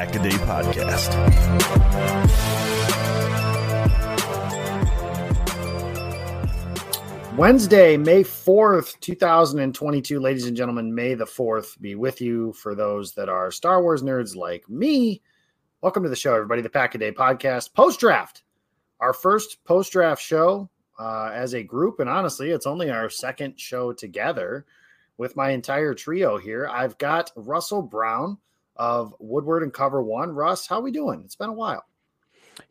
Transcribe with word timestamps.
This 0.00 0.08
is 0.08 0.14
the 0.14 0.16
Pack 0.16 0.16
a 0.16 0.22
Day 0.22 0.30
Podcast. 0.30 1.12
Wednesday, 7.36 7.96
May 7.96 8.22
4th, 8.22 8.98
2022. 9.00 10.20
Ladies 10.20 10.46
and 10.46 10.56
gentlemen, 10.56 10.94
May 10.94 11.14
the 11.14 11.26
4th 11.26 11.78
be 11.80 11.94
with 11.96 12.20
you 12.20 12.52
for 12.54 12.74
those 12.74 13.12
that 13.14 13.28
are 13.28 13.50
Star 13.50 13.82
Wars 13.82 14.02
nerds 14.02 14.36
like 14.36 14.68
me. 14.70 15.20
Welcome 15.82 16.02
to 16.04 16.08
the 16.08 16.16
show, 16.16 16.34
everybody. 16.34 16.62
The 16.62 16.70
Pack 16.70 16.94
a 16.94 16.98
Day 16.98 17.12
podcast, 17.12 17.74
post 17.74 18.00
draft. 18.00 18.42
Our 19.00 19.12
first 19.12 19.62
post 19.64 19.92
draft 19.92 20.22
show 20.22 20.70
uh, 20.98 21.30
as 21.34 21.54
a 21.54 21.62
group. 21.62 22.00
And 22.00 22.08
honestly, 22.08 22.50
it's 22.50 22.66
only 22.66 22.90
our 22.90 23.10
second 23.10 23.60
show 23.60 23.92
together 23.92 24.64
with 25.18 25.36
my 25.36 25.50
entire 25.50 25.92
trio 25.94 26.38
here. 26.38 26.68
I've 26.72 26.96
got 26.98 27.32
Russell 27.36 27.82
Brown 27.82 28.38
of 28.76 29.14
Woodward 29.18 29.62
and 29.62 29.72
Cover 29.72 30.02
One. 30.02 30.30
Russ, 30.30 30.66
how 30.66 30.78
are 30.78 30.82
we 30.82 30.92
doing? 30.92 31.22
It's 31.24 31.36
been 31.36 31.50
a 31.50 31.54
while. 31.54 31.84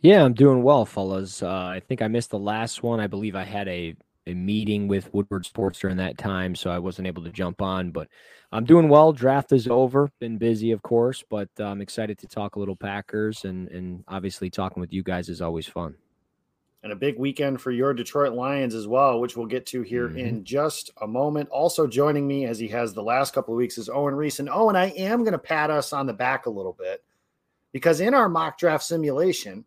Yeah, 0.02 0.24
I'm 0.24 0.34
doing 0.34 0.64
well, 0.64 0.86
fellas. 0.86 1.42
Uh, 1.42 1.50
I 1.50 1.82
think 1.88 2.02
I 2.02 2.08
missed 2.08 2.30
the 2.30 2.40
last 2.40 2.84
one. 2.84 3.00
I 3.00 3.08
believe 3.08 3.36
I 3.36 3.44
had 3.44 3.68
a 3.68 3.96
a 4.28 4.34
meeting 4.34 4.88
with 4.88 5.12
Woodward 5.12 5.46
Sports 5.46 5.80
during 5.80 5.98
that 5.98 6.18
time, 6.18 6.54
so 6.54 6.70
I 6.70 6.78
wasn't 6.78 7.08
able 7.08 7.24
to 7.24 7.32
jump 7.32 7.62
on. 7.62 7.90
But 7.90 8.10
I'm 8.52 8.64
doing 8.64 8.88
well. 8.88 9.12
Draft 9.12 9.52
is 9.52 9.68
over. 9.68 10.12
Been 10.20 10.38
busy, 10.38 10.72
of 10.72 10.84
course, 10.84 11.24
but 11.30 11.50
uh, 11.60 11.64
I'm 11.66 11.82
excited 11.82 12.20
to 12.20 12.28
talk 12.28 12.56
a 12.56 12.60
little 12.60 12.76
Packers, 12.76 13.46
and 13.46 13.68
and 13.70 14.04
obviously 14.08 14.50
talking 14.50 14.82
with 14.82 14.94
you 14.94 15.04
guys 15.04 15.30
is 15.30 15.42
always 15.42 15.68
fun 15.68 15.96
and 16.84 16.92
a 16.92 16.96
big 16.96 17.18
weekend 17.18 17.60
for 17.60 17.72
your 17.72 17.94
Detroit 17.94 18.34
Lions 18.34 18.74
as 18.74 18.88
well, 18.88 19.20
which 19.20 19.36
we'll 19.36 19.46
get 19.46 19.66
to 19.68 19.82
here 19.82 20.08
mm-hmm. 20.08 20.18
in 20.18 20.44
just 20.44 20.92
a 21.02 21.08
moment. 21.08 21.50
Also 21.50 21.86
joining 21.88 22.28
me 22.28 22.46
as 22.46 22.58
he 22.58 22.68
has 22.70 22.94
the 22.94 23.04
last 23.04 23.34
couple 23.34 23.54
of 23.54 23.58
weeks 23.58 23.78
is 23.78 23.90
Owen 23.90 24.16
Reese. 24.16 24.40
And 24.40 24.50
Owen, 24.50 24.76
I 24.76 24.88
am 24.92 25.24
going 25.24 25.34
to 25.34 25.40
pat 25.40 25.70
us 25.70 25.92
on 25.92 26.06
the 26.06 26.14
back 26.14 26.46
a 26.46 26.50
little 26.50 26.74
bit 26.74 27.04
because 27.72 28.00
in 28.00 28.14
our 28.14 28.30
mock 28.30 28.58
draft 28.58 28.84
simulation, 28.84 29.66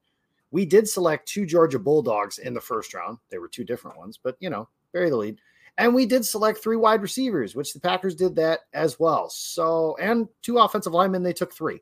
we 0.51 0.65
did 0.65 0.89
select 0.89 1.29
two 1.29 1.47
Georgia 1.47 1.79
Bulldogs 1.79 2.39
in 2.39 2.55
the 2.55 2.61
first 2.61 2.95
round. 2.95 3.19
They 3.31 3.39
were 3.39 3.49
two 3.49 3.65
different 3.65 3.99
ones, 3.99 4.19
but 4.23 4.37
you 4.41 4.51
know, 4.51 4.69
bury 4.93 5.11
the 5.11 5.17
lead. 5.17 5.39
And 5.79 5.95
we 5.95 6.05
did 6.05 6.25
select 6.25 6.63
three 6.63 6.77
wide 6.77 7.01
receivers, 7.01 7.55
which 7.55 7.73
the 7.73 7.81
Packers 7.81 8.15
did 8.15 8.37
that 8.37 8.61
as 8.75 9.01
well. 9.01 9.31
So, 9.31 9.97
and 10.01 10.29
two 10.43 10.59
offensive 10.59 10.93
linemen, 10.93 11.23
they 11.23 11.33
took 11.33 11.53
three. 11.53 11.81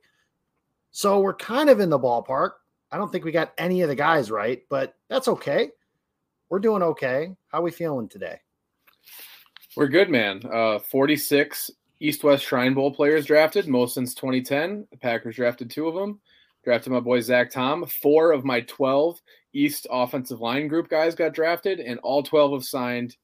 So 0.92 1.20
we're 1.20 1.34
kind 1.34 1.68
of 1.70 1.80
in 1.80 1.90
the 1.90 1.98
ballpark. 1.98 2.50
I 2.92 2.96
don't 2.96 3.10
think 3.10 3.24
we 3.24 3.32
got 3.32 3.52
any 3.56 3.82
of 3.82 3.88
the 3.88 3.94
guys 3.94 4.30
right, 4.30 4.62
but 4.68 4.96
that's 5.08 5.28
okay. 5.28 5.70
We're 6.48 6.58
doing 6.58 6.82
okay. 6.82 7.36
How 7.48 7.62
we 7.62 7.70
feeling 7.70 8.08
today? 8.08 8.40
We're 9.76 9.88
good, 9.88 10.10
man. 10.10 10.42
Uh, 10.52 10.80
46 10.80 11.70
East 12.00 12.24
West 12.24 12.44
Shrine 12.44 12.74
Bowl 12.74 12.92
players 12.92 13.26
drafted, 13.26 13.68
most 13.68 13.94
since 13.94 14.14
2010. 14.14 14.88
The 14.90 14.96
Packers 14.96 15.36
drafted 15.36 15.70
two 15.70 15.86
of 15.86 15.94
them. 15.94 16.20
Drafted 16.64 16.92
my 16.92 17.00
boy 17.00 17.20
Zach 17.20 17.50
Tom. 17.50 17.86
Four 17.86 18.32
of 18.32 18.44
my 18.44 18.62
12 18.62 19.20
East 19.52 19.86
offensive 19.90 20.40
line 20.40 20.66
group 20.66 20.88
guys 20.88 21.14
got 21.14 21.32
drafted, 21.32 21.78
and 21.78 22.00
all 22.00 22.22
12 22.22 22.52
have 22.52 22.64
signed 22.64 23.16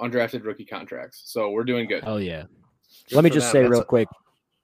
undrafted 0.00 0.44
rookie 0.44 0.64
contracts. 0.64 1.22
So 1.26 1.50
we're 1.50 1.64
doing 1.64 1.86
good. 1.86 2.02
Oh 2.06 2.16
yeah. 2.16 2.44
Let 3.12 3.24
me 3.24 3.30
just 3.30 3.52
say 3.52 3.62
real 3.64 3.80
a- 3.80 3.84
quick, 3.84 4.08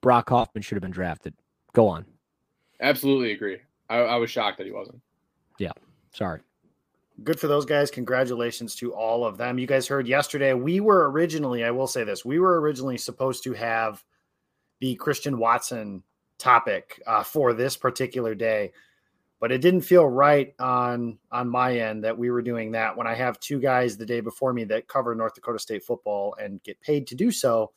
Brock 0.01 0.29
Hoffman 0.29 0.63
should 0.63 0.77
have 0.77 0.83
been 0.83 0.91
drafted. 0.91 1.35
Go 1.73 1.87
on. 1.87 2.05
Absolutely 2.81 3.33
agree. 3.33 3.59
I, 3.91 3.99
I 3.99 4.17
was 4.17 4.31
shocked 4.31 4.57
that 4.59 4.67
he 4.67 4.73
wasn't. 4.73 5.01
Yeah. 5.59 5.73
Sorry. 6.13 6.41
Good 7.23 7.39
for 7.39 7.49
those 7.49 7.67
guys. 7.67 7.91
Congratulations 7.91 8.75
to 8.77 8.95
all 8.95 9.27
of 9.27 9.37
them. 9.37 9.59
You 9.59 9.67
guys 9.67 9.87
heard 9.87 10.09
yesterday. 10.09 10.55
We 10.55 10.81
were 10.81 11.11
originally, 11.11 11.65
I 11.65 11.71
will 11.71 11.87
say 11.87 12.05
this, 12.05 12.25
we 12.25 12.39
were 12.39 12.61
originally 12.61 12.97
supposed 12.97 13.45
to 13.45 13.53
have 13.53 14.03
the 14.81 14.95
Christian 14.95 15.39
Watson 15.39 16.03
topic 16.39 17.03
uh, 17.07 17.23
for 17.23 17.53
this 17.53 17.77
particular 17.77 18.35
day, 18.35 18.73
but 19.39 19.53
it 19.53 19.61
didn't 19.61 19.83
feel 19.83 20.07
right 20.07 20.55
on 20.59 21.19
on 21.31 21.49
my 21.49 21.79
end 21.79 22.03
that 22.05 22.17
we 22.17 22.31
were 22.31 22.41
doing 22.41 22.73
that 22.73 22.97
when 22.97 23.07
I 23.07 23.15
have 23.15 23.39
two 23.41 23.61
guys 23.61 23.97
the 23.99 24.07
day 24.07 24.21
before 24.21 24.55
me 24.55 24.65
that 24.65 24.89
cover 24.89 25.15
North 25.15 25.35
Dakota 25.35 25.59
State 25.59 25.85
football 25.85 26.35
and 26.41 26.63
get 26.63 26.81
paid 26.81 27.07
to 27.09 27.15
do 27.15 27.31
so 27.31 27.73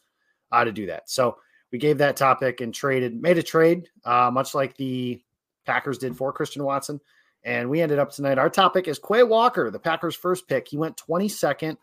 uh, 0.54 0.64
to 0.64 0.72
do 0.72 0.86
that. 0.86 1.10
So 1.10 1.38
we 1.74 1.78
gave 1.78 1.98
that 1.98 2.16
topic 2.16 2.62
and 2.62 2.74
traded, 2.74 3.22
made 3.22 3.38
a 3.38 3.44
trade, 3.44 3.90
uh, 4.06 4.32
much 4.32 4.56
like 4.56 4.78
the 4.78 5.22
Packers 5.66 5.98
did 5.98 6.16
for 6.16 6.34
Christian 6.34 6.64
Watson. 6.64 7.00
And 7.44 7.70
we 7.70 7.82
ended 7.82 8.00
up 8.00 8.12
tonight. 8.12 8.38
Our 8.38 8.50
topic 8.50 8.88
is 8.88 9.00
Quay 9.00 9.24
Walker, 9.24 9.70
the 9.70 9.80
Packers' 9.80 10.16
first 10.16 10.48
pick. 10.48 10.68
He 10.68 10.78
went 10.78 11.02
22nd 11.10 11.78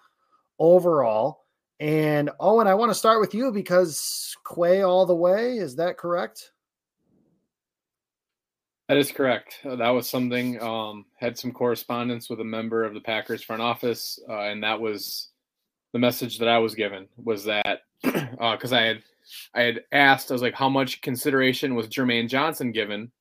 overall. 0.59 1.45
And 1.79 2.31
Owen, 2.41 2.67
I 2.67 2.75
want 2.75 2.91
to 2.91 2.95
start 2.95 3.21
with 3.21 3.35
you 3.35 3.53
because 3.53 4.37
Quay 4.55 4.83
all 4.83 5.07
the 5.07 5.15
way. 5.15 5.59
Is 5.59 5.77
that 5.77 5.99
correct? 5.99 6.53
That 8.89 8.97
is 8.97 9.13
correct. 9.13 9.61
Uh, 9.65 9.77
that 9.77 9.91
was 9.91 10.09
something. 10.09 10.61
Um, 10.61 11.07
had 11.17 11.39
some 11.39 11.53
correspondence 11.53 12.29
with 12.29 12.41
a 12.41 12.45
member 12.45 12.85
of 12.85 12.93
the 12.93 13.01
Packers 13.01 13.43
front 13.43 13.63
office, 13.63 14.19
uh, 14.29 14.41
and 14.41 14.65
that 14.65 14.81
was 14.81 15.29
the 15.93 15.99
message 15.99 16.39
that 16.39 16.49
I 16.49 16.59
was 16.59 16.75
given 16.75 17.07
was 17.17 17.45
that 17.45 17.83
because 18.03 18.73
uh, 18.73 18.77
I 18.77 18.83
had 18.83 19.03
I 19.55 19.63
had 19.63 19.85
asked, 19.93 20.31
I 20.31 20.35
was 20.35 20.43
like, 20.43 20.55
how 20.55 20.69
much 20.69 21.03
consideration 21.03 21.77
was 21.77 21.87
Jermaine 21.87 22.29
Johnson 22.29 22.73
given 22.73 23.13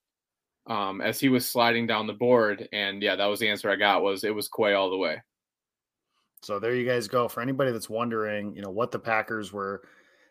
um, 0.69 1.01
as 1.01 1.19
he 1.19 1.27
was 1.29 1.45
sliding 1.45 1.87
down 1.87 2.07
the 2.07 2.13
board. 2.13 2.69
And 2.71 3.01
yeah, 3.01 3.15
that 3.15 3.25
was 3.25 3.39
the 3.39 3.49
answer 3.49 3.69
I 3.69 3.75
got 3.75 4.03
was 4.03 4.23
it 4.23 4.33
was 4.33 4.47
Quay 4.47 4.73
all 4.73 4.89
the 4.89 4.97
way. 4.97 5.21
So 6.41 6.59
there 6.59 6.75
you 6.75 6.85
guys 6.85 7.07
go. 7.07 7.27
For 7.27 7.41
anybody 7.41 7.71
that's 7.71 7.89
wondering, 7.89 8.55
you 8.55 8.61
know, 8.61 8.69
what 8.69 8.91
the 8.91 8.99
Packers 8.99 9.51
were 9.51 9.81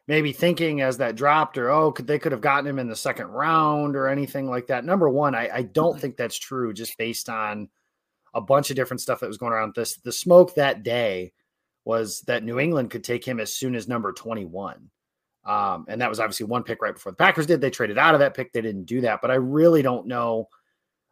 maybe 0.06 0.32
thinking 0.32 0.80
as 0.80 0.96
that 0.96 1.16
dropped, 1.16 1.58
or 1.58 1.70
oh, 1.70 1.92
could 1.92 2.06
they 2.06 2.18
could 2.18 2.32
have 2.32 2.40
gotten 2.40 2.66
him 2.66 2.78
in 2.78 2.88
the 2.88 2.96
second 2.96 3.26
round 3.26 3.94
or 3.94 4.08
anything 4.08 4.48
like 4.48 4.68
that. 4.68 4.84
Number 4.84 5.10
one, 5.10 5.34
I, 5.34 5.50
I 5.52 5.62
don't 5.62 6.00
think 6.00 6.16
that's 6.16 6.38
true, 6.38 6.72
just 6.72 6.96
based 6.96 7.28
on 7.28 7.68
a 8.32 8.40
bunch 8.40 8.70
of 8.70 8.76
different 8.76 9.00
stuff 9.02 9.20
that 9.20 9.28
was 9.28 9.38
going 9.38 9.52
around. 9.52 9.74
This 9.74 9.96
the 9.96 10.12
smoke 10.12 10.54
that 10.54 10.82
day 10.82 11.32
was 11.84 12.20
that 12.22 12.44
New 12.44 12.58
England 12.58 12.90
could 12.90 13.04
take 13.04 13.24
him 13.24 13.40
as 13.40 13.52
soon 13.52 13.74
as 13.74 13.88
number 13.88 14.12
21. 14.12 14.90
Um, 15.44 15.86
and 15.88 16.00
that 16.00 16.10
was 16.10 16.20
obviously 16.20 16.46
one 16.46 16.62
pick 16.62 16.82
right 16.82 16.94
before 16.94 17.12
the 17.12 17.16
Packers 17.16 17.46
did. 17.46 17.60
They 17.60 17.70
traded 17.70 17.98
out 17.98 18.14
of 18.14 18.20
that 18.20 18.34
pick. 18.34 18.52
They 18.52 18.60
didn't 18.60 18.84
do 18.84 19.00
that. 19.02 19.20
But 19.22 19.30
I 19.30 19.36
really 19.36 19.82
don't 19.82 20.06
know. 20.06 20.48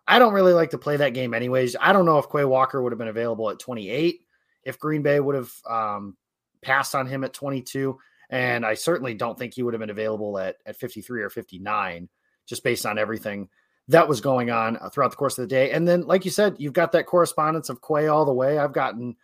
I 0.06 0.18
don't 0.18 0.34
really 0.34 0.52
like 0.52 0.70
to 0.70 0.78
play 0.78 0.96
that 0.98 1.14
game 1.14 1.34
anyways. 1.34 1.76
I 1.80 1.92
don't 1.92 2.06
know 2.06 2.18
if 2.18 2.30
Quay 2.30 2.44
Walker 2.44 2.82
would 2.82 2.92
have 2.92 2.98
been 2.98 3.08
available 3.08 3.50
at 3.50 3.58
28, 3.58 4.20
if 4.64 4.78
Green 4.78 5.02
Bay 5.02 5.18
would 5.18 5.34
have 5.34 5.52
um, 5.68 6.16
passed 6.62 6.94
on 6.94 7.06
him 7.06 7.24
at 7.24 7.32
22. 7.32 7.98
And 8.30 8.66
I 8.66 8.74
certainly 8.74 9.14
don't 9.14 9.38
think 9.38 9.54
he 9.54 9.62
would 9.62 9.74
have 9.74 9.80
been 9.80 9.90
available 9.90 10.38
at, 10.38 10.56
at 10.66 10.76
53 10.76 11.22
or 11.22 11.30
59, 11.30 12.08
just 12.46 12.62
based 12.62 12.86
on 12.86 12.98
everything 12.98 13.48
that 13.88 14.08
was 14.08 14.20
going 14.20 14.50
on 14.50 14.78
throughout 14.90 15.10
the 15.10 15.16
course 15.16 15.38
of 15.38 15.42
the 15.42 15.54
day. 15.54 15.70
And 15.70 15.86
then, 15.86 16.02
like 16.02 16.24
you 16.24 16.30
said, 16.30 16.56
you've 16.58 16.72
got 16.72 16.92
that 16.92 17.06
correspondence 17.06 17.68
of 17.68 17.80
Quay 17.80 18.08
all 18.08 18.24
the 18.24 18.32
way. 18.32 18.58
I've 18.58 18.72
gotten 18.72 19.16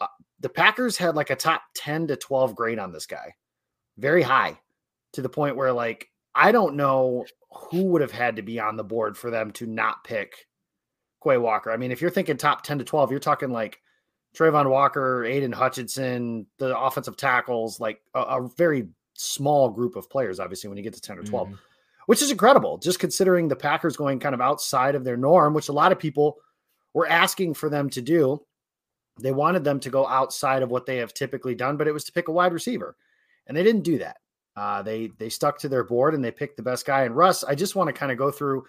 uh, 0.00 0.06
the 0.40 0.48
Packers 0.48 0.96
had 0.96 1.16
like 1.16 1.30
a 1.30 1.36
top 1.36 1.62
10 1.74 2.08
to 2.08 2.16
12 2.16 2.54
grade 2.54 2.78
on 2.78 2.92
this 2.92 3.06
guy, 3.06 3.34
very 4.02 4.22
high 4.22 4.58
to 5.12 5.22
the 5.22 5.28
point 5.28 5.56
where, 5.56 5.72
like, 5.72 6.10
I 6.34 6.52
don't 6.52 6.76
know 6.76 7.24
who 7.50 7.84
would 7.84 8.02
have 8.02 8.12
had 8.12 8.36
to 8.36 8.42
be 8.42 8.58
on 8.58 8.76
the 8.76 8.84
board 8.84 9.16
for 9.16 9.30
them 9.30 9.52
to 9.52 9.66
not 9.66 10.04
pick 10.04 10.46
Quay 11.22 11.38
Walker. 11.38 11.70
I 11.70 11.76
mean, 11.76 11.92
if 11.92 12.00
you're 12.00 12.10
thinking 12.10 12.36
top 12.36 12.62
10 12.62 12.78
to 12.78 12.84
12, 12.84 13.10
you're 13.10 13.20
talking 13.20 13.50
like 13.50 13.80
Travon 14.36 14.68
Walker, 14.68 15.24
Aidan 15.24 15.52
Hutchinson, 15.52 16.46
the 16.58 16.76
offensive 16.76 17.16
tackles, 17.16 17.78
like 17.80 18.00
a, 18.14 18.20
a, 18.20 18.48
very 18.56 18.88
small 19.14 19.68
group 19.68 19.94
of 19.94 20.08
players, 20.10 20.40
obviously, 20.40 20.68
when 20.68 20.78
you 20.78 20.82
get 20.82 20.94
to 20.94 21.00
10 21.00 21.18
or 21.18 21.22
12, 21.22 21.48
mm-hmm. 21.48 21.56
which 22.06 22.22
is 22.22 22.30
incredible, 22.30 22.78
just 22.78 22.98
considering 22.98 23.46
the 23.46 23.56
Packers 23.56 23.96
going 23.96 24.18
kind 24.18 24.34
of 24.34 24.40
outside 24.40 24.94
of 24.94 25.04
their 25.04 25.18
norm, 25.18 25.52
which 25.52 25.68
a 25.68 25.72
lot 25.72 25.92
of 25.92 25.98
people 25.98 26.38
were 26.94 27.06
asking 27.06 27.54
for 27.54 27.68
them 27.68 27.90
to 27.90 28.00
do. 28.00 28.40
They 29.20 29.32
wanted 29.32 29.64
them 29.64 29.78
to 29.80 29.90
go 29.90 30.06
outside 30.06 30.62
of 30.62 30.70
what 30.70 30.86
they 30.86 30.96
have 30.96 31.12
typically 31.12 31.54
done, 31.54 31.76
but 31.76 31.86
it 31.86 31.92
was 31.92 32.04
to 32.04 32.12
pick 32.12 32.28
a 32.28 32.32
wide 32.32 32.54
receiver. 32.54 32.96
And 33.46 33.56
they 33.56 33.62
didn't 33.62 33.82
do 33.82 33.98
that. 33.98 34.16
Uh, 34.54 34.82
they 34.82 35.10
they 35.18 35.28
stuck 35.28 35.58
to 35.58 35.68
their 35.68 35.84
board 35.84 36.14
and 36.14 36.24
they 36.24 36.30
picked 36.30 36.56
the 36.56 36.62
best 36.62 36.84
guy. 36.84 37.04
And 37.04 37.16
Russ, 37.16 37.42
I 37.42 37.54
just 37.54 37.74
want 37.74 37.88
to 37.88 37.92
kind 37.92 38.12
of 38.12 38.18
go 38.18 38.30
through 38.30 38.64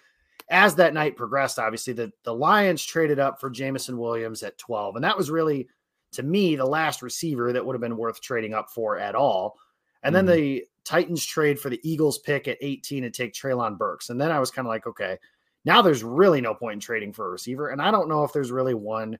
as 0.50 0.74
that 0.76 0.94
night 0.94 1.16
progressed, 1.16 1.58
obviously, 1.58 1.92
the, 1.92 2.12
the 2.24 2.34
Lions 2.34 2.84
traded 2.84 3.18
up 3.18 3.40
for 3.40 3.50
Jameson 3.50 3.98
Williams 3.98 4.42
at 4.42 4.58
12. 4.58 4.96
And 4.96 5.04
that 5.04 5.16
was 5.16 5.30
really, 5.30 5.68
to 6.12 6.22
me, 6.22 6.56
the 6.56 6.66
last 6.66 7.02
receiver 7.02 7.52
that 7.52 7.64
would 7.64 7.74
have 7.74 7.80
been 7.80 7.96
worth 7.96 8.20
trading 8.20 8.54
up 8.54 8.68
for 8.70 8.98
at 8.98 9.14
all. 9.14 9.56
And 10.02 10.14
then 10.14 10.26
mm-hmm. 10.26 10.34
the 10.34 10.64
Titans 10.84 11.24
trade 11.24 11.58
for 11.58 11.70
the 11.70 11.80
Eagles 11.82 12.18
pick 12.18 12.46
at 12.46 12.58
18 12.60 13.04
and 13.04 13.14
take 13.14 13.32
Treylon 13.32 13.78
Burks. 13.78 14.10
And 14.10 14.20
then 14.20 14.30
I 14.30 14.38
was 14.38 14.50
kind 14.50 14.66
of 14.66 14.70
like, 14.70 14.86
okay, 14.86 15.18
now 15.64 15.80
there's 15.80 16.04
really 16.04 16.42
no 16.42 16.54
point 16.54 16.74
in 16.74 16.80
trading 16.80 17.12
for 17.12 17.26
a 17.26 17.30
receiver. 17.30 17.70
And 17.70 17.80
I 17.80 17.90
don't 17.90 18.08
know 18.08 18.22
if 18.22 18.32
there's 18.32 18.52
really 18.52 18.74
one 18.74 19.18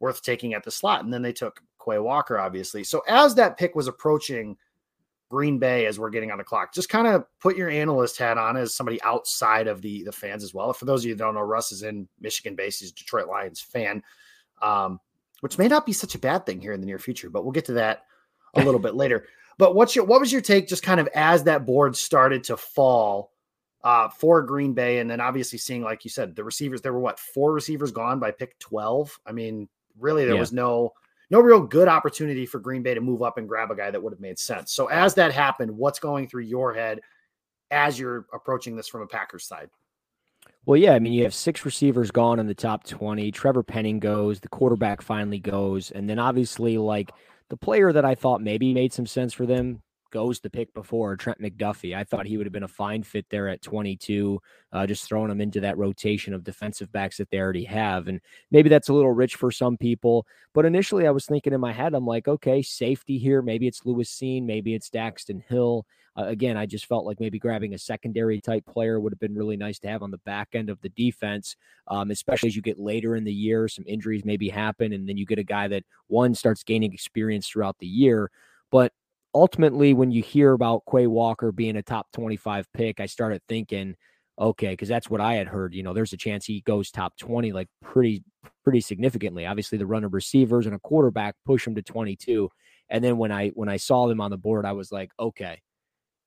worth 0.00 0.22
taking 0.22 0.54
at 0.54 0.64
the 0.64 0.70
slot. 0.70 1.04
And 1.04 1.12
then 1.12 1.20
they 1.20 1.32
took 1.32 1.60
Quay 1.84 1.98
Walker, 1.98 2.38
obviously. 2.38 2.84
So 2.84 3.02
as 3.06 3.34
that 3.34 3.58
pick 3.58 3.74
was 3.74 3.86
approaching 3.86 4.56
Green 5.34 5.58
Bay 5.58 5.86
as 5.86 5.98
we're 5.98 6.10
getting 6.10 6.30
on 6.30 6.38
the 6.38 6.44
clock. 6.44 6.72
Just 6.72 6.88
kind 6.88 7.08
of 7.08 7.24
put 7.40 7.56
your 7.56 7.68
analyst 7.68 8.18
hat 8.18 8.38
on 8.38 8.56
as 8.56 8.72
somebody 8.72 9.02
outside 9.02 9.66
of 9.66 9.82
the 9.82 10.04
the 10.04 10.12
fans 10.12 10.44
as 10.44 10.54
well. 10.54 10.72
For 10.72 10.84
those 10.84 11.00
of 11.00 11.06
you 11.06 11.14
who 11.14 11.18
don't 11.18 11.34
know, 11.34 11.40
Russ 11.40 11.72
is 11.72 11.82
in 11.82 12.06
Michigan 12.20 12.54
based. 12.54 12.78
He's 12.78 12.92
a 12.92 12.94
Detroit 12.94 13.26
Lions 13.26 13.60
fan, 13.60 14.00
um, 14.62 15.00
which 15.40 15.58
may 15.58 15.66
not 15.66 15.86
be 15.86 15.92
such 15.92 16.14
a 16.14 16.20
bad 16.20 16.46
thing 16.46 16.60
here 16.60 16.72
in 16.72 16.80
the 16.80 16.86
near 16.86 17.00
future, 17.00 17.30
but 17.30 17.42
we'll 17.42 17.50
get 17.50 17.64
to 17.64 17.72
that 17.72 18.04
a 18.54 18.62
little 18.62 18.80
bit 18.80 18.94
later. 18.94 19.26
But 19.56 19.76
what's 19.76 19.94
your 19.94 20.04
what 20.04 20.20
was 20.20 20.32
your 20.32 20.40
take 20.40 20.66
just 20.66 20.82
kind 20.82 20.98
of 20.98 21.06
as 21.14 21.44
that 21.44 21.64
board 21.64 21.94
started 21.94 22.42
to 22.44 22.56
fall 22.56 23.30
uh, 23.84 24.08
for 24.08 24.42
Green 24.42 24.72
Bay, 24.72 24.98
and 24.98 25.08
then 25.08 25.20
obviously 25.20 25.60
seeing 25.60 25.82
like 25.82 26.02
you 26.02 26.10
said 26.10 26.34
the 26.34 26.42
receivers 26.42 26.82
there 26.82 26.92
were 26.92 26.98
what 26.98 27.20
four 27.20 27.52
receivers 27.52 27.92
gone 27.92 28.18
by 28.18 28.32
pick 28.32 28.58
twelve. 28.58 29.16
I 29.24 29.30
mean, 29.30 29.68
really 29.96 30.24
there 30.24 30.34
yeah. 30.34 30.40
was 30.40 30.52
no 30.52 30.94
no 31.30 31.40
real 31.40 31.60
good 31.60 31.88
opportunity 31.88 32.46
for 32.46 32.58
Green 32.58 32.82
Bay 32.82 32.94
to 32.94 33.00
move 33.00 33.22
up 33.22 33.38
and 33.38 33.48
grab 33.48 33.70
a 33.70 33.76
guy 33.76 33.90
that 33.90 34.02
would 34.02 34.12
have 34.12 34.20
made 34.20 34.38
sense. 34.38 34.72
So 34.72 34.86
as 34.86 35.14
that 35.14 35.32
happened, 35.32 35.70
what's 35.70 35.98
going 35.98 36.28
through 36.28 36.42
your 36.42 36.74
head 36.74 37.00
as 37.70 37.98
you're 37.98 38.26
approaching 38.32 38.76
this 38.76 38.88
from 38.88 39.02
a 39.02 39.06
Packers 39.06 39.46
side? 39.46 39.70
Well, 40.66 40.76
yeah, 40.78 40.92
I 40.92 40.98
mean, 40.98 41.12
you 41.12 41.24
have 41.24 41.34
six 41.34 41.64
receivers 41.64 42.10
gone 42.10 42.38
in 42.38 42.46
the 42.46 42.54
top 42.54 42.84
20. 42.84 43.30
Trevor 43.32 43.62
Penning 43.62 43.98
goes, 43.98 44.40
the 44.40 44.48
quarterback 44.48 45.02
finally 45.02 45.38
goes, 45.38 45.90
and 45.90 46.08
then 46.08 46.18
obviously 46.18 46.78
like 46.78 47.12
the 47.50 47.56
player 47.56 47.92
that 47.92 48.04
I 48.04 48.14
thought 48.14 48.40
maybe 48.40 48.72
made 48.72 48.92
some 48.92 49.06
sense 49.06 49.34
for 49.34 49.44
them, 49.44 49.82
goes 50.14 50.38
the 50.38 50.48
pick 50.48 50.72
before 50.74 51.16
Trent 51.16 51.42
McDuffie. 51.42 51.96
I 51.96 52.04
thought 52.04 52.24
he 52.24 52.36
would 52.36 52.46
have 52.46 52.52
been 52.52 52.62
a 52.62 52.68
fine 52.68 53.02
fit 53.02 53.26
there 53.30 53.48
at 53.48 53.62
22, 53.62 54.40
uh, 54.72 54.86
just 54.86 55.08
throwing 55.08 55.28
him 55.28 55.40
into 55.40 55.60
that 55.60 55.76
rotation 55.76 56.32
of 56.32 56.44
defensive 56.44 56.92
backs 56.92 57.16
that 57.16 57.30
they 57.30 57.40
already 57.40 57.64
have. 57.64 58.06
And 58.06 58.20
maybe 58.52 58.68
that's 58.68 58.88
a 58.88 58.94
little 58.94 59.10
rich 59.10 59.34
for 59.34 59.50
some 59.50 59.76
people. 59.76 60.24
But 60.54 60.66
initially, 60.66 61.08
I 61.08 61.10
was 61.10 61.26
thinking 61.26 61.52
in 61.52 61.60
my 61.60 61.72
head, 61.72 61.94
I'm 61.94 62.06
like, 62.06 62.28
okay, 62.28 62.62
safety 62.62 63.18
here. 63.18 63.42
Maybe 63.42 63.66
it's 63.66 63.84
Lewis 63.84 64.08
Cine. 64.08 64.44
Maybe 64.44 64.72
it's 64.72 64.88
Daxton 64.88 65.42
Hill. 65.48 65.84
Uh, 66.16 66.26
again, 66.26 66.56
I 66.56 66.64
just 66.64 66.86
felt 66.86 67.04
like 67.04 67.18
maybe 67.18 67.40
grabbing 67.40 67.74
a 67.74 67.78
secondary 67.78 68.40
type 68.40 68.64
player 68.66 69.00
would 69.00 69.12
have 69.12 69.18
been 69.18 69.34
really 69.34 69.56
nice 69.56 69.80
to 69.80 69.88
have 69.88 70.04
on 70.04 70.12
the 70.12 70.18
back 70.18 70.50
end 70.52 70.70
of 70.70 70.80
the 70.80 70.90
defense, 70.90 71.56
um, 71.88 72.12
especially 72.12 72.46
as 72.46 72.54
you 72.54 72.62
get 72.62 72.78
later 72.78 73.16
in 73.16 73.24
the 73.24 73.34
year. 73.34 73.66
Some 73.66 73.84
injuries 73.88 74.24
maybe 74.24 74.48
happen, 74.48 74.92
and 74.92 75.08
then 75.08 75.16
you 75.16 75.26
get 75.26 75.40
a 75.40 75.44
guy 75.44 75.66
that 75.66 75.82
one 76.06 76.36
starts 76.36 76.62
gaining 76.62 76.92
experience 76.92 77.48
throughout 77.48 77.78
the 77.80 77.88
year. 77.88 78.30
But 78.70 78.92
ultimately, 79.34 79.94
when 79.94 80.10
you 80.10 80.22
hear 80.22 80.52
about 80.52 80.82
Quay 80.90 81.06
Walker 81.06 81.52
being 81.52 81.76
a 81.76 81.82
top 81.82 82.06
25 82.12 82.66
pick, 82.72 83.00
I 83.00 83.06
started 83.06 83.42
thinking, 83.48 83.96
okay, 84.38 84.70
because 84.70 84.88
that's 84.88 85.10
what 85.10 85.20
I 85.20 85.34
had 85.34 85.48
heard. 85.48 85.74
You 85.74 85.82
know, 85.82 85.92
there's 85.92 86.12
a 86.12 86.16
chance 86.18 86.44
he 86.44 86.60
goes 86.62 86.90
top 86.90 87.16
20, 87.18 87.52
like 87.52 87.68
pretty, 87.82 88.22
pretty 88.62 88.80
significantly. 88.80 89.46
Obviously, 89.46 89.78
the 89.78 89.86
run 89.86 90.04
of 90.04 90.14
receivers 90.14 90.66
and 90.66 90.74
a 90.74 90.80
quarterback 90.80 91.36
push 91.46 91.66
him 91.66 91.74
to 91.74 91.82
22. 91.82 92.50
And 92.90 93.02
then 93.02 93.18
when 93.18 93.32
I 93.32 93.48
when 93.50 93.68
I 93.68 93.76
saw 93.78 94.06
them 94.06 94.20
on 94.20 94.30
the 94.30 94.38
board, 94.38 94.66
I 94.66 94.72
was 94.72 94.92
like, 94.92 95.10
okay, 95.18 95.60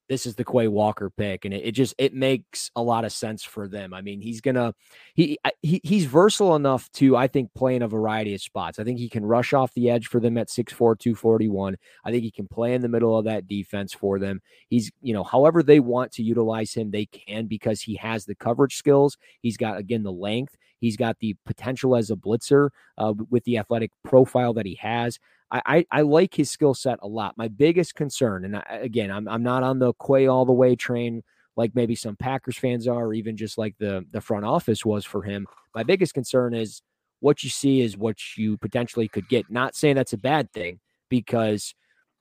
this 0.09 0.25
is 0.25 0.36
the 0.36 0.45
Quay 0.45 0.68
Walker 0.68 1.09
pick, 1.09 1.45
and 1.45 1.54
it, 1.54 1.65
it, 1.65 1.71
just 1.71 1.94
it 1.98 2.13
makes 2.13 2.71
a 2.75 2.81
lot 2.81 3.06
of 3.06 3.12
sense 3.12 3.44
for 3.44 3.68
them. 3.68 3.94
I 3.94 4.01
mean, 4.01 4.21
he's 4.21 4.42
gonna 4.42 4.74
he, 5.13 5.38
he 5.62 5.81
he's 5.83 6.06
versatile 6.06 6.56
enough 6.56 6.92
to 6.94 7.15
I 7.15 7.27
think 7.27 7.54
play 7.54 7.75
in 7.75 7.81
a 7.81 7.88
variety 7.88 8.33
of 8.33 8.42
spots. 8.42 8.80
I 8.80 8.83
think 8.83 9.00
he 9.00 9.09
can 9.09 9.25
rush 9.25 9.54
off 9.54 9.74
the 9.74 9.89
edge 9.89 10.07
for 10.07 10.19
them 10.19 10.38
at 10.38 10.50
6'4", 10.50 10.98
241. 10.98 11.77
I 12.06 12.12
think 12.12 12.24
he 12.24 12.31
can 12.31 12.48
play 12.48 12.74
in 12.74 12.81
the 12.81 12.89
middle 12.89 13.18
of 13.18 13.25
that 13.25 13.48
defense 13.48 13.94
for 13.94 14.19
them. 14.19 14.42
He's 14.69 14.92
you 15.01 15.13
know 15.13 15.24
however 15.24 15.62
they 15.63 15.80
want 15.80 16.12
to 16.13 16.24
utilize 16.24 16.74
him, 16.74 16.92
they 16.92 17.06
can 17.06 17.48
because 17.48 17.81
he 17.81 17.95
has 17.95 18.25
the 18.25 18.36
coverage 18.36 18.75
skills. 18.75 19.18
He's 19.42 19.57
got 19.57 19.77
again 19.77 20.04
the 20.04 20.12
length. 20.12 20.57
He's 20.80 20.98
got 20.98 21.18
the 21.19 21.36
potential 21.45 21.95
as 21.95 22.12
a 22.12 22.15
blitzer 22.15 22.69
uh, 22.98 23.13
with 23.30 23.44
the 23.45 23.57
athletic 23.57 23.92
profile 24.04 24.54
that 24.54 24.65
he 24.65 24.75
has. 24.75 25.19
I, 25.52 25.62
I, 25.66 25.86
I 25.92 26.02
like 26.02 26.34
his 26.34 26.52
skill 26.52 26.74
set 26.74 27.00
a 27.02 27.08
lot. 27.08 27.38
My 27.38 27.48
biggest 27.48 27.96
concern, 27.96 28.46
and 28.46 28.58
I, 28.58 28.80
again, 28.82 29.12
I'm 29.12 29.28
I'm 29.28 29.44
not 29.44 29.64
on 29.64 29.80
the 29.80 29.94
Quay 29.94 30.28
all 30.28 30.46
the 30.46 30.54
way 30.54 30.76
train 30.76 31.24
like 31.56 31.74
maybe 31.74 31.96
some 31.96 32.16
Packers 32.16 32.58
fans 32.58 32.88
are, 32.88 33.08
or 33.08 33.14
even 33.14 33.36
just 33.36 33.58
like 33.58 33.76
the 33.80 34.06
the 34.12 34.22
front 34.22 34.46
office 34.46 34.86
was 34.86 35.06
for 35.06 35.24
him. 35.24 35.48
My 35.76 35.84
biggest 35.84 36.14
concern 36.14 36.54
is 36.54 36.82
what 37.20 37.44
you 37.44 37.50
see 37.50 37.82
is 37.82 37.98
what 37.98 38.18
you 38.38 38.58
potentially 38.58 39.08
could 39.08 39.28
get. 39.28 39.50
Not 39.50 39.76
saying 39.76 39.96
that's 39.96 40.14
a 40.14 40.18
bad 40.18 40.52
thing 40.54 40.80
because 41.10 41.74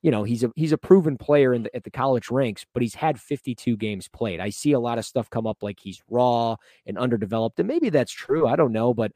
you 0.02 0.11
know 0.11 0.25
he's 0.25 0.43
a 0.43 0.50
he's 0.56 0.72
a 0.72 0.79
proven 0.79 1.19
player 1.19 1.52
in 1.52 1.64
the, 1.64 1.76
at 1.76 1.84
the 1.84 1.90
college 1.90 2.31
ranks, 2.31 2.64
but 2.72 2.82
he's 2.82 2.94
had 2.94 3.20
52 3.20 3.76
games 3.76 4.08
played. 4.08 4.40
I 4.40 4.50
see 4.50 4.72
a 4.72 4.81
lot 4.81 4.99
of 4.99 5.05
stuff 5.05 5.31
come 5.31 5.46
up 5.46 5.62
like 5.62 5.79
he's 5.81 6.02
raw 6.08 6.56
and 6.87 6.99
underdeveloped, 6.99 7.58
and 7.58 7.69
maybe 7.69 7.90
that's 7.90 8.12
true. 8.12 8.46
I 8.46 8.56
don't 8.56 8.72
know, 8.72 8.94
but 8.94 9.12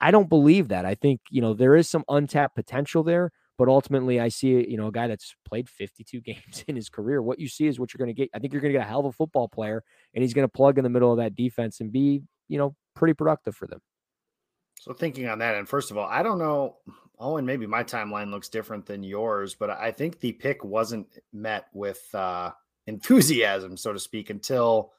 I 0.00 0.10
don't 0.10 0.28
believe 0.28 0.68
that. 0.68 0.84
I 0.84 0.94
think 0.94 1.20
you 1.30 1.40
know 1.40 1.54
there 1.54 1.76
is 1.76 1.88
some 1.88 2.04
untapped 2.08 2.54
potential 2.54 3.02
there. 3.02 3.32
But 3.62 3.68
ultimately, 3.68 4.18
I 4.18 4.26
see 4.26 4.68
you 4.68 4.76
know 4.76 4.88
a 4.88 4.90
guy 4.90 5.06
that's 5.06 5.36
played 5.44 5.68
52 5.68 6.20
games 6.22 6.64
in 6.66 6.74
his 6.74 6.88
career. 6.88 7.22
What 7.22 7.38
you 7.38 7.46
see 7.46 7.68
is 7.68 7.78
what 7.78 7.94
you're 7.94 8.04
going 8.04 8.12
to 8.12 8.20
get. 8.20 8.28
I 8.34 8.40
think 8.40 8.52
you're 8.52 8.60
going 8.60 8.72
to 8.72 8.78
get 8.80 8.84
a 8.84 8.88
hell 8.88 8.98
of 8.98 9.06
a 9.06 9.12
football 9.12 9.46
player, 9.46 9.84
and 10.12 10.22
he's 10.22 10.34
going 10.34 10.48
to 10.48 10.52
plug 10.52 10.78
in 10.78 10.82
the 10.82 10.90
middle 10.90 11.12
of 11.12 11.18
that 11.18 11.36
defense 11.36 11.78
and 11.78 11.92
be 11.92 12.22
you 12.48 12.58
know 12.58 12.74
pretty 12.96 13.14
productive 13.14 13.54
for 13.54 13.68
them. 13.68 13.78
So 14.80 14.92
thinking 14.92 15.28
on 15.28 15.38
that, 15.38 15.54
and 15.54 15.68
first 15.68 15.92
of 15.92 15.96
all, 15.96 16.08
I 16.08 16.24
don't 16.24 16.40
know. 16.40 16.78
Owen, 17.20 17.46
maybe 17.46 17.68
my 17.68 17.84
timeline 17.84 18.32
looks 18.32 18.48
different 18.48 18.84
than 18.84 19.04
yours, 19.04 19.54
but 19.54 19.70
I 19.70 19.92
think 19.92 20.18
the 20.18 20.32
pick 20.32 20.64
wasn't 20.64 21.06
met 21.32 21.66
with 21.72 22.02
uh, 22.16 22.50
enthusiasm, 22.88 23.76
so 23.76 23.92
to 23.92 24.00
speak, 24.00 24.30
until 24.30 24.90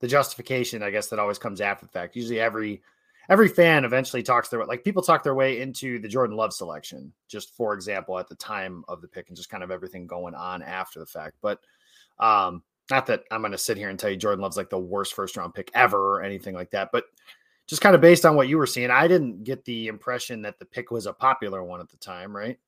the 0.00 0.08
justification. 0.08 0.82
I 0.82 0.90
guess 0.90 1.06
that 1.06 1.18
always 1.18 1.38
comes 1.38 1.62
after 1.62 1.86
the 1.86 1.92
fact. 1.92 2.16
Usually, 2.16 2.38
every 2.38 2.82
every 3.28 3.48
fan 3.48 3.84
eventually 3.84 4.22
talks 4.22 4.48
their 4.48 4.64
like 4.64 4.84
people 4.84 5.02
talk 5.02 5.22
their 5.22 5.34
way 5.34 5.60
into 5.60 5.98
the 5.98 6.08
Jordan 6.08 6.36
Love 6.36 6.52
selection, 6.52 7.12
just 7.28 7.56
for 7.56 7.74
example, 7.74 8.18
at 8.18 8.28
the 8.28 8.34
time 8.34 8.84
of 8.88 9.00
the 9.00 9.08
pick 9.08 9.28
and 9.28 9.36
just 9.36 9.50
kind 9.50 9.62
of 9.62 9.70
everything 9.70 10.06
going 10.06 10.34
on 10.34 10.62
after 10.62 11.00
the 11.00 11.06
fact. 11.06 11.36
But 11.40 11.60
um, 12.18 12.62
not 12.90 13.06
that 13.06 13.24
I'm 13.30 13.40
going 13.40 13.52
to 13.52 13.58
sit 13.58 13.76
here 13.76 13.88
and 13.88 13.98
tell 13.98 14.10
you 14.10 14.16
Jordan 14.16 14.42
Love's 14.42 14.56
like 14.56 14.70
the 14.70 14.78
worst 14.78 15.14
first 15.14 15.36
round 15.36 15.54
pick 15.54 15.70
ever 15.74 16.16
or 16.16 16.22
anything 16.22 16.54
like 16.54 16.70
that, 16.70 16.90
but 16.92 17.04
just 17.66 17.80
kind 17.80 17.94
of 17.94 18.00
based 18.00 18.26
on 18.26 18.36
what 18.36 18.48
you 18.48 18.58
were 18.58 18.66
seeing, 18.66 18.90
I 18.90 19.08
didn't 19.08 19.44
get 19.44 19.64
the 19.64 19.86
impression 19.86 20.42
that 20.42 20.58
the 20.58 20.66
pick 20.66 20.90
was 20.90 21.06
a 21.06 21.12
popular 21.12 21.64
one 21.64 21.80
at 21.80 21.88
the 21.88 21.96
time, 21.96 22.36
right? 22.36 22.58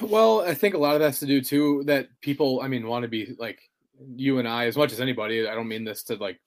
Well, 0.00 0.40
I 0.40 0.54
think 0.54 0.74
a 0.74 0.78
lot 0.78 0.94
of 0.94 1.00
that 1.00 1.06
has 1.06 1.20
to 1.20 1.26
do 1.26 1.40
too 1.40 1.82
that 1.86 2.08
people, 2.20 2.60
I 2.62 2.68
mean, 2.68 2.86
want 2.86 3.02
to 3.02 3.08
be 3.08 3.34
like 3.38 3.60
you 4.16 4.38
and 4.38 4.48
I 4.48 4.66
as 4.66 4.76
much 4.76 4.92
as 4.92 5.00
anybody. 5.00 5.46
I 5.46 5.54
don't 5.54 5.68
mean 5.68 5.84
this 5.84 6.02
to 6.04 6.16
like 6.16 6.40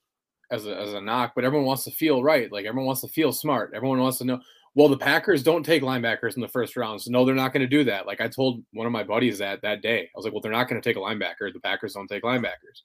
as 0.51 0.65
a, 0.65 0.75
as 0.77 0.93
a 0.93 1.01
knock, 1.01 1.33
but 1.35 1.43
everyone 1.43 1.65
wants 1.65 1.83
to 1.85 1.91
feel 1.91 2.23
right. 2.23 2.51
Like 2.51 2.65
everyone 2.65 2.87
wants 2.87 3.01
to 3.01 3.07
feel 3.07 3.31
smart. 3.31 3.71
Everyone 3.75 3.99
wants 3.99 4.19
to 4.19 4.25
know. 4.25 4.39
Well, 4.75 4.89
the 4.89 4.97
Packers 4.97 5.41
don't 5.41 5.63
take 5.63 5.83
linebackers 5.83 6.35
in 6.35 6.41
the 6.41 6.49
first 6.49 6.75
round, 6.75 7.01
so 7.01 7.09
no, 7.09 7.23
they're 7.23 7.33
not 7.33 7.53
going 7.53 7.61
to 7.61 7.67
do 7.67 7.85
that. 7.85 8.05
Like 8.05 8.19
I 8.19 8.27
told 8.27 8.63
one 8.73 8.85
of 8.85 8.91
my 8.91 9.03
buddies 9.03 9.37
that 9.37 9.61
that 9.61 9.81
day, 9.81 10.01
I 10.01 10.09
was 10.15 10.25
like, 10.25 10.33
well, 10.33 10.41
they're 10.41 10.51
not 10.51 10.67
going 10.67 10.81
to 10.81 10.87
take 10.87 10.97
a 10.97 10.99
linebacker. 10.99 11.53
The 11.53 11.61
Packers 11.61 11.93
don't 11.93 12.07
take 12.07 12.23
linebackers, 12.23 12.81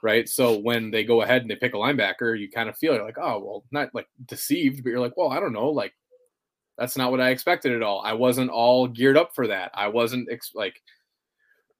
right? 0.00 0.28
So 0.28 0.58
when 0.58 0.92
they 0.92 1.02
go 1.02 1.22
ahead 1.22 1.42
and 1.42 1.50
they 1.50 1.56
pick 1.56 1.74
a 1.74 1.78
linebacker, 1.78 2.38
you 2.38 2.48
kind 2.50 2.68
of 2.68 2.78
feel 2.78 3.02
like, 3.02 3.18
oh, 3.18 3.40
well, 3.40 3.64
not 3.72 3.92
like 3.94 4.06
deceived, 4.26 4.84
but 4.84 4.90
you're 4.90 5.00
like, 5.00 5.16
well, 5.16 5.30
I 5.30 5.40
don't 5.40 5.52
know, 5.52 5.70
like 5.70 5.92
that's 6.78 6.96
not 6.96 7.10
what 7.10 7.20
I 7.20 7.30
expected 7.30 7.72
at 7.72 7.82
all. 7.82 8.00
I 8.04 8.12
wasn't 8.12 8.50
all 8.50 8.86
geared 8.86 9.16
up 9.16 9.34
for 9.34 9.46
that. 9.48 9.70
I 9.74 9.88
wasn't 9.88 10.28
ex- 10.30 10.52
like 10.54 10.80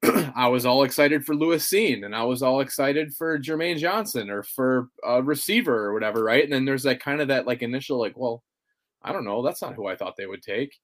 I 0.35 0.47
was 0.47 0.65
all 0.65 0.83
excited 0.83 1.25
for 1.25 1.35
Lewis 1.35 1.67
Cine 1.67 2.05
and 2.05 2.15
I 2.15 2.23
was 2.23 2.41
all 2.41 2.61
excited 2.61 3.13
for 3.13 3.39
Jermaine 3.39 3.77
Johnson 3.77 4.29
or 4.29 4.43
for 4.43 4.89
a 5.03 5.21
receiver 5.21 5.85
or 5.85 5.93
whatever, 5.93 6.23
right? 6.23 6.43
And 6.43 6.51
then 6.51 6.65
there's 6.65 6.83
that 6.83 7.01
kind 7.01 7.21
of 7.21 7.29
that 7.29 7.47
like 7.47 7.61
initial 7.61 7.99
like, 7.99 8.17
well, 8.17 8.43
I 9.01 9.11
don't 9.11 9.25
know, 9.25 9.43
that's 9.43 9.61
not 9.61 9.75
who 9.75 9.87
I 9.87 9.95
thought 9.95 10.15
they 10.17 10.25
would 10.25 10.41
take. 10.41 10.75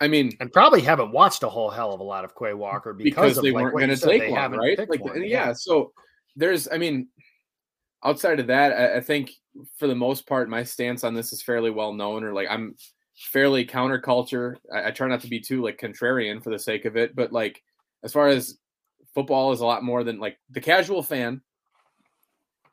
I 0.00 0.08
mean, 0.08 0.32
and 0.40 0.50
probably 0.50 0.80
haven't 0.80 1.12
watched 1.12 1.42
a 1.42 1.48
whole 1.48 1.70
hell 1.70 1.92
of 1.92 2.00
a 2.00 2.04
lot 2.04 2.24
of 2.24 2.34
Quay 2.34 2.54
Walker 2.54 2.94
because, 2.94 3.34
because 3.34 3.42
they 3.42 3.52
like, 3.52 3.64
weren't 3.64 3.76
going 3.76 3.90
to 3.90 3.96
take 3.96 4.30
one, 4.30 4.52
right? 4.52 4.78
Like, 4.88 5.04
one, 5.04 5.22
yeah. 5.24 5.52
So 5.52 5.92
there's, 6.36 6.68
I 6.72 6.78
mean, 6.78 7.08
outside 8.02 8.40
of 8.40 8.46
that, 8.46 8.72
I, 8.72 8.96
I 8.96 9.00
think 9.00 9.30
for 9.76 9.86
the 9.86 9.94
most 9.94 10.26
part, 10.26 10.48
my 10.48 10.62
stance 10.62 11.04
on 11.04 11.14
this 11.14 11.32
is 11.32 11.42
fairly 11.42 11.70
well 11.70 11.92
known, 11.92 12.24
or 12.24 12.32
like 12.32 12.48
I'm 12.50 12.74
fairly 13.14 13.66
counterculture. 13.66 14.56
I, 14.72 14.88
I 14.88 14.90
try 14.90 15.08
not 15.08 15.20
to 15.20 15.28
be 15.28 15.40
too 15.40 15.62
like 15.62 15.78
contrarian 15.78 16.42
for 16.42 16.50
the 16.50 16.58
sake 16.58 16.86
of 16.86 16.96
it, 16.96 17.14
but 17.14 17.32
like 17.32 17.62
as 18.02 18.12
far 18.12 18.28
as 18.28 18.58
football 19.14 19.52
is 19.52 19.60
a 19.60 19.66
lot 19.66 19.82
more 19.82 20.04
than 20.04 20.18
like 20.18 20.38
the 20.50 20.60
casual 20.60 21.02
fan 21.02 21.40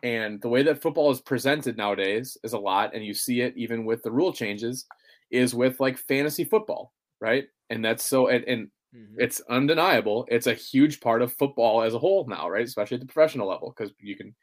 and 0.03 0.39
the 0.41 0.49
way 0.49 0.63
that 0.63 0.81
football 0.81 1.09
is 1.11 1.21
presented 1.21 1.75
nowadays 1.75 2.37
is 2.43 2.53
a 2.53 2.59
lot 2.59 2.93
and 2.93 3.03
you 3.05 3.13
see 3.13 3.41
it 3.41 3.53
even 3.57 3.85
with 3.85 4.03
the 4.03 4.11
rule 4.11 4.31
changes 4.31 4.85
is 5.31 5.55
with 5.55 5.79
like 5.79 5.97
fantasy 5.97 6.43
football 6.43 6.93
right? 7.19 7.47
And 7.69 7.83
that's 7.83 8.03
so 8.03 8.27
and, 8.27 8.43
and 8.45 8.69
Mm-hmm. 8.95 9.15
it's 9.19 9.41
undeniable. 9.49 10.25
It's 10.29 10.47
a 10.47 10.53
huge 10.53 11.01
part 11.01 11.21
of 11.21 11.33
football 11.33 11.81
as 11.81 11.93
a 11.93 11.99
whole 11.99 12.25
now 12.25 12.49
right? 12.49 12.65
Especially 12.65 12.95
at 12.95 13.01
the 13.01 13.05
professional 13.05 13.49
level 13.49 13.73
because 13.75 13.93
you 13.99 14.15
can 14.15 14.33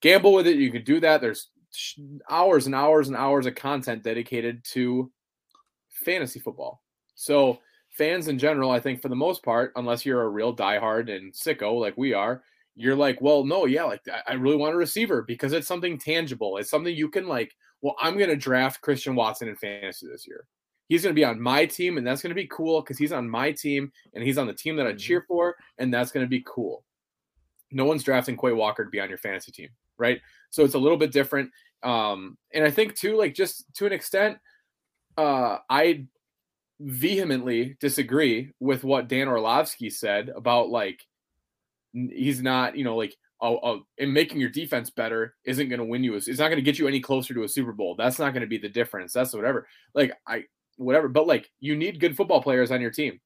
gamble 0.00 0.32
with 0.32 0.48
it 0.48 0.56
you 0.56 0.72
can 0.72 0.82
do 0.82 0.98
that. 1.00 1.20
There's 1.20 1.50
hours 2.28 2.66
and 2.66 2.74
hours 2.74 3.06
and 3.06 3.16
hours 3.16 3.46
of 3.46 3.54
content 3.54 4.02
dedicated 4.02 4.64
to 4.72 5.12
fantasy 5.90 6.40
football. 6.40 6.82
So 7.14 7.60
fans 7.98 8.28
in 8.28 8.38
general 8.38 8.70
i 8.70 8.80
think 8.80 9.02
for 9.02 9.08
the 9.08 9.16
most 9.16 9.42
part 9.42 9.72
unless 9.76 10.06
you're 10.06 10.22
a 10.22 10.28
real 10.28 10.54
diehard 10.54 11.14
and 11.14 11.32
sicko 11.32 11.78
like 11.78 11.96
we 11.98 12.14
are 12.14 12.42
you're 12.76 12.96
like 12.96 13.20
well 13.20 13.44
no 13.44 13.66
yeah 13.66 13.84
like 13.84 14.00
i 14.26 14.32
really 14.32 14.56
want 14.56 14.74
a 14.74 14.78
receiver 14.78 15.22
because 15.22 15.52
it's 15.52 15.68
something 15.68 15.98
tangible 15.98 16.56
it's 16.56 16.70
something 16.70 16.94
you 16.94 17.10
can 17.10 17.26
like 17.26 17.54
well 17.82 17.96
i'm 18.00 18.16
going 18.16 18.30
to 18.30 18.36
draft 18.36 18.80
christian 18.80 19.14
watson 19.14 19.48
in 19.48 19.56
fantasy 19.56 20.06
this 20.06 20.26
year 20.26 20.46
he's 20.88 21.02
going 21.02 21.14
to 21.14 21.18
be 21.18 21.24
on 21.24 21.40
my 21.40 21.66
team 21.66 21.98
and 21.98 22.06
that's 22.06 22.22
going 22.22 22.30
to 22.30 22.34
be 22.34 22.48
cool 22.50 22.80
because 22.80 22.98
he's 22.98 23.12
on 23.12 23.28
my 23.28 23.52
team 23.52 23.92
and 24.14 24.24
he's 24.24 24.38
on 24.38 24.46
the 24.46 24.54
team 24.54 24.76
that 24.76 24.86
I 24.86 24.94
cheer 24.94 25.24
for 25.28 25.54
and 25.78 25.92
that's 25.92 26.10
going 26.10 26.24
to 26.24 26.30
be 26.30 26.42
cool. 26.46 26.84
No 27.70 27.84
one's 27.84 28.02
drafting 28.02 28.36
Quay 28.36 28.52
Walker 28.52 28.84
to 28.84 28.90
be 28.90 29.00
on 29.00 29.10
your 29.10 29.18
fantasy 29.18 29.52
team, 29.52 29.68
right? 29.98 30.20
So 30.50 30.64
it's 30.64 30.74
a 30.74 30.78
little 30.78 30.96
bit 30.96 31.12
different. 31.12 31.50
Um, 31.82 32.38
and 32.52 32.64
I 32.64 32.70
think 32.70 32.94
too, 32.96 33.16
like 33.16 33.34
just 33.34 33.66
to 33.74 33.86
an 33.86 33.92
extent, 33.92 34.38
uh, 35.18 35.58
I 35.68 36.06
vehemently 36.80 37.76
disagree 37.80 38.52
with 38.60 38.84
what 38.84 39.08
Dan 39.08 39.28
Orlovsky 39.28 39.90
said 39.90 40.28
about 40.28 40.68
like 40.68 41.04
he's 41.92 42.42
not, 42.42 42.76
you 42.76 42.84
know, 42.84 42.96
like 42.96 43.16
oh, 43.40 43.58
oh 43.62 43.82
and 43.98 44.12
making 44.12 44.40
your 44.40 44.50
defense 44.50 44.90
better 44.90 45.34
isn't 45.44 45.68
going 45.68 45.80
to 45.80 45.84
win 45.84 46.04
you. 46.04 46.14
It's 46.14 46.28
not 46.28 46.48
going 46.48 46.56
to 46.56 46.62
get 46.62 46.78
you 46.78 46.88
any 46.88 47.00
closer 47.00 47.34
to 47.34 47.44
a 47.44 47.48
Super 47.48 47.72
Bowl. 47.72 47.94
That's 47.96 48.18
not 48.18 48.32
going 48.32 48.42
to 48.42 48.48
be 48.48 48.58
the 48.58 48.68
difference. 48.68 49.12
That's 49.12 49.34
whatever. 49.34 49.66
Like 49.94 50.12
I 50.26 50.44
whatever. 50.76 51.08
But 51.08 51.26
like 51.26 51.50
you 51.60 51.76
need 51.76 52.00
good 52.00 52.16
football 52.16 52.42
players 52.42 52.70
on 52.70 52.80
your 52.80 52.90
team. 52.90 53.20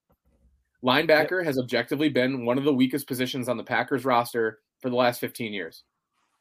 Linebacker 0.84 1.38
yep. 1.38 1.46
has 1.46 1.58
objectively 1.58 2.08
been 2.08 2.44
one 2.44 2.58
of 2.58 2.64
the 2.64 2.74
weakest 2.74 3.06
positions 3.06 3.48
on 3.48 3.56
the 3.56 3.62
Packers 3.62 4.04
roster 4.04 4.58
for 4.80 4.90
the 4.90 4.96
last 4.96 5.20
15 5.20 5.52
years. 5.52 5.84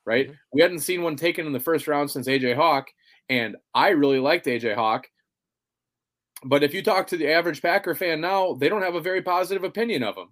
Right? 0.04 0.28
Mm-hmm. 0.28 0.36
We 0.54 0.62
hadn't 0.62 0.80
seen 0.80 1.04
one 1.04 1.16
taken 1.16 1.46
in 1.46 1.54
the 1.54 1.60
first 1.60 1.88
round 1.88 2.10
since 2.10 2.28
AJ 2.28 2.56
Hawk, 2.56 2.88
and 3.30 3.56
I 3.76 3.90
really 3.90 4.20
liked 4.20 4.48
AJ 4.48 4.74
Hawk. 4.74 5.08
But 6.44 6.64
if 6.64 6.74
you 6.74 6.82
talk 6.82 7.08
to 7.08 7.18
the 7.18 7.32
average 7.32 7.62
Packer 7.62 7.96
fan 7.96 8.22
now, 8.22 8.54
they 8.54 8.70
don't 8.70 8.82
have 8.82 8.96
a 8.96 9.02
very 9.02 9.22
positive 9.22 9.64
opinion 9.64 10.04
of 10.04 10.18
him. 10.18 10.30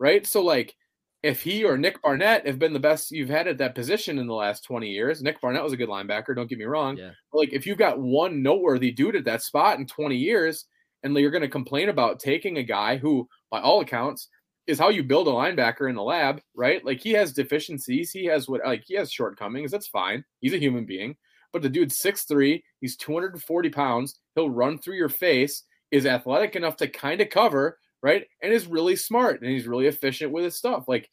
Right? 0.00 0.26
So 0.26 0.42
like 0.42 0.74
if 1.22 1.40
he 1.42 1.64
or 1.64 1.78
Nick 1.78 2.02
Barnett 2.02 2.46
have 2.46 2.58
been 2.58 2.72
the 2.72 2.80
best 2.80 3.12
you've 3.12 3.28
had 3.28 3.46
at 3.46 3.58
that 3.58 3.74
position 3.74 4.18
in 4.18 4.26
the 4.26 4.34
last 4.34 4.64
20 4.64 4.88
years, 4.88 5.22
Nick 5.22 5.40
Barnett 5.40 5.62
was 5.62 5.72
a 5.72 5.76
good 5.76 5.88
linebacker, 5.88 6.34
don't 6.34 6.48
get 6.48 6.58
me 6.58 6.64
wrong. 6.64 6.96
Yeah. 6.96 7.12
Like 7.32 7.52
if 7.52 7.66
you've 7.66 7.78
got 7.78 8.00
one 8.00 8.42
noteworthy 8.42 8.90
dude 8.90 9.16
at 9.16 9.24
that 9.26 9.42
spot 9.42 9.78
in 9.78 9.86
20 9.86 10.16
years, 10.16 10.66
and 11.04 11.16
you're 11.16 11.30
going 11.30 11.42
to 11.42 11.48
complain 11.48 11.88
about 11.88 12.20
taking 12.20 12.58
a 12.58 12.62
guy 12.62 12.96
who, 12.96 13.28
by 13.50 13.60
all 13.60 13.80
accounts, 13.80 14.28
is 14.66 14.78
how 14.78 14.88
you 14.88 15.02
build 15.02 15.26
a 15.26 15.32
linebacker 15.32 15.88
in 15.88 15.96
the 15.96 16.02
lab, 16.02 16.40
right? 16.54 16.84
Like 16.84 17.00
he 17.00 17.10
has 17.12 17.32
deficiencies, 17.32 18.12
he 18.12 18.24
has 18.26 18.48
what 18.48 18.60
like 18.64 18.84
he 18.86 18.94
has 18.94 19.10
shortcomings. 19.10 19.70
That's 19.70 19.88
fine. 19.88 20.24
He's 20.40 20.54
a 20.54 20.58
human 20.58 20.86
being. 20.86 21.16
But 21.52 21.62
the 21.62 21.68
dude's 21.68 22.00
6'3, 22.00 22.62
he's 22.80 22.96
240 22.96 23.70
pounds, 23.70 24.18
he'll 24.34 24.50
run 24.50 24.78
through 24.78 24.96
your 24.96 25.08
face, 25.08 25.64
is 25.90 26.06
athletic 26.06 26.56
enough 26.56 26.76
to 26.76 26.88
kind 26.88 27.20
of 27.20 27.28
cover, 27.28 27.78
right? 28.02 28.26
And 28.42 28.52
is 28.52 28.66
really 28.66 28.96
smart 28.96 29.42
and 29.42 29.50
he's 29.50 29.66
really 29.66 29.86
efficient 29.86 30.32
with 30.32 30.44
his 30.44 30.56
stuff. 30.56 30.84
Like 30.88 31.08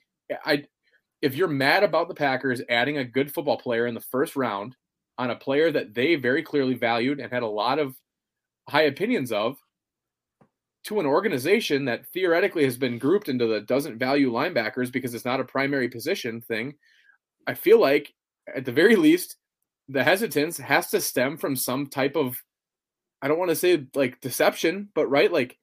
I 0.46 0.64
if 1.22 1.36
you're 1.36 1.50
mad 1.50 1.84
about 1.84 2.08
the 2.08 2.16
Packers 2.16 2.62
adding 2.70 2.98
a 2.98 3.04
good 3.04 3.34
football 3.34 3.58
player 3.58 3.88
in 3.88 3.94
the 3.94 4.00
first 4.00 4.36
round 4.36 4.76
on 5.18 5.32
a 5.32 5.36
player 5.36 5.70
that 5.72 5.94
they 5.94 6.16
very 6.16 6.42
clearly 6.42 6.76
valued 6.76 7.20
and 7.20 7.32
had 7.32 7.44
a 7.44 7.48
lot 7.48 7.78
of 7.78 7.96
high 8.70 8.84
opinions 8.84 9.32
of 9.32 9.58
to 10.86 11.00
an 11.00 11.06
organization 11.06 11.86
that 11.86 12.08
theoretically 12.14 12.64
has 12.64 12.78
been 12.78 12.98
grouped 12.98 13.28
into 13.28 13.48
the 13.48 13.60
doesn't 13.62 14.00
value 14.00 14.32
linebackers 14.32 14.92
because 14.92 15.14
it's 15.14 15.26
not 15.26 15.42
a 15.42 15.44
primary 15.44 15.90
position 15.90 16.40
thing, 16.40 16.74
I 17.46 17.54
feel 17.54 17.82
like 17.82 18.14
at 18.56 18.64
the 18.64 18.72
very 18.72 18.96
least 18.96 19.36
the 19.90 20.04
hesitance 20.04 20.58
has 20.58 20.90
to 20.92 21.02
stem 21.02 21.38
from 21.38 21.56
some 21.56 21.88
type 21.88 22.16
of 22.16 22.42
I 23.22 23.28
don't 23.28 23.40
want 23.40 23.50
to 23.50 23.56
say 23.56 23.86
like 23.96 24.22
deception, 24.22 24.90
but 24.96 25.08
right 25.08 25.32
like 25.32 25.58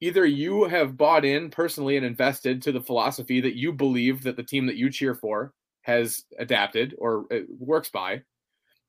either 0.00 0.24
you 0.24 0.64
have 0.64 0.96
bought 0.96 1.24
in 1.24 1.50
personally 1.50 1.96
and 1.96 2.06
invested 2.06 2.62
to 2.62 2.72
the 2.72 2.80
philosophy 2.80 3.40
that 3.40 3.56
you 3.56 3.72
believe 3.72 4.22
that 4.22 4.36
the 4.36 4.42
team 4.42 4.66
that 4.66 4.76
you 4.76 4.90
cheer 4.90 5.14
for 5.14 5.52
has 5.82 6.24
adapted 6.38 6.94
or 6.98 7.26
works 7.58 7.90
by 7.90 8.22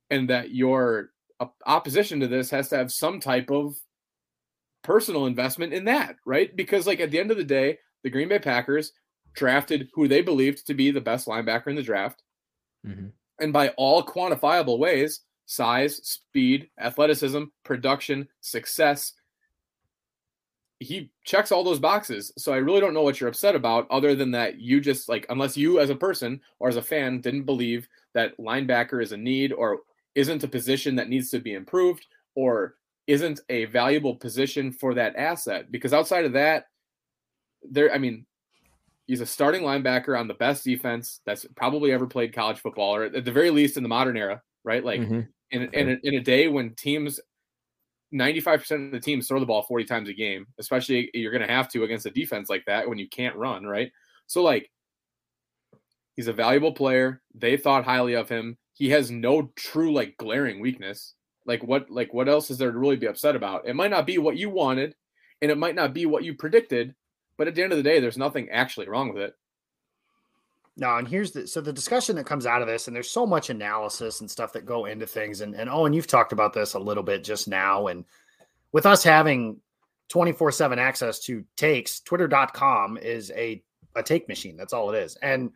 and 0.10 0.30
that 0.30 0.52
your 0.52 1.10
opposition 1.66 2.20
to 2.20 2.28
this 2.28 2.50
has 2.50 2.70
to 2.70 2.78
have 2.78 2.92
some 2.92 3.20
type 3.20 3.52
of 3.52 3.76
personal 4.84 5.26
investment 5.26 5.74
in 5.74 5.86
that 5.86 6.16
right 6.26 6.56
because 6.56 6.86
like 6.86 7.00
at 7.00 7.12
the 7.12 7.20
end 7.20 7.32
of 7.32 7.38
the 7.38 7.44
day 7.44 7.78
the 8.04 8.10
green 8.10 8.30
bay 8.30 8.40
packers 8.40 8.94
drafted 9.34 9.90
who 9.94 10.08
they 10.08 10.22
believed 10.22 10.66
to 10.66 10.74
be 10.74 10.92
the 10.92 11.02
best 11.02 11.28
linebacker 11.28 11.68
in 11.68 11.76
the 11.76 11.82
draft 11.82 12.22
mm-hmm. 12.86 13.08
And 13.40 13.54
by 13.54 13.70
all 13.70 14.04
quantifiable 14.04 14.78
ways 14.78 15.22
size 15.46 15.98
speed 16.08 16.70
athleticism 16.80 17.44
production 17.64 18.28
success 18.42 19.14
he 20.80 21.10
checks 21.24 21.52
all 21.52 21.64
those 21.64 21.80
boxes. 21.80 22.34
So 22.38 22.54
I 22.54 22.58
really 22.58 22.82
don't 22.82 22.94
know 22.94 23.02
what 23.02 23.20
you're 23.20 23.30
upset 23.30 23.56
about, 23.56 23.88
other 23.90 24.16
than 24.16 24.32
that 24.32 24.60
you 24.60 24.82
just 24.82 25.08
like, 25.08 25.26
unless 25.30 25.56
you 25.56 25.80
as 25.80 25.90
a 25.90 25.96
person 25.96 26.42
or 26.60 26.68
as 26.68 26.76
a 26.76 26.82
fan 26.82 27.22
didn't 27.22 27.44
believe 27.44 27.88
that 28.14 28.38
linebacker 28.38 29.02
is 29.02 29.12
a 29.12 29.18
need 29.18 29.54
or 29.54 29.80
isn't 30.16 30.44
a 30.44 30.48
position 30.48 30.96
that 30.96 31.10
needs 31.10 31.30
to 31.30 31.40
be 31.40 31.54
improved 31.54 32.06
or 32.36 32.76
isn't 33.08 33.40
a 33.50 33.66
valuable 33.66 34.16
position 34.16 34.72
for 34.72 34.94
that 34.94 35.16
asset. 35.16 35.72
Because 35.72 35.94
outside 35.94 36.26
of 36.26 36.34
that, 36.34 36.66
there, 37.64 37.94
I 37.94 37.98
mean, 37.98 38.26
he's 39.06 39.22
a 39.22 39.26
starting 39.26 39.62
linebacker 39.62 40.20
on 40.20 40.28
the 40.28 40.34
best 40.34 40.64
defense 40.64 41.22
that's 41.26 41.46
probably 41.56 41.92
ever 41.92 42.08
played 42.08 42.34
college 42.34 42.60
football, 42.60 42.96
or 42.96 43.04
at 43.04 43.26
the 43.26 43.32
very 43.32 43.52
least 43.52 43.78
in 43.78 43.84
the 43.84 43.90
modern 43.90 44.18
era, 44.18 44.42
right? 44.64 44.84
Like 44.84 45.02
mm-hmm. 45.02 45.22
in, 45.52 45.74
in, 45.74 45.90
a, 45.90 45.98
in 46.04 46.14
a 46.16 46.22
day 46.22 46.48
when 46.48 46.74
teams 46.76 47.20
95% 48.14 48.88
of 48.88 48.92
the 48.92 49.00
teams 49.00 49.28
throw 49.28 49.40
the 49.40 49.46
ball 49.46 49.64
40 49.64 49.86
times 49.86 50.10
a 50.10 50.14
game, 50.14 50.48
especially 50.58 51.10
you're 51.14 51.32
going 51.32 51.46
to 51.46 51.54
have 51.54 51.70
to 51.70 51.84
against 51.84 52.06
a 52.06 52.12
defense 52.12 52.50
like 52.50 52.64
that 52.66 52.88
when 52.88 52.98
you 52.98 53.10
can't 53.10 53.36
run, 53.36 53.66
right? 53.66 53.92
So, 54.28 54.42
like, 54.42 54.72
he's 56.16 56.28
a 56.28 56.34
valuable 56.34 56.72
player. 56.72 57.22
They 57.34 57.58
thought 57.58 57.84
highly 57.84 58.14
of 58.14 58.30
him. 58.30 58.58
He 58.74 58.90
has 58.90 59.12
no 59.12 59.52
true, 59.56 59.94
like, 59.94 60.18
glaring 60.18 60.60
weakness. 60.60 61.14
Like, 61.46 61.64
what, 61.64 61.90
like, 61.90 62.14
what 62.14 62.30
else 62.30 62.50
is 62.50 62.58
there 62.58 62.72
to 62.72 62.78
really 62.78 62.96
be 62.96 63.08
upset 63.08 63.36
about? 63.36 63.68
It 63.68 63.76
might 63.76 63.92
not 63.92 64.06
be 64.06 64.18
what 64.18 64.38
you 64.38 64.50
wanted, 64.50 64.96
and 65.42 65.52
it 65.52 65.58
might 65.58 65.76
not 65.76 65.94
be 65.94 66.06
what 66.06 66.24
you 66.24 66.36
predicted, 66.36 66.96
but 67.38 67.48
at 67.48 67.56
the 67.56 67.64
end 67.64 67.72
of 67.72 67.78
the 67.78 67.84
day, 67.84 68.00
there's 68.00 68.18
nothing 68.18 68.50
actually 68.50 68.88
wrong 68.88 69.14
with 69.14 69.24
it. 69.24 69.36
No, 70.78 70.98
and 70.98 71.08
here's 71.08 71.32
the 71.32 71.48
so 71.48 71.62
the 71.62 71.72
discussion 71.72 72.18
that 72.18 72.26
comes 72.26 72.46
out 72.46 72.62
of 72.62 72.68
this, 72.68 72.88
and 72.88 72.96
there's 72.96 73.10
so 73.10 73.26
much 73.26 73.50
analysis 73.50 74.20
and 74.20 74.30
stuff 74.30 74.52
that 74.54 74.66
go 74.66 74.86
into 74.86 75.08
things. 75.08 75.42
And 75.42 75.56
and 75.56 75.70
Owen, 75.70 75.94
you've 75.94 76.08
talked 76.08 76.34
about 76.34 76.54
this 76.54 76.74
a 76.74 76.80
little 76.80 77.04
bit 77.04 77.24
just 77.24 77.48
now. 77.48 77.88
And 77.88 78.04
with 78.74 78.86
us 78.86 79.04
having 79.04 79.62
24-7 80.10 80.78
access 80.78 81.20
to 81.20 81.46
takes, 81.56 82.02
twitter.com 82.02 82.98
is 82.98 83.32
a, 83.32 83.64
a 83.96 84.04
take 84.04 84.28
machine. 84.28 84.58
That's 84.58 84.74
all 84.74 84.94
it 84.94 84.98
is. 84.98 85.16
And 85.22 85.52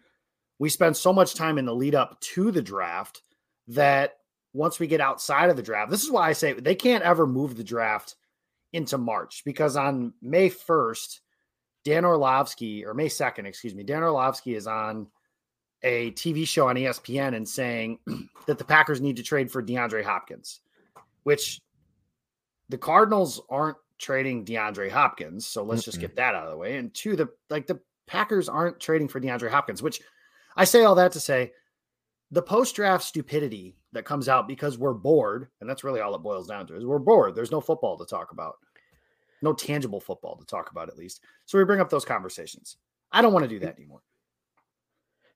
we 0.57 0.69
spend 0.69 0.95
so 0.95 1.11
much 1.11 1.35
time 1.35 1.57
in 1.57 1.65
the 1.65 1.75
lead 1.75 1.95
up 1.95 2.19
to 2.21 2.51
the 2.51 2.61
draft 2.61 3.21
that 3.67 4.17
once 4.53 4.79
we 4.79 4.87
get 4.87 5.01
outside 5.01 5.49
of 5.49 5.57
the 5.57 5.63
draft, 5.63 5.91
this 5.91 6.03
is 6.03 6.11
why 6.11 6.29
I 6.29 6.33
say 6.33 6.53
they 6.53 6.75
can't 6.75 7.03
ever 7.03 7.27
move 7.27 7.55
the 7.55 7.63
draft 7.63 8.15
into 8.73 8.97
March 8.97 9.43
because 9.45 9.75
on 9.75 10.13
May 10.21 10.49
1st, 10.49 11.19
Dan 11.89 12.05
Orlovsky, 12.05 12.85
or 12.85 12.93
May 12.93 13.07
2nd, 13.07 13.47
excuse 13.47 13.73
me, 13.73 13.81
Dan 13.81 14.03
Orlovsky 14.03 14.53
is 14.53 14.67
on 14.67 15.07
a 15.81 16.11
TV 16.11 16.47
show 16.47 16.67
on 16.67 16.75
ESPN 16.75 17.35
and 17.35 17.49
saying 17.49 17.97
that 18.45 18.59
the 18.59 18.63
Packers 18.63 19.01
need 19.01 19.15
to 19.15 19.23
trade 19.23 19.51
for 19.51 19.63
DeAndre 19.63 20.03
Hopkins, 20.03 20.59
which 21.23 21.59
the 22.69 22.77
Cardinals 22.77 23.41
aren't 23.49 23.77
trading 23.97 24.45
DeAndre 24.45 24.91
Hopkins. 24.91 25.47
So 25.47 25.63
let's 25.63 25.83
just 25.83 25.99
get 25.99 26.15
that 26.17 26.35
out 26.35 26.45
of 26.45 26.51
the 26.51 26.57
way. 26.57 26.77
And 26.77 26.93
two, 26.93 27.15
the 27.15 27.29
like 27.49 27.65
the 27.65 27.79
Packers 28.05 28.47
aren't 28.47 28.79
trading 28.79 29.07
for 29.07 29.19
DeAndre 29.19 29.49
Hopkins, 29.49 29.81
which 29.81 29.99
I 30.55 30.65
say 30.65 30.83
all 30.83 30.93
that 30.93 31.13
to 31.13 31.19
say 31.19 31.53
the 32.29 32.43
post 32.43 32.75
draft 32.75 33.03
stupidity 33.03 33.79
that 33.93 34.05
comes 34.05 34.29
out 34.29 34.47
because 34.47 34.77
we're 34.77 34.93
bored, 34.93 35.47
and 35.59 35.67
that's 35.67 35.83
really 35.83 36.01
all 36.01 36.13
it 36.13 36.21
boils 36.21 36.47
down 36.47 36.67
to 36.67 36.75
is 36.75 36.85
we're 36.85 36.99
bored. 36.99 37.33
There's 37.33 37.49
no 37.49 37.61
football 37.61 37.97
to 37.97 38.05
talk 38.05 38.31
about. 38.31 38.57
No 39.41 39.53
tangible 39.53 39.99
football 39.99 40.37
to 40.37 40.45
talk 40.45 40.71
about 40.71 40.89
at 40.89 40.97
least. 40.97 41.21
So 41.45 41.57
we 41.57 41.63
bring 41.63 41.79
up 41.79 41.89
those 41.89 42.05
conversations. 42.05 42.77
I 43.11 43.21
don't 43.21 43.33
want 43.33 43.43
to 43.43 43.49
do 43.49 43.59
that 43.59 43.77
anymore. 43.77 44.01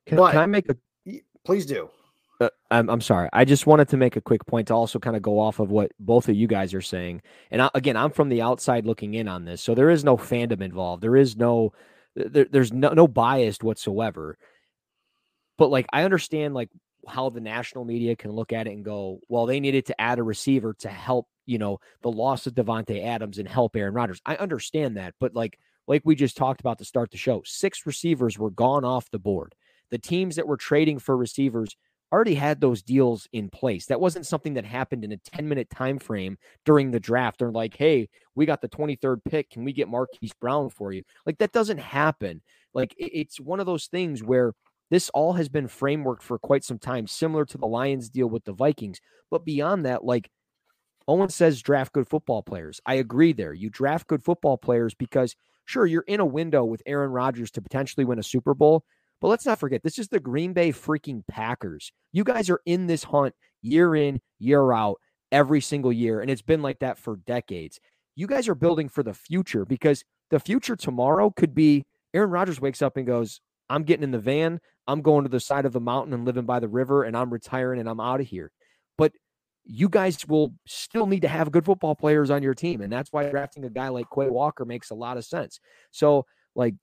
Can, 0.06 0.18
But- 0.18 0.32
can 0.32 0.42
I 0.42 0.46
make 0.46 0.70
a 0.70 0.76
Please 1.46 1.66
do. 1.66 1.90
Uh, 2.40 2.50
I'm, 2.72 2.90
I'm 2.90 3.02
sorry. 3.02 3.30
I 3.32 3.46
just 3.46 3.68
wanted 3.68 3.90
to 3.90 3.98
make 3.98 4.16
a 4.16 4.22
quick 4.22 4.46
point 4.46 4.70
to 4.70 4.74
also 4.74 4.98
kind 4.98 5.16
of 5.16 5.22
go 5.22 5.40
off 5.40 5.60
of 5.60 5.70
what 5.70 5.92
both 6.00 6.30
of 6.30 6.36
you 6.36 6.48
guys 6.48 6.74
are 6.74 6.82
saying. 6.82 7.22
And 7.52 7.62
I, 7.62 7.70
again, 7.76 7.96
I'm 7.98 8.12
from 8.12 8.30
the 8.30 8.42
outside 8.42 8.86
looking 8.86 9.14
in 9.14 9.28
on 9.28 9.46
this, 9.46 9.62
so 9.62 9.76
there 9.76 9.90
is 9.90 10.04
no 10.04 10.18
fandom 10.18 10.62
involved. 10.62 11.04
There 11.04 11.16
is 11.16 11.38
no, 11.38 11.74
there, 12.16 12.46
there's 12.50 12.74
no 12.74 12.90
no 12.90 13.08
bias 13.08 13.60
whatsoever. 13.62 14.38
But 15.58 15.70
like, 15.70 15.86
I 15.94 16.04
understand 16.04 16.54
like 16.54 16.70
how 17.08 17.30
the 17.30 17.42
national 17.42 17.86
media 17.86 18.16
can 18.16 18.32
look 18.32 18.52
at 18.54 18.68
it 18.68 18.74
and 18.74 18.84
go, 18.84 19.20
well, 19.28 19.46
they 19.46 19.60
needed 19.60 19.86
to 19.88 20.02
add 20.02 20.20
a 20.20 20.24
receiver 20.24 20.74
to 20.80 20.90
help, 20.90 21.28
you 21.46 21.58
know, 21.58 21.80
the 22.02 22.12
loss 22.12 22.48
of 22.48 22.54
Davante 22.54 23.04
Adams 23.04 23.38
and 23.38 23.48
help 23.48 23.76
Aaron 23.76 23.94
Rodgers. 23.94 24.22
I 24.26 24.36
understand 24.36 24.98
that, 24.98 25.14
but 25.20 25.34
like, 25.36 25.60
like 25.88 26.02
we 26.06 26.16
just 26.16 26.38
talked 26.38 26.62
about 26.62 26.78
to 26.80 26.86
start 26.86 27.12
the 27.12 27.18
show, 27.18 27.42
six 27.46 27.86
receivers 27.86 28.40
were 28.40 28.52
gone 28.52 28.86
off 28.86 29.10
the 29.12 29.20
board. 29.20 29.54
The 29.92 29.98
teams 29.98 30.38
that 30.38 30.48
were 30.48 30.58
trading 30.58 31.00
for 31.00 31.16
receivers 31.18 31.76
already 32.14 32.36
had 32.36 32.62
those 32.62 32.84
deals 32.84 33.28
in 33.34 33.50
place. 33.50 33.88
That 33.88 34.00
wasn't 34.00 34.28
something 34.28 34.54
that 34.54 34.66
happened 34.66 35.04
in 35.04 35.12
a 35.12 35.18
10 35.18 35.50
minute 35.50 35.70
time 35.72 35.98
frame 35.98 36.38
during 36.64 36.92
the 36.92 37.00
draft. 37.00 37.40
They're 37.40 37.52
like, 37.52 37.76
hey, 37.76 38.08
we 38.36 38.46
got 38.46 38.62
the 38.62 38.70
23rd 38.70 39.18
pick. 39.26 39.50
Can 39.50 39.64
we 39.64 39.74
get 39.74 39.90
Marquise 39.90 40.34
Brown 40.40 40.70
for 40.70 40.94
you? 40.94 41.02
Like 41.26 41.40
that 41.40 41.52
doesn't 41.52 41.80
happen. 41.80 42.44
Like 42.74 42.94
it's 42.98 43.40
one 43.40 43.60
of 43.60 43.66
those 43.66 43.88
things 43.88 44.24
where 44.24 44.54
this 44.92 45.10
all 45.10 45.34
has 45.34 45.50
been 45.50 45.68
framework 45.68 46.22
for 46.22 46.38
quite 46.38 46.64
some 46.64 46.78
time, 46.78 47.08
similar 47.08 47.46
to 47.46 47.58
the 47.58 47.66
Lions 47.66 48.10
deal 48.10 48.28
with 48.28 48.44
the 48.46 48.54
Vikings. 48.54 49.00
But 49.32 49.44
beyond 49.44 49.88
that, 49.88 50.04
like 50.04 50.30
Owen 51.08 51.30
says, 51.30 51.62
draft 51.62 51.94
good 51.94 52.08
football 52.08 52.42
players. 52.44 52.80
I 52.86 52.96
agree 52.96 53.34
there. 53.34 53.54
You 53.54 53.70
draft 53.70 54.08
good 54.08 54.24
football 54.24 54.58
players 54.58 54.94
because 54.94 55.36
sure, 55.66 55.86
you're 55.86 56.06
in 56.08 56.20
a 56.20 56.26
window 56.26 56.64
with 56.64 56.84
Aaron 56.86 57.12
Rodgers 57.12 57.52
to 57.52 57.62
potentially 57.62 58.06
win 58.06 58.20
a 58.20 58.24
Super 58.24 58.54
Bowl. 58.54 58.84
But 59.22 59.30
let's 59.30 59.46
not 59.46 59.60
forget, 59.60 59.84
this 59.84 60.00
is 60.00 60.10
the 60.10 60.20
Green 60.20 60.54
Bay 60.54 60.72
freaking 60.72 61.26
Packers. 61.28 61.92
You 62.12 62.24
guys 62.24 62.50
are 62.50 62.62
in 62.66 62.88
this 62.88 63.04
hunt 63.04 63.34
year 63.62 63.96
in, 63.96 64.20
year 64.40 64.74
out, 64.74 65.00
every 65.32 65.62
single 65.62 65.94
year. 65.94 66.20
And 66.20 66.30
it's 66.30 66.42
been 66.42 66.62
like 66.62 66.80
that 66.80 66.98
for 66.98 67.16
decades. 67.16 67.80
You 68.16 68.28
guys 68.28 68.48
are 68.48 68.56
building 68.56 68.90
for 68.90 69.02
the 69.02 69.14
future 69.14 69.66
because 69.66 70.04
the 70.30 70.40
future 70.40 70.76
tomorrow 70.76 71.30
could 71.30 71.56
be 71.56 71.86
Aaron 72.14 72.32
Rodgers 72.32 72.60
wakes 72.60 72.82
up 72.82 72.98
and 72.98 73.08
goes, 73.08 73.40
I'm 73.70 73.84
getting 73.84 74.04
in 74.04 74.12
the 74.12 74.20
van. 74.20 74.60
I'm 74.88 75.02
going 75.02 75.24
to 75.24 75.30
the 75.30 75.40
side 75.40 75.66
of 75.66 75.72
the 75.72 75.80
mountain 75.80 76.14
and 76.14 76.26
living 76.26 76.46
by 76.46 76.60
the 76.60 76.68
river 76.68 77.04
and 77.04 77.16
I'm 77.16 77.32
retiring 77.32 77.80
and 77.80 77.88
I'm 77.88 78.02
out 78.02 78.20
of 78.20 78.28
here. 78.28 78.52
You 79.66 79.90
guys 79.90 80.28
will 80.28 80.54
still 80.68 81.08
need 81.08 81.22
to 81.22 81.28
have 81.28 81.52
good 81.52 81.66
football 81.66 81.96
players 81.96 82.30
on 82.30 82.44
your 82.44 82.54
team. 82.54 82.82
And 82.82 82.92
that's 82.92 83.12
why 83.12 83.30
drafting 83.30 83.64
a 83.64 83.70
guy 83.70 83.90
like 83.90 84.08
Quay 84.14 84.30
Walker 84.30 84.66
makes 84.66 84.90
a 84.90 84.96
lot 84.96 85.18
of 85.18 85.26
sense. 85.26 85.60
So, 85.92 86.26
like, 86.56 86.76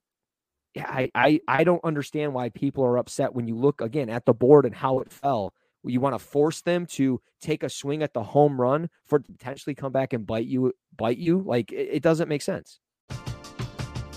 I, 0.77 1.11
I 1.13 1.41
I 1.47 1.63
don't 1.63 1.83
understand 1.83 2.33
why 2.33 2.49
people 2.49 2.83
are 2.83 2.97
upset 2.97 3.33
when 3.33 3.47
you 3.47 3.55
look 3.55 3.81
again 3.81 4.09
at 4.09 4.25
the 4.25 4.33
board 4.33 4.65
and 4.65 4.73
how 4.73 4.99
it 4.99 5.11
fell. 5.11 5.53
You 5.83 5.99
want 5.99 6.13
to 6.15 6.19
force 6.19 6.61
them 6.61 6.85
to 6.87 7.19
take 7.41 7.63
a 7.63 7.69
swing 7.69 8.03
at 8.03 8.13
the 8.13 8.23
home 8.23 8.61
run 8.61 8.89
for 9.05 9.19
potentially 9.19 9.75
come 9.75 9.91
back 9.91 10.13
and 10.13 10.25
bite 10.25 10.45
you, 10.45 10.73
bite 10.95 11.17
you. 11.17 11.41
Like 11.45 11.71
it, 11.71 11.89
it 11.91 12.03
doesn't 12.03 12.29
make 12.29 12.41
sense. 12.41 12.79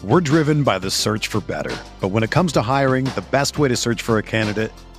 We're 0.05 0.21
driven 0.21 0.63
by 0.65 0.79
the 0.79 0.91
search 0.91 1.29
for 1.29 1.41
better. 1.41 1.75
But 2.01 2.09
when 2.09 2.23
it 2.23 2.31
comes 2.31 2.53
to 2.53 2.63
hiring, 2.63 3.07
the 3.07 3.25
best 3.31 3.59
way 3.59 3.69
to 3.69 3.77
search 3.77 4.03
for 4.03 4.19
a 4.19 4.23
candidate 4.23 4.71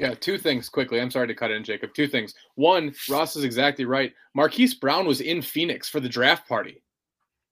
Yeah, 0.00 0.14
two 0.14 0.38
things 0.38 0.70
quickly. 0.70 0.98
I'm 0.98 1.10
sorry 1.10 1.26
to 1.28 1.34
cut 1.34 1.50
in, 1.50 1.62
Jacob. 1.62 1.92
Two 1.92 2.08
things. 2.08 2.34
One, 2.54 2.94
Ross 3.10 3.36
is 3.36 3.44
exactly 3.44 3.84
right. 3.84 4.14
Marquise 4.34 4.74
Brown 4.74 5.06
was 5.06 5.20
in 5.20 5.42
Phoenix 5.42 5.90
for 5.90 6.00
the 6.00 6.08
draft 6.08 6.48
party, 6.48 6.82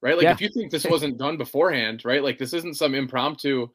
right? 0.01 0.17
Like, 0.17 0.23
Yeah. 0.23 0.33
if 0.33 0.41
you 0.41 0.49
think 0.49 0.71
this 0.71 0.87
wasn't 0.91 1.19
done 1.19 1.37
beforehand, 1.37 2.07
right? 2.07 2.23
Like, 2.23 2.39
this 2.39 2.55
isn't 2.55 2.77
some 2.79 2.95
impromptu 2.95 3.69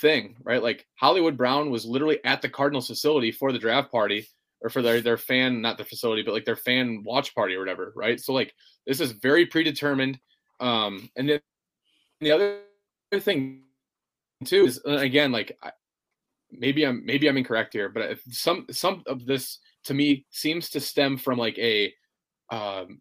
thing, 0.00 0.36
right? 0.42 0.62
Like, 0.62 0.86
Hollywood 0.94 1.36
Brown 1.36 1.70
was 1.70 1.84
literally 1.84 2.18
at 2.24 2.40
the 2.40 2.48
Cardinals 2.48 2.86
facility 2.86 3.30
for 3.30 3.52
the 3.52 3.58
draft 3.58 3.92
party 3.92 4.26
or 4.62 4.70
for 4.70 4.80
their, 4.80 5.02
their 5.02 5.18
fan, 5.18 5.60
not 5.60 5.76
the 5.76 5.84
facility, 5.84 6.22
but 6.22 6.32
like 6.32 6.46
their 6.46 6.56
fan 6.56 7.02
watch 7.04 7.34
party 7.34 7.54
or 7.54 7.58
whatever, 7.58 7.92
right? 7.94 8.18
So, 8.18 8.32
like, 8.32 8.54
this 8.86 9.00
is 9.00 9.12
very 9.12 9.44
predetermined. 9.44 10.18
Um, 10.60 11.10
and 11.16 11.28
then 11.28 11.40
the 12.22 12.30
other 12.32 12.60
thing, 13.20 13.64
too, 14.46 14.64
is 14.64 14.80
uh, 14.86 14.92
again, 14.92 15.30
like, 15.30 15.58
I, 15.62 15.72
maybe 16.58 16.84
I'm 16.84 17.04
maybe 17.04 17.28
I'm 17.28 17.36
incorrect 17.36 17.72
here, 17.72 17.88
but 17.88 18.18
some 18.30 18.66
some 18.70 19.02
of 19.06 19.26
this 19.26 19.58
to 19.84 19.94
me 19.94 20.26
seems 20.30 20.70
to 20.70 20.80
stem 20.80 21.16
from 21.16 21.38
like 21.38 21.58
a 21.58 21.92
um, 22.50 23.00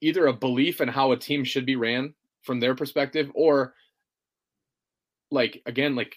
either 0.00 0.26
a 0.26 0.32
belief 0.32 0.80
in 0.80 0.88
how 0.88 1.12
a 1.12 1.16
team 1.16 1.44
should 1.44 1.66
be 1.66 1.76
ran 1.76 2.14
from 2.42 2.60
their 2.60 2.74
perspective, 2.74 3.30
or 3.34 3.74
like 5.30 5.62
again 5.66 5.94
like 5.94 6.16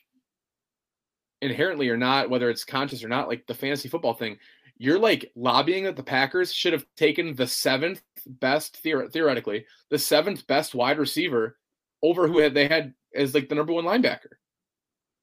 inherently 1.41 1.89
or 1.89 1.97
not, 1.97 2.29
whether 2.29 2.49
it's 2.49 2.63
conscious 2.63 3.03
or 3.03 3.09
not, 3.09 3.27
like 3.27 3.45
the 3.47 3.53
fantasy 3.53 3.89
football 3.89 4.13
thing. 4.13 4.37
You're 4.77 4.99
like 4.99 5.31
lobbying 5.35 5.83
that 5.83 5.95
the 5.95 6.03
Packers 6.03 6.53
should 6.53 6.73
have 6.73 6.85
taken 6.97 7.35
the 7.35 7.47
seventh 7.47 8.01
best 8.25 8.83
theor- 8.83 9.11
theoretically 9.11 9.65
the 9.89 9.99
seventh 9.99 10.45
best 10.47 10.75
wide 10.75 10.99
receiver 10.99 11.57
over 12.03 12.27
who 12.27 12.39
had 12.39 12.53
they 12.53 12.67
had 12.67 12.93
as 13.15 13.33
like 13.33 13.49
the 13.49 13.55
number 13.55 13.73
one 13.73 13.85
linebacker 13.85 14.33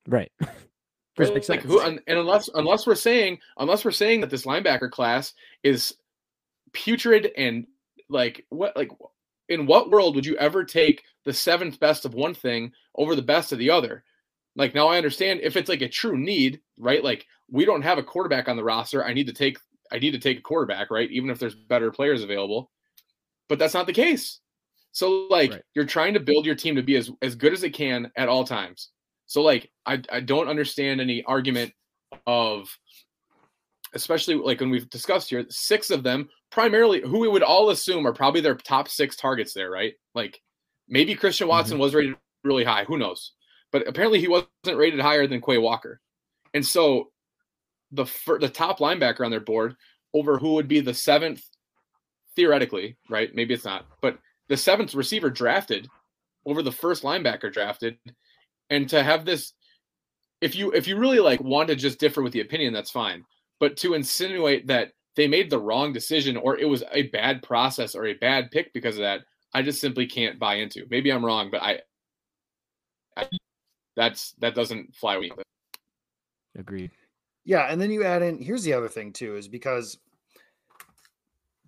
Right. 0.08 0.32
Right? 1.18 1.48
Like 1.48 1.62
who, 1.62 1.80
and, 1.80 2.00
and 2.06 2.16
unless 2.16 2.48
unless 2.54 2.86
we're 2.86 2.94
saying 2.94 3.40
unless 3.56 3.84
we're 3.84 3.90
saying 3.90 4.20
that 4.20 4.30
this 4.30 4.46
linebacker 4.46 4.88
class 4.88 5.34
is 5.64 5.96
putrid 6.72 7.32
and 7.36 7.66
like 8.08 8.46
what 8.50 8.76
like 8.76 8.92
in 9.48 9.66
what 9.66 9.90
world 9.90 10.14
would 10.14 10.26
you 10.26 10.36
ever 10.36 10.64
take 10.64 11.02
the 11.24 11.32
seventh 11.32 11.80
best 11.80 12.04
of 12.04 12.14
one 12.14 12.34
thing 12.34 12.70
over 12.94 13.16
the 13.16 13.22
best 13.22 13.50
of 13.50 13.58
the 13.58 13.70
other? 13.70 14.04
Like 14.54 14.76
now 14.76 14.86
I 14.86 14.96
understand 14.96 15.40
if 15.42 15.56
it's 15.56 15.68
like 15.68 15.82
a 15.82 15.88
true 15.88 16.16
need, 16.16 16.60
right? 16.78 17.02
Like 17.02 17.26
we 17.50 17.64
don't 17.64 17.82
have 17.82 17.98
a 17.98 18.02
quarterback 18.04 18.48
on 18.48 18.56
the 18.56 18.62
roster. 18.62 19.04
I 19.04 19.12
need 19.12 19.26
to 19.26 19.32
take 19.32 19.58
I 19.90 19.98
need 19.98 20.12
to 20.12 20.20
take 20.20 20.38
a 20.38 20.42
quarterback, 20.42 20.88
right? 20.90 21.10
Even 21.10 21.30
if 21.30 21.40
there's 21.40 21.54
better 21.56 21.90
players 21.90 22.22
available. 22.22 22.70
But 23.48 23.58
that's 23.58 23.74
not 23.74 23.86
the 23.86 23.92
case. 23.92 24.38
So 24.92 25.26
like 25.30 25.50
right. 25.50 25.62
you're 25.74 25.84
trying 25.84 26.14
to 26.14 26.20
build 26.20 26.46
your 26.46 26.54
team 26.54 26.76
to 26.76 26.82
be 26.82 26.96
as, 26.96 27.10
as 27.22 27.34
good 27.34 27.52
as 27.52 27.64
it 27.64 27.70
can 27.70 28.10
at 28.16 28.28
all 28.28 28.44
times. 28.44 28.90
So 29.28 29.42
like 29.42 29.70
I, 29.86 30.02
I 30.10 30.20
don't 30.20 30.48
understand 30.48 31.00
any 31.00 31.22
argument 31.22 31.72
of 32.26 32.68
especially 33.94 34.34
like 34.34 34.60
when 34.60 34.70
we've 34.70 34.90
discussed 34.90 35.30
here, 35.30 35.46
six 35.48 35.90
of 35.90 36.02
them 36.02 36.28
primarily 36.50 37.02
who 37.02 37.20
we 37.20 37.28
would 37.28 37.42
all 37.42 37.70
assume 37.70 38.06
are 38.06 38.12
probably 38.12 38.40
their 38.40 38.54
top 38.54 38.88
six 38.88 39.16
targets 39.16 39.52
there, 39.52 39.70
right? 39.70 39.94
Like 40.14 40.40
maybe 40.88 41.14
Christian 41.14 41.46
Watson 41.46 41.74
mm-hmm. 41.74 41.82
was 41.82 41.94
rated 41.94 42.16
really 42.42 42.64
high, 42.64 42.84
who 42.84 42.98
knows? 42.98 43.32
But 43.70 43.86
apparently 43.86 44.18
he 44.18 44.28
wasn't 44.28 44.48
rated 44.64 45.00
higher 45.00 45.26
than 45.26 45.42
Quay 45.42 45.58
Walker. 45.58 46.00
And 46.54 46.66
so 46.66 47.10
the 47.92 48.06
the 48.40 48.48
top 48.48 48.78
linebacker 48.78 49.24
on 49.24 49.30
their 49.30 49.40
board 49.40 49.76
over 50.14 50.38
who 50.38 50.54
would 50.54 50.68
be 50.68 50.80
the 50.80 50.94
seventh 50.94 51.42
theoretically, 52.34 52.96
right? 53.10 53.34
Maybe 53.34 53.52
it's 53.52 53.64
not, 53.64 53.86
but 54.00 54.18
the 54.48 54.56
seventh 54.56 54.94
receiver 54.94 55.28
drafted 55.28 55.86
over 56.46 56.62
the 56.62 56.72
first 56.72 57.02
linebacker 57.02 57.52
drafted 57.52 57.98
and 58.70 58.88
to 58.88 59.02
have 59.02 59.24
this 59.24 59.52
if 60.40 60.54
you 60.54 60.72
if 60.72 60.86
you 60.86 60.96
really 60.96 61.20
like 61.20 61.40
want 61.40 61.68
to 61.68 61.76
just 61.76 61.98
differ 61.98 62.22
with 62.22 62.32
the 62.32 62.40
opinion 62.40 62.72
that's 62.72 62.90
fine 62.90 63.24
but 63.60 63.76
to 63.76 63.94
insinuate 63.94 64.66
that 64.66 64.92
they 65.16 65.26
made 65.26 65.50
the 65.50 65.58
wrong 65.58 65.92
decision 65.92 66.36
or 66.36 66.56
it 66.56 66.68
was 66.68 66.84
a 66.92 67.02
bad 67.08 67.42
process 67.42 67.94
or 67.94 68.06
a 68.06 68.14
bad 68.14 68.50
pick 68.50 68.72
because 68.72 68.96
of 68.96 69.02
that 69.02 69.20
i 69.54 69.62
just 69.62 69.80
simply 69.80 70.06
can't 70.06 70.38
buy 70.38 70.56
into. 70.56 70.86
Maybe 70.90 71.10
i'm 71.10 71.24
wrong 71.24 71.50
but 71.50 71.62
i, 71.62 71.80
I 73.16 73.28
that's 73.96 74.32
that 74.38 74.54
doesn't 74.54 74.94
fly 74.94 75.16
with 75.16 75.36
me. 75.36 75.42
Agreed. 76.56 76.92
Yeah 77.44 77.66
and 77.70 77.80
then 77.80 77.90
you 77.90 78.04
add 78.04 78.22
in 78.22 78.40
here's 78.40 78.62
the 78.62 78.74
other 78.74 78.88
thing 78.88 79.12
too 79.12 79.36
is 79.36 79.48
because 79.48 79.98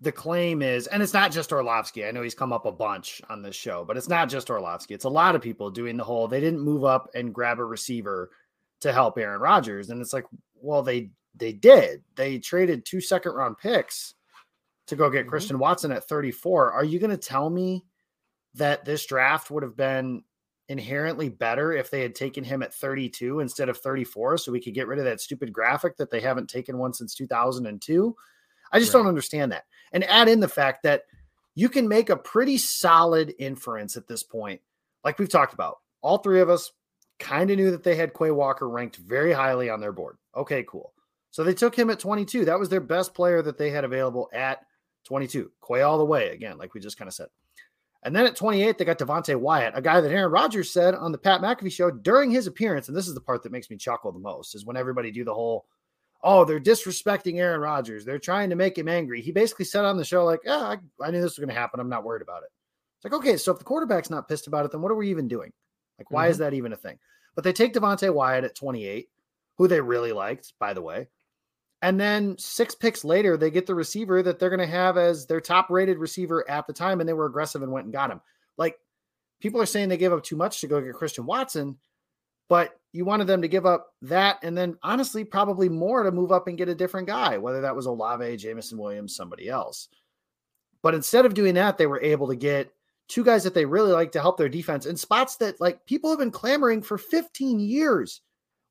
the 0.01 0.11
claim 0.11 0.63
is, 0.63 0.87
and 0.87 1.03
it's 1.03 1.13
not 1.13 1.31
just 1.31 1.53
Orlovsky. 1.53 2.05
I 2.05 2.11
know 2.11 2.23
he's 2.23 2.33
come 2.33 2.51
up 2.51 2.65
a 2.65 2.71
bunch 2.71 3.21
on 3.29 3.43
this 3.43 3.55
show, 3.55 3.85
but 3.85 3.97
it's 3.97 4.09
not 4.09 4.29
just 4.29 4.49
Orlovsky. 4.49 4.95
It's 4.95 5.05
a 5.05 5.09
lot 5.09 5.35
of 5.35 5.41
people 5.41 5.69
doing 5.69 5.95
the 5.95 6.03
whole 6.03 6.27
they 6.27 6.39
didn't 6.39 6.59
move 6.59 6.83
up 6.83 7.09
and 7.13 7.33
grab 7.33 7.59
a 7.59 7.63
receiver 7.63 8.31
to 8.79 8.91
help 8.91 9.19
Aaron 9.19 9.39
Rodgers. 9.39 9.91
And 9.91 10.01
it's 10.01 10.11
like, 10.11 10.25
well, 10.55 10.81
they 10.81 11.11
they 11.35 11.53
did. 11.53 12.03
They 12.15 12.39
traded 12.39 12.83
two 12.83 12.99
second 12.99 13.33
round 13.33 13.59
picks 13.59 14.15
to 14.87 14.95
go 14.95 15.09
get 15.09 15.21
mm-hmm. 15.21 15.29
Christian 15.29 15.59
Watson 15.59 15.91
at 15.91 16.05
34. 16.05 16.71
Are 16.71 16.83
you 16.83 16.99
going 16.99 17.11
to 17.11 17.17
tell 17.17 17.49
me 17.49 17.85
that 18.55 18.83
this 18.83 19.05
draft 19.05 19.51
would 19.51 19.63
have 19.63 19.77
been 19.77 20.23
inherently 20.67 21.29
better 21.29 21.73
if 21.73 21.91
they 21.91 22.01
had 22.01 22.15
taken 22.15 22.43
him 22.43 22.63
at 22.63 22.73
32 22.73 23.39
instead 23.39 23.69
of 23.69 23.77
34 23.77 24.37
so 24.37 24.51
we 24.51 24.61
could 24.61 24.73
get 24.73 24.87
rid 24.87 24.99
of 24.99 25.05
that 25.05 25.21
stupid 25.21 25.53
graphic 25.53 25.95
that 25.97 26.09
they 26.09 26.21
haven't 26.21 26.49
taken 26.49 26.77
one 26.77 26.93
since 26.93 27.13
2002? 27.13 28.15
I 28.71 28.79
just 28.79 28.93
right. 28.93 28.99
don't 28.99 29.07
understand 29.07 29.51
that. 29.51 29.65
And 29.91 30.03
add 30.05 30.27
in 30.27 30.39
the 30.39 30.47
fact 30.47 30.83
that 30.83 31.03
you 31.55 31.69
can 31.69 31.87
make 31.87 32.09
a 32.09 32.15
pretty 32.15 32.57
solid 32.57 33.33
inference 33.37 33.97
at 33.97 34.07
this 34.07 34.23
point. 34.23 34.61
Like 35.03 35.19
we've 35.19 35.29
talked 35.29 35.53
about, 35.53 35.79
all 36.01 36.19
three 36.19 36.41
of 36.41 36.49
us 36.49 36.71
kind 37.19 37.51
of 37.51 37.57
knew 37.57 37.71
that 37.71 37.83
they 37.83 37.95
had 37.95 38.13
Quay 38.13 38.31
Walker 38.31 38.69
ranked 38.69 38.97
very 38.97 39.33
highly 39.33 39.69
on 39.69 39.79
their 39.79 39.91
board. 39.91 40.17
Okay, 40.35 40.63
cool. 40.67 40.93
So 41.29 41.43
they 41.43 41.53
took 41.53 41.75
him 41.75 41.89
at 41.89 41.99
22. 41.99 42.45
That 42.45 42.59
was 42.59 42.69
their 42.69 42.81
best 42.81 43.13
player 43.13 43.41
that 43.41 43.57
they 43.57 43.69
had 43.69 43.83
available 43.83 44.29
at 44.33 44.65
22. 45.05 45.51
Quay 45.65 45.81
all 45.81 45.97
the 45.97 46.05
way, 46.05 46.29
again, 46.29 46.57
like 46.57 46.73
we 46.73 46.81
just 46.81 46.97
kind 46.97 47.07
of 47.07 47.13
said. 47.13 47.27
And 48.03 48.15
then 48.15 48.25
at 48.25 48.35
28, 48.35 48.77
they 48.77 48.85
got 48.85 48.97
Devonte 48.97 49.35
Wyatt, 49.35 49.77
a 49.77 49.81
guy 49.81 50.01
that 50.01 50.11
Aaron 50.11 50.31
Rodgers 50.31 50.73
said 50.73 50.95
on 50.95 51.11
the 51.11 51.19
Pat 51.19 51.41
McAfee 51.41 51.71
show 51.71 51.91
during 51.91 52.31
his 52.31 52.47
appearance. 52.47 52.87
And 52.87 52.97
this 52.97 53.07
is 53.07 53.13
the 53.13 53.21
part 53.21 53.43
that 53.43 53.51
makes 53.51 53.69
me 53.69 53.77
chuckle 53.77 54.11
the 54.11 54.19
most 54.19 54.55
is 54.55 54.65
when 54.65 54.75
everybody 54.75 55.11
do 55.11 55.23
the 55.23 55.33
whole 55.33 55.65
oh, 56.23 56.45
they're 56.45 56.59
disrespecting 56.59 57.37
Aaron 57.37 57.61
Rodgers. 57.61 58.05
They're 58.05 58.19
trying 58.19 58.49
to 58.51 58.55
make 58.55 58.77
him 58.77 58.87
angry. 58.87 59.21
He 59.21 59.31
basically 59.31 59.65
said 59.65 59.85
on 59.85 59.97
the 59.97 60.05
show, 60.05 60.23
like, 60.23 60.41
yeah, 60.45 60.57
I, 60.57 60.77
I 61.03 61.11
knew 61.11 61.21
this 61.21 61.31
was 61.31 61.39
going 61.39 61.49
to 61.49 61.59
happen. 61.59 61.79
I'm 61.79 61.89
not 61.89 62.03
worried 62.03 62.21
about 62.21 62.43
it. 62.43 62.49
It's 62.97 63.05
like, 63.05 63.13
okay, 63.13 63.37
so 63.37 63.51
if 63.51 63.57
the 63.57 63.65
quarterback's 63.65 64.11
not 64.11 64.27
pissed 64.27 64.47
about 64.47 64.65
it, 64.65 64.71
then 64.71 64.81
what 64.81 64.91
are 64.91 64.95
we 64.95 65.09
even 65.09 65.27
doing? 65.27 65.51
Like, 65.97 66.11
why 66.11 66.25
mm-hmm. 66.25 66.31
is 66.31 66.37
that 66.37 66.53
even 66.53 66.73
a 66.73 66.77
thing? 66.77 66.99
But 67.33 67.43
they 67.43 67.53
take 67.53 67.73
Devonte 67.73 68.13
Wyatt 68.13 68.43
at 68.43 68.55
28, 68.55 69.09
who 69.57 69.67
they 69.67 69.81
really 69.81 70.11
liked, 70.11 70.53
by 70.59 70.73
the 70.73 70.81
way. 70.81 71.07
And 71.81 71.99
then 71.99 72.37
six 72.37 72.75
picks 72.75 73.03
later, 73.03 73.37
they 73.37 73.49
get 73.49 73.65
the 73.65 73.73
receiver 73.73 74.21
that 74.21 74.37
they're 74.37 74.49
going 74.49 74.59
to 74.59 74.67
have 74.67 74.97
as 74.97 75.25
their 75.25 75.41
top 75.41 75.71
rated 75.71 75.97
receiver 75.97 76.47
at 76.47 76.67
the 76.67 76.73
time. 76.73 76.99
And 76.99 77.09
they 77.09 77.13
were 77.13 77.25
aggressive 77.25 77.63
and 77.63 77.71
went 77.71 77.85
and 77.85 77.93
got 77.93 78.11
him. 78.11 78.21
Like, 78.57 78.77
people 79.39 79.59
are 79.61 79.65
saying 79.65 79.89
they 79.89 79.97
gave 79.97 80.13
up 80.13 80.23
too 80.23 80.35
much 80.35 80.61
to 80.61 80.67
go 80.67 80.79
get 80.79 80.93
Christian 80.93 81.25
Watson. 81.25 81.77
But 82.49 82.79
you 82.93 83.05
wanted 83.05 83.27
them 83.27 83.41
to 83.41 83.47
give 83.47 83.65
up 83.65 83.93
that 84.01 84.39
and 84.43 84.57
then 84.57 84.77
honestly 84.83 85.23
probably 85.23 85.69
more 85.69 86.03
to 86.03 86.11
move 86.11 86.31
up 86.31 86.47
and 86.47 86.57
get 86.57 86.69
a 86.69 86.75
different 86.75 87.07
guy, 87.07 87.37
whether 87.37 87.61
that 87.61 87.75
was 87.75 87.85
Olave, 87.85 88.37
Jameson 88.37 88.77
Williams, 88.77 89.15
somebody 89.15 89.49
else. 89.49 89.87
But 90.81 90.95
instead 90.95 91.25
of 91.25 91.33
doing 91.33 91.53
that, 91.55 91.77
they 91.77 91.87
were 91.87 92.01
able 92.01 92.27
to 92.27 92.35
get 92.35 92.71
two 93.07 93.23
guys 93.23 93.43
that 93.43 93.53
they 93.53 93.65
really 93.65 93.91
like 93.91 94.11
to 94.13 94.21
help 94.21 94.37
their 94.37 94.49
defense 94.49 94.85
in 94.85 94.97
spots 94.97 95.35
that 95.37 95.61
like 95.61 95.85
people 95.85 96.09
have 96.09 96.19
been 96.19 96.31
clamoring 96.31 96.81
for 96.81 96.97
15 96.97 97.59
years. 97.59 98.21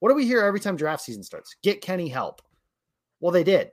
What 0.00 0.08
do 0.08 0.14
we 0.14 0.26
hear 0.26 0.42
every 0.42 0.60
time 0.60 0.76
draft 0.76 1.02
season 1.02 1.22
starts? 1.22 1.54
Get 1.62 1.82
Kenny 1.82 2.08
help. 2.08 2.42
Well, 3.20 3.32
they 3.32 3.44
did, 3.44 3.70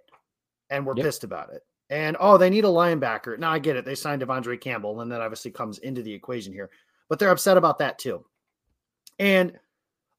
and 0.69 0.85
we're 0.85 0.95
yep. 0.97 1.05
pissed 1.05 1.23
about 1.23 1.53
it. 1.53 1.61
And 1.89 2.17
oh, 2.19 2.37
they 2.37 2.49
need 2.49 2.65
a 2.65 2.67
linebacker. 2.67 3.39
Now 3.39 3.51
I 3.53 3.59
get 3.59 3.77
it. 3.77 3.85
They 3.85 3.95
signed 3.95 4.21
De'Vondre 4.21 4.59
Campbell, 4.59 4.99
and 4.99 5.09
that 5.11 5.21
obviously 5.21 5.51
comes 5.51 5.77
into 5.79 6.01
the 6.01 6.13
equation 6.13 6.51
here. 6.51 6.69
But 7.07 7.17
they're 7.17 7.29
upset 7.29 7.55
about 7.55 7.79
that 7.79 7.97
too. 7.97 8.25
And 9.19 9.57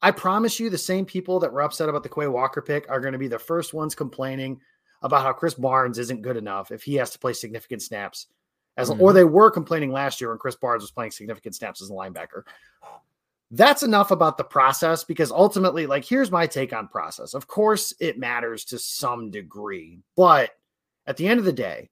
I 0.01 0.11
promise 0.13 0.61
you, 0.61 0.71
the 0.71 0.79
same 0.79 1.05
people 1.05 1.41
that 1.41 1.53
were 1.53 1.63
upset 1.63 1.89
about 1.89 2.03
the 2.03 2.09
Quay 2.09 2.29
Walker 2.29 2.63
pick 2.63 2.89
are 2.89 3.01
going 3.01 3.13
to 3.13 3.19
be 3.19 3.29
the 3.29 3.39
first 3.39 3.75
ones 3.75 3.95
complaining 3.95 4.61
about 5.03 5.23
how 5.23 5.33
Krys 5.33 5.61
Barnes 5.61 5.99
isn't 5.99 6.23
good 6.23 6.37
enough 6.37 6.71
if 6.71 6.83
he 6.83 6.95
has 6.97 7.11
to 7.11 7.19
play 7.19 7.33
significant 7.33 7.83
snaps. 7.83 8.27
As 8.77 8.91
mm-hmm. 8.91 9.03
or 9.03 9.13
they 9.13 9.25
were 9.25 9.51
complaining 9.51 9.91
last 9.91 10.21
year 10.21 10.31
when 10.31 10.39
Krys 10.39 10.59
Barnes 10.59 10.83
was 10.83 10.93
playing 10.93 11.11
significant 11.11 11.57
snaps 11.57 11.83
as 11.83 11.91
a 11.91 11.93
linebacker. 11.93 12.43
That's 13.51 13.83
enough 13.83 14.11
about 14.11 14.37
the 14.37 14.45
process 14.45 15.05
because 15.05 15.33
ultimately, 15.33 15.87
like, 15.87 16.05
here's 16.05 16.31
my 16.31 16.47
take 16.47 16.73
on 16.73 16.87
process. 16.87 17.35
Of 17.35 17.47
course, 17.47 17.95
it 17.99 18.19
matters 18.19 18.65
to 18.67 18.79
some 18.79 19.31
degree, 19.31 20.01
but 20.17 20.51
at 21.07 21.17
the 21.17 21.27
end 21.27 21.39
of 21.39 21.47
the 21.47 21.53
day, 21.53 21.91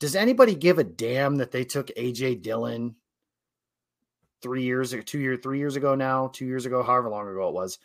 does 0.00 0.16
anybody 0.16 0.54
give 0.54 0.78
a 0.78 0.84
damn 0.84 1.36
that 1.36 1.52
they 1.52 1.64
took 1.64 1.88
AJ 1.88 2.42
Dillon 2.42 2.96
three 4.42 4.62
years 4.62 4.94
or 4.94 5.02
two 5.02 5.18
years, 5.18 5.40
three 5.42 5.58
years 5.58 5.76
ago 5.76 5.94
now, 5.94 6.28
two 6.32 6.46
years 6.46 6.66
ago, 6.66 6.82
however 6.82 7.08
long 7.08 7.28
ago 7.28 7.48
it 7.48 7.54
was, 7.54 7.78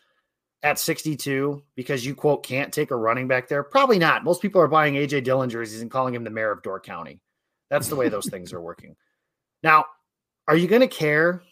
at 0.64 0.80
62 0.80 1.62
because 1.76 2.06
you 2.06 2.16
quote 2.16 2.44
can't 2.44 2.74
take 2.74 2.92
a 2.92 2.96
running 2.96 3.28
back 3.28 3.48
there? 3.48 3.64
Probably 3.64 4.00
not. 4.00 4.24
Most 4.24 4.42
people 4.42 4.62
are 4.62 4.68
buying 4.68 4.96
AJ 4.96 5.24
Dillon 5.24 5.50
jerseys 5.50 5.82
and 5.82 5.92
calling 5.92 6.16
him 6.16 6.24
the 6.24 6.30
mayor 6.30 6.52
of 6.52 6.64
Door 6.64 6.82
County. 6.82 7.20
That's 7.70 7.90
the 7.90 7.96
way 7.96 8.10
those 8.10 8.30
things 8.30 8.54
are 8.54 8.62
working. 8.62 8.96
Now, 9.62 9.86
are 10.48 10.56
you 10.56 10.68
going 10.68 10.82
to 10.82 10.88
care 10.88 11.44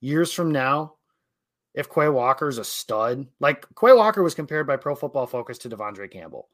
years 0.00 0.32
from 0.32 0.50
now 0.50 0.94
if 1.74 1.88
Quay 1.88 2.08
Walker 2.08 2.48
is 2.48 2.58
a 2.58 2.64
stud? 2.64 3.26
Like 3.38 3.66
Quay 3.78 3.92
Walker 3.92 4.22
was 4.22 4.34
compared 4.34 4.66
by 4.66 4.76
Pro 4.76 4.94
Football 4.94 5.26
Focus 5.26 5.58
to 5.58 5.70
De'Vondre 5.70 6.10
Campbell. 6.10 6.48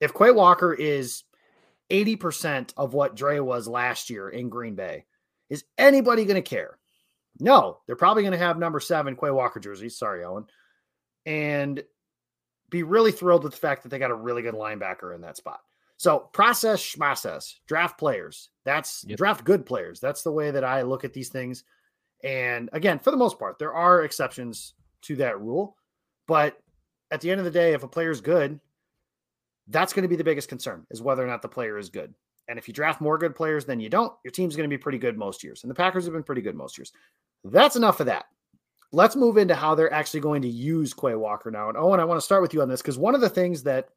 If 0.00 0.14
Quay 0.14 0.30
Walker 0.30 0.72
is 0.72 1.24
80% 1.90 2.72
of 2.76 2.94
what 2.94 3.16
Dre 3.16 3.40
was 3.40 3.68
last 3.68 4.10
year 4.10 4.28
in 4.28 4.48
Green 4.48 4.74
Bay, 4.74 5.04
is 5.50 5.64
anybody 5.76 6.24
going 6.24 6.42
to 6.42 6.42
care? 6.42 6.78
No, 7.40 7.78
they're 7.86 7.96
probably 7.96 8.22
going 8.22 8.32
to 8.32 8.38
have 8.38 8.58
number 8.58 8.80
seven 8.80 9.16
Quay 9.16 9.30
Walker 9.30 9.60
jerseys. 9.60 9.96
Sorry, 9.96 10.24
Owen. 10.24 10.46
And 11.26 11.82
be 12.70 12.82
really 12.82 13.12
thrilled 13.12 13.44
with 13.44 13.52
the 13.52 13.58
fact 13.58 13.82
that 13.82 13.88
they 13.88 13.98
got 13.98 14.10
a 14.10 14.14
really 14.14 14.42
good 14.42 14.54
linebacker 14.54 15.14
in 15.14 15.20
that 15.22 15.36
spot. 15.36 15.60
So 15.96 16.20
process, 16.32 16.80
schmacess, 16.80 17.54
draft 17.66 17.98
players. 17.98 18.50
That's 18.64 19.04
yep. 19.06 19.18
draft 19.18 19.44
good 19.44 19.66
players. 19.66 20.00
That's 20.00 20.22
the 20.22 20.32
way 20.32 20.50
that 20.50 20.64
I 20.64 20.82
look 20.82 21.04
at 21.04 21.12
these 21.12 21.28
things. 21.28 21.64
And 22.22 22.70
again, 22.72 22.98
for 22.98 23.10
the 23.10 23.16
most 23.16 23.38
part, 23.38 23.58
there 23.58 23.74
are 23.74 24.04
exceptions 24.04 24.74
to 25.02 25.16
that 25.16 25.40
rule. 25.40 25.76
But 26.26 26.58
at 27.10 27.20
the 27.20 27.30
end 27.30 27.40
of 27.40 27.44
the 27.44 27.50
day, 27.50 27.72
if 27.72 27.82
a 27.82 27.88
player 27.88 28.10
is 28.10 28.20
good, 28.20 28.60
that's 29.68 29.92
going 29.92 30.02
to 30.02 30.08
be 30.08 30.16
the 30.16 30.24
biggest 30.24 30.48
concern 30.48 30.86
is 30.90 31.02
whether 31.02 31.22
or 31.22 31.26
not 31.26 31.42
the 31.42 31.48
player 31.48 31.78
is 31.78 31.90
good. 31.90 32.14
And 32.48 32.58
if 32.58 32.66
you 32.66 32.74
draft 32.74 33.00
more 33.00 33.18
good 33.18 33.36
players 33.36 33.66
than 33.66 33.78
you 33.78 33.90
don't, 33.90 34.12
your 34.24 34.30
team's 34.30 34.56
going 34.56 34.68
to 34.68 34.74
be 34.74 34.80
pretty 34.80 34.98
good 34.98 35.18
most 35.18 35.44
years. 35.44 35.62
And 35.62 35.70
the 35.70 35.74
Packers 35.74 36.04
have 36.04 36.14
been 36.14 36.22
pretty 36.22 36.40
good 36.42 36.56
most 36.56 36.78
years. 36.78 36.92
That's 37.44 37.76
enough 37.76 38.00
of 38.00 38.06
that. 38.06 38.24
Let's 38.90 39.16
move 39.16 39.36
into 39.36 39.54
how 39.54 39.74
they're 39.74 39.92
actually 39.92 40.20
going 40.20 40.42
to 40.42 40.48
use 40.48 40.94
Quay 40.94 41.14
Walker 41.14 41.50
now. 41.50 41.68
And 41.68 41.76
Owen, 41.76 42.00
I 42.00 42.04
want 42.04 42.18
to 42.18 42.24
start 42.24 42.40
with 42.40 42.54
you 42.54 42.62
on 42.62 42.68
this 42.68 42.80
because 42.80 42.96
one 42.96 43.14
of 43.14 43.20
the 43.20 43.28
things 43.28 43.62
that 43.64 43.90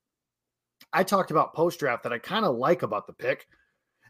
I 0.91 1.03
talked 1.03 1.31
about 1.31 1.53
post 1.53 1.79
draft 1.79 2.03
that 2.03 2.11
I 2.11 2.19
kind 2.19 2.43
of 2.43 2.57
like 2.57 2.83
about 2.83 3.07
the 3.07 3.13
pick, 3.13 3.47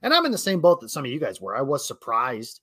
and 0.02 0.14
I'm 0.14 0.26
in 0.26 0.32
the 0.32 0.38
same 0.38 0.60
boat 0.60 0.82
that 0.82 0.90
some 0.90 1.06
of 1.06 1.12
you 1.12 1.20
guys 1.20 1.40
were. 1.40 1.56
I 1.56 1.62
was 1.62 1.88
surprised 1.88 2.62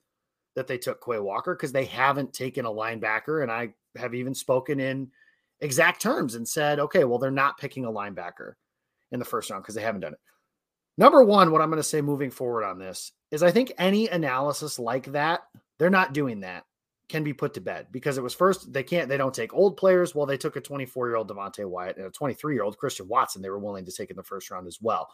that 0.57 0.67
they 0.67 0.79
took 0.79 1.05
Quay 1.05 1.21
Walker 1.21 1.55
because 1.55 1.71
they 1.71 1.85
haven't 1.85 2.33
taken 2.33 2.65
a 2.65 2.71
linebacker, 2.71 3.43
and 3.43 3.53
I 3.53 3.75
have 3.97 4.15
even 4.15 4.35
spoken 4.35 4.81
in 4.81 5.13
exact 5.61 6.03
terms 6.03 6.35
and 6.35 6.49
said, 6.49 6.81
okay, 6.81 7.05
well, 7.05 7.19
they're 7.19 7.31
not 7.31 7.59
picking 7.59 7.85
a 7.85 7.93
linebacker 7.93 8.55
in 9.13 9.21
the 9.21 9.25
first 9.25 9.51
round 9.51 9.63
because 9.63 9.77
they 9.77 9.83
haven't 9.83 10.01
done 10.01 10.15
it. 10.15 10.21
Number 10.99 11.23
one, 11.23 11.53
what 11.53 11.63
I'm 11.63 11.71
going 11.71 11.79
to 11.79 11.85
say 11.85 12.03
moving 12.03 12.31
forward 12.31 12.65
on 12.65 12.79
this 12.79 13.13
is 13.31 13.43
I 13.43 13.53
think 13.53 13.73
any 13.79 14.09
analysis 14.09 14.81
like 14.81 15.13
that, 15.13 15.43
they're 15.79 15.91
not 15.91 16.13
doing 16.13 16.41
that, 16.41 16.65
can 17.09 17.23
be 17.23 17.33
put 17.33 17.55
to 17.55 17.61
bed 17.61 17.87
because 17.93 18.19
it 18.19 18.23
was 18.23 18.35
first, 18.35 18.71
they 18.73 18.83
can't, 18.83 19.09
they 19.09 19.17
don't 19.17 19.33
take 19.33 19.55
old 19.55 19.77
players. 19.77 20.15
Well, 20.15 20.27
they 20.27 20.37
took 20.37 20.57
a 20.57 20.61
24 20.61 21.07
year 21.07 21.17
old 21.17 21.31
Devonte 21.31 21.65
Wyatt 21.65 21.97
and 21.97 22.07
a 22.07 22.11
23 22.11 22.53
year 22.53 22.65
old 22.65 22.77
Christian 22.77 23.09
Watson, 23.09 23.41
they 23.41 23.49
were 23.49 23.61
willing 23.61 23.87
to 23.87 23.93
take 23.93 24.11
in 24.11 24.17
the 24.17 24.25
first 24.25 24.51
round 24.51 24.67
as 24.67 24.79
well. 24.83 25.09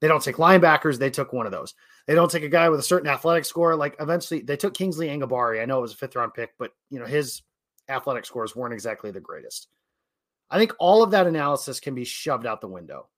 They 0.00 0.08
don't 0.08 0.22
take 0.22 0.36
linebackers. 0.36 0.98
They 0.98 1.10
took 1.10 1.32
one 1.32 1.44
of 1.44 1.52
those. 1.52 1.74
They 2.06 2.14
don't 2.14 2.30
take 2.30 2.44
a 2.44 2.48
guy 2.48 2.68
with 2.70 2.80
a 2.80 2.84
certain 2.84 3.10
athletic 3.10 3.44
score. 3.44 3.76
Like 3.76 3.96
eventually, 4.00 4.40
they 4.40 4.56
took 4.56 4.74
Kingsley 4.74 5.08
Enagbare. 5.08 5.60
I 5.60 5.66
know 5.66 5.78
it 5.78 5.82
was 5.82 5.92
a 5.92 5.96
fifth 5.96 6.16
round 6.16 6.32
pick, 6.32 6.54
but 6.58 6.70
you 6.88 6.98
know 6.98 7.04
his 7.04 7.42
athletic 7.88 8.24
scores 8.24 8.56
weren't 8.56 8.72
exactly 8.72 9.10
the 9.10 9.20
greatest. 9.20 9.68
I 10.48 10.58
think 10.58 10.72
all 10.78 11.02
of 11.02 11.10
that 11.10 11.26
analysis 11.26 11.80
can 11.80 11.94
be 11.94 12.04
shoved 12.04 12.46
out 12.46 12.60
the 12.60 12.68
window. 12.68 13.08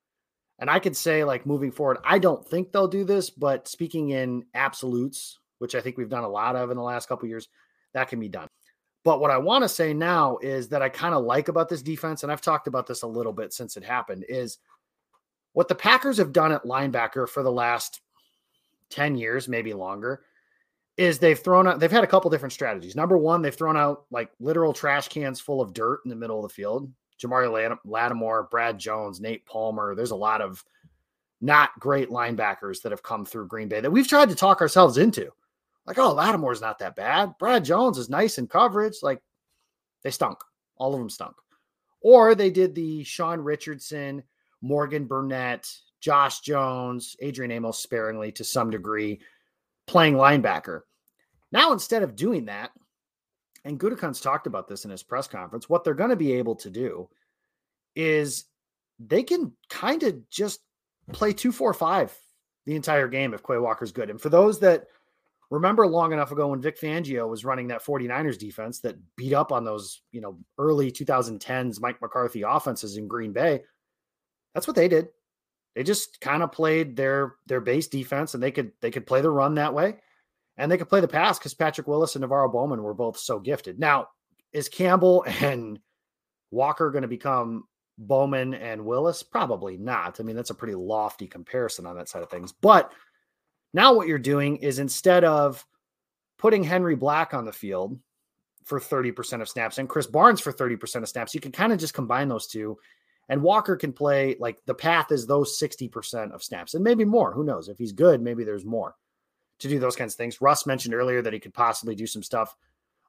And 0.62 0.70
I 0.70 0.78
could 0.78 0.96
say, 0.96 1.24
like, 1.24 1.44
moving 1.44 1.72
forward, 1.72 1.98
I 2.04 2.20
don't 2.20 2.46
think 2.46 2.70
they'll 2.70 2.86
do 2.86 3.02
this, 3.02 3.30
but 3.30 3.66
speaking 3.66 4.10
in 4.10 4.44
absolutes, 4.54 5.40
which 5.58 5.74
I 5.74 5.80
think 5.80 5.98
we've 5.98 6.08
done 6.08 6.22
a 6.22 6.28
lot 6.28 6.54
of 6.54 6.70
in 6.70 6.76
the 6.76 6.84
last 6.84 7.08
couple 7.08 7.28
years, 7.28 7.48
that 7.94 8.08
can 8.08 8.20
be 8.20 8.28
done. 8.28 8.46
But 9.02 9.18
what 9.18 9.32
I 9.32 9.38
want 9.38 9.64
to 9.64 9.68
say 9.68 9.92
now 9.92 10.38
is 10.40 10.68
that 10.68 10.80
I 10.80 10.88
kind 10.88 11.16
of 11.16 11.24
like 11.24 11.48
about 11.48 11.68
this 11.68 11.82
defense, 11.82 12.22
and 12.22 12.30
I've 12.30 12.40
talked 12.40 12.68
about 12.68 12.86
this 12.86 13.02
a 13.02 13.08
little 13.08 13.32
bit 13.32 13.52
since 13.52 13.76
it 13.76 13.82
happened, 13.82 14.24
is 14.28 14.58
what 15.52 15.66
the 15.66 15.74
Packers 15.74 16.18
have 16.18 16.32
done 16.32 16.52
at 16.52 16.62
linebacker 16.62 17.28
for 17.28 17.42
the 17.42 17.50
last 17.50 18.00
10 18.90 19.16
years, 19.16 19.48
maybe 19.48 19.74
longer, 19.74 20.22
is 20.96 21.18
they've 21.18 21.40
thrown 21.40 21.66
out, 21.66 21.80
they've 21.80 21.90
had 21.90 22.04
a 22.04 22.06
couple 22.06 22.30
different 22.30 22.52
strategies. 22.52 22.94
Number 22.94 23.18
one, 23.18 23.42
they've 23.42 23.52
thrown 23.52 23.76
out 23.76 24.04
like 24.12 24.30
literal 24.38 24.72
trash 24.72 25.08
cans 25.08 25.40
full 25.40 25.60
of 25.60 25.74
dirt 25.74 26.02
in 26.04 26.08
the 26.08 26.14
middle 26.14 26.36
of 26.36 26.48
the 26.48 26.54
field. 26.54 26.88
Jamari 27.22 27.76
Lattimore, 27.84 28.48
Brad 28.50 28.78
Jones, 28.78 29.20
Nate 29.20 29.46
Palmer. 29.46 29.94
There's 29.94 30.10
a 30.10 30.16
lot 30.16 30.40
of 30.40 30.64
not 31.40 31.78
great 31.78 32.08
linebackers 32.08 32.82
that 32.82 32.92
have 32.92 33.02
come 33.02 33.24
through 33.24 33.48
Green 33.48 33.68
Bay 33.68 33.80
that 33.80 33.90
we've 33.90 34.08
tried 34.08 34.28
to 34.28 34.34
talk 34.34 34.60
ourselves 34.60 34.98
into. 34.98 35.30
Like, 35.86 35.98
oh, 35.98 36.14
Lattimore's 36.14 36.60
not 36.60 36.78
that 36.78 36.96
bad. 36.96 37.34
Brad 37.38 37.64
Jones 37.64 37.98
is 37.98 38.08
nice 38.08 38.38
in 38.38 38.46
coverage. 38.46 38.96
Like, 39.02 39.20
they 40.02 40.10
stunk. 40.10 40.38
All 40.76 40.94
of 40.94 41.00
them 41.00 41.10
stunk. 41.10 41.34
Or 42.00 42.34
they 42.34 42.50
did 42.50 42.74
the 42.74 43.04
Sean 43.04 43.40
Richardson, 43.40 44.22
Morgan 44.60 45.06
Burnett, 45.06 45.68
Josh 46.00 46.40
Jones, 46.40 47.16
Adrian 47.20 47.50
Amos 47.50 47.78
sparingly 47.78 48.32
to 48.32 48.44
some 48.44 48.70
degree, 48.70 49.20
playing 49.86 50.14
linebacker. 50.14 50.80
Now, 51.50 51.72
instead 51.72 52.02
of 52.02 52.16
doing 52.16 52.46
that, 52.46 52.70
and 53.64 53.78
Gutekunst 53.78 54.22
talked 54.22 54.46
about 54.46 54.68
this 54.68 54.84
in 54.84 54.90
his 54.90 55.02
press 55.02 55.28
conference, 55.28 55.68
what 55.68 55.84
they're 55.84 55.94
going 55.94 56.10
to 56.10 56.16
be 56.16 56.32
able 56.32 56.56
to 56.56 56.70
do 56.70 57.08
is 57.94 58.44
they 58.98 59.22
can 59.22 59.52
kind 59.68 60.02
of 60.02 60.28
just 60.30 60.60
play 61.12 61.32
two, 61.32 61.52
four, 61.52 61.72
five 61.74 62.16
the 62.66 62.74
entire 62.74 63.08
game 63.08 63.34
if 63.34 63.42
Quay 63.42 63.58
Walker's 63.58 63.92
good. 63.92 64.10
And 64.10 64.20
for 64.20 64.28
those 64.28 64.60
that 64.60 64.86
remember 65.50 65.86
long 65.86 66.12
enough 66.12 66.32
ago 66.32 66.48
when 66.48 66.60
Vic 66.60 66.80
Fangio 66.80 67.28
was 67.28 67.44
running 67.44 67.68
that 67.68 67.84
49ers 67.84 68.38
defense 68.38 68.80
that 68.80 68.96
beat 69.16 69.32
up 69.32 69.52
on 69.52 69.64
those, 69.64 70.02
you 70.10 70.20
know, 70.20 70.38
early 70.58 70.90
2010s 70.90 71.80
Mike 71.80 72.00
McCarthy 72.00 72.42
offenses 72.42 72.96
in 72.96 73.08
Green 73.08 73.32
Bay, 73.32 73.62
that's 74.54 74.66
what 74.66 74.76
they 74.76 74.88
did. 74.88 75.08
They 75.74 75.82
just 75.82 76.20
kind 76.20 76.42
of 76.42 76.52
played 76.52 76.96
their 76.96 77.36
their 77.46 77.60
base 77.60 77.88
defense 77.88 78.34
and 78.34 78.42
they 78.42 78.50
could 78.50 78.72
they 78.80 78.90
could 78.90 79.06
play 79.06 79.22
the 79.22 79.30
run 79.30 79.54
that 79.54 79.72
way 79.72 79.96
and 80.56 80.70
they 80.70 80.76
could 80.76 80.88
play 80.88 81.00
the 81.00 81.08
pass 81.08 81.38
because 81.38 81.54
Patrick 81.54 81.86
Willis 81.86 82.16
and 82.16 82.24
NaVorro 82.24 82.52
Bowman 82.52 82.82
were 82.82 82.94
both 82.94 83.18
so 83.18 83.38
gifted. 83.38 83.78
Now, 83.78 84.08
is 84.52 84.68
Campbell 84.68 85.24
and 85.40 85.78
Walker 86.50 86.90
going 86.90 87.02
to 87.02 87.08
become 87.08 87.64
Bowman 87.98 88.54
and 88.54 88.84
Willis? 88.84 89.22
Probably 89.22 89.76
not. 89.76 90.20
I 90.20 90.22
mean, 90.22 90.36
that's 90.36 90.50
a 90.50 90.54
pretty 90.54 90.74
lofty 90.74 91.26
comparison 91.26 91.86
on 91.86 91.96
that 91.96 92.08
side 92.08 92.22
of 92.22 92.30
things. 92.30 92.52
But 92.52 92.92
now 93.72 93.94
what 93.94 94.08
you're 94.08 94.18
doing 94.18 94.56
is 94.58 94.78
instead 94.78 95.24
of 95.24 95.64
putting 96.38 96.64
Henry 96.64 96.96
Black 96.96 97.32
on 97.34 97.44
the 97.44 97.52
field 97.52 97.98
for 98.64 98.78
30% 98.78 99.40
of 99.40 99.48
snaps 99.48 99.78
and 99.78 99.88
Krys 99.88 100.10
Barnes 100.10 100.40
for 100.40 100.52
30% 100.52 101.02
of 101.02 101.08
snaps, 101.08 101.34
you 101.34 101.40
can 101.40 101.52
kind 101.52 101.72
of 101.72 101.78
just 101.78 101.94
combine 101.94 102.28
those 102.28 102.46
two. 102.46 102.76
And 103.28 103.42
Walker 103.42 103.76
can 103.76 103.92
play 103.92 104.36
like 104.38 104.58
the 104.66 104.74
path 104.74 105.10
is 105.10 105.26
those 105.26 105.58
60% 105.58 106.32
of 106.32 106.42
snaps 106.42 106.74
and 106.74 106.84
maybe 106.84 107.04
more. 107.04 107.32
Who 107.32 107.44
knows? 107.44 107.68
If 107.68 107.78
he's 107.78 107.92
good, 107.92 108.20
maybe 108.20 108.44
there's 108.44 108.64
more 108.64 108.94
to 109.62 109.68
do 109.68 109.78
those 109.78 109.96
kinds 109.96 110.14
of 110.14 110.18
things. 110.18 110.40
Russ 110.40 110.66
mentioned 110.66 110.94
earlier 110.94 111.22
that 111.22 111.32
he 111.32 111.40
could 111.40 111.54
possibly 111.54 111.94
do 111.94 112.06
some 112.06 112.22
stuff 112.22 112.56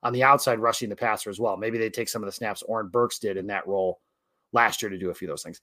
on 0.03 0.13
the 0.13 0.23
outside 0.23 0.59
rushing 0.59 0.89
the 0.89 0.95
passer 0.95 1.29
as 1.29 1.39
well. 1.39 1.57
Maybe 1.57 1.77
they 1.77 1.89
take 1.89 2.09
some 2.09 2.23
of 2.23 2.27
the 2.27 2.31
snaps 2.31 2.61
Oren 2.63 2.87
Burks 2.87 3.19
did 3.19 3.37
in 3.37 3.47
that 3.47 3.67
role 3.67 3.99
last 4.51 4.81
year 4.81 4.89
to 4.89 4.97
do 4.97 5.09
a 5.09 5.13
few 5.13 5.27
of 5.27 5.31
those 5.31 5.43
things. 5.43 5.61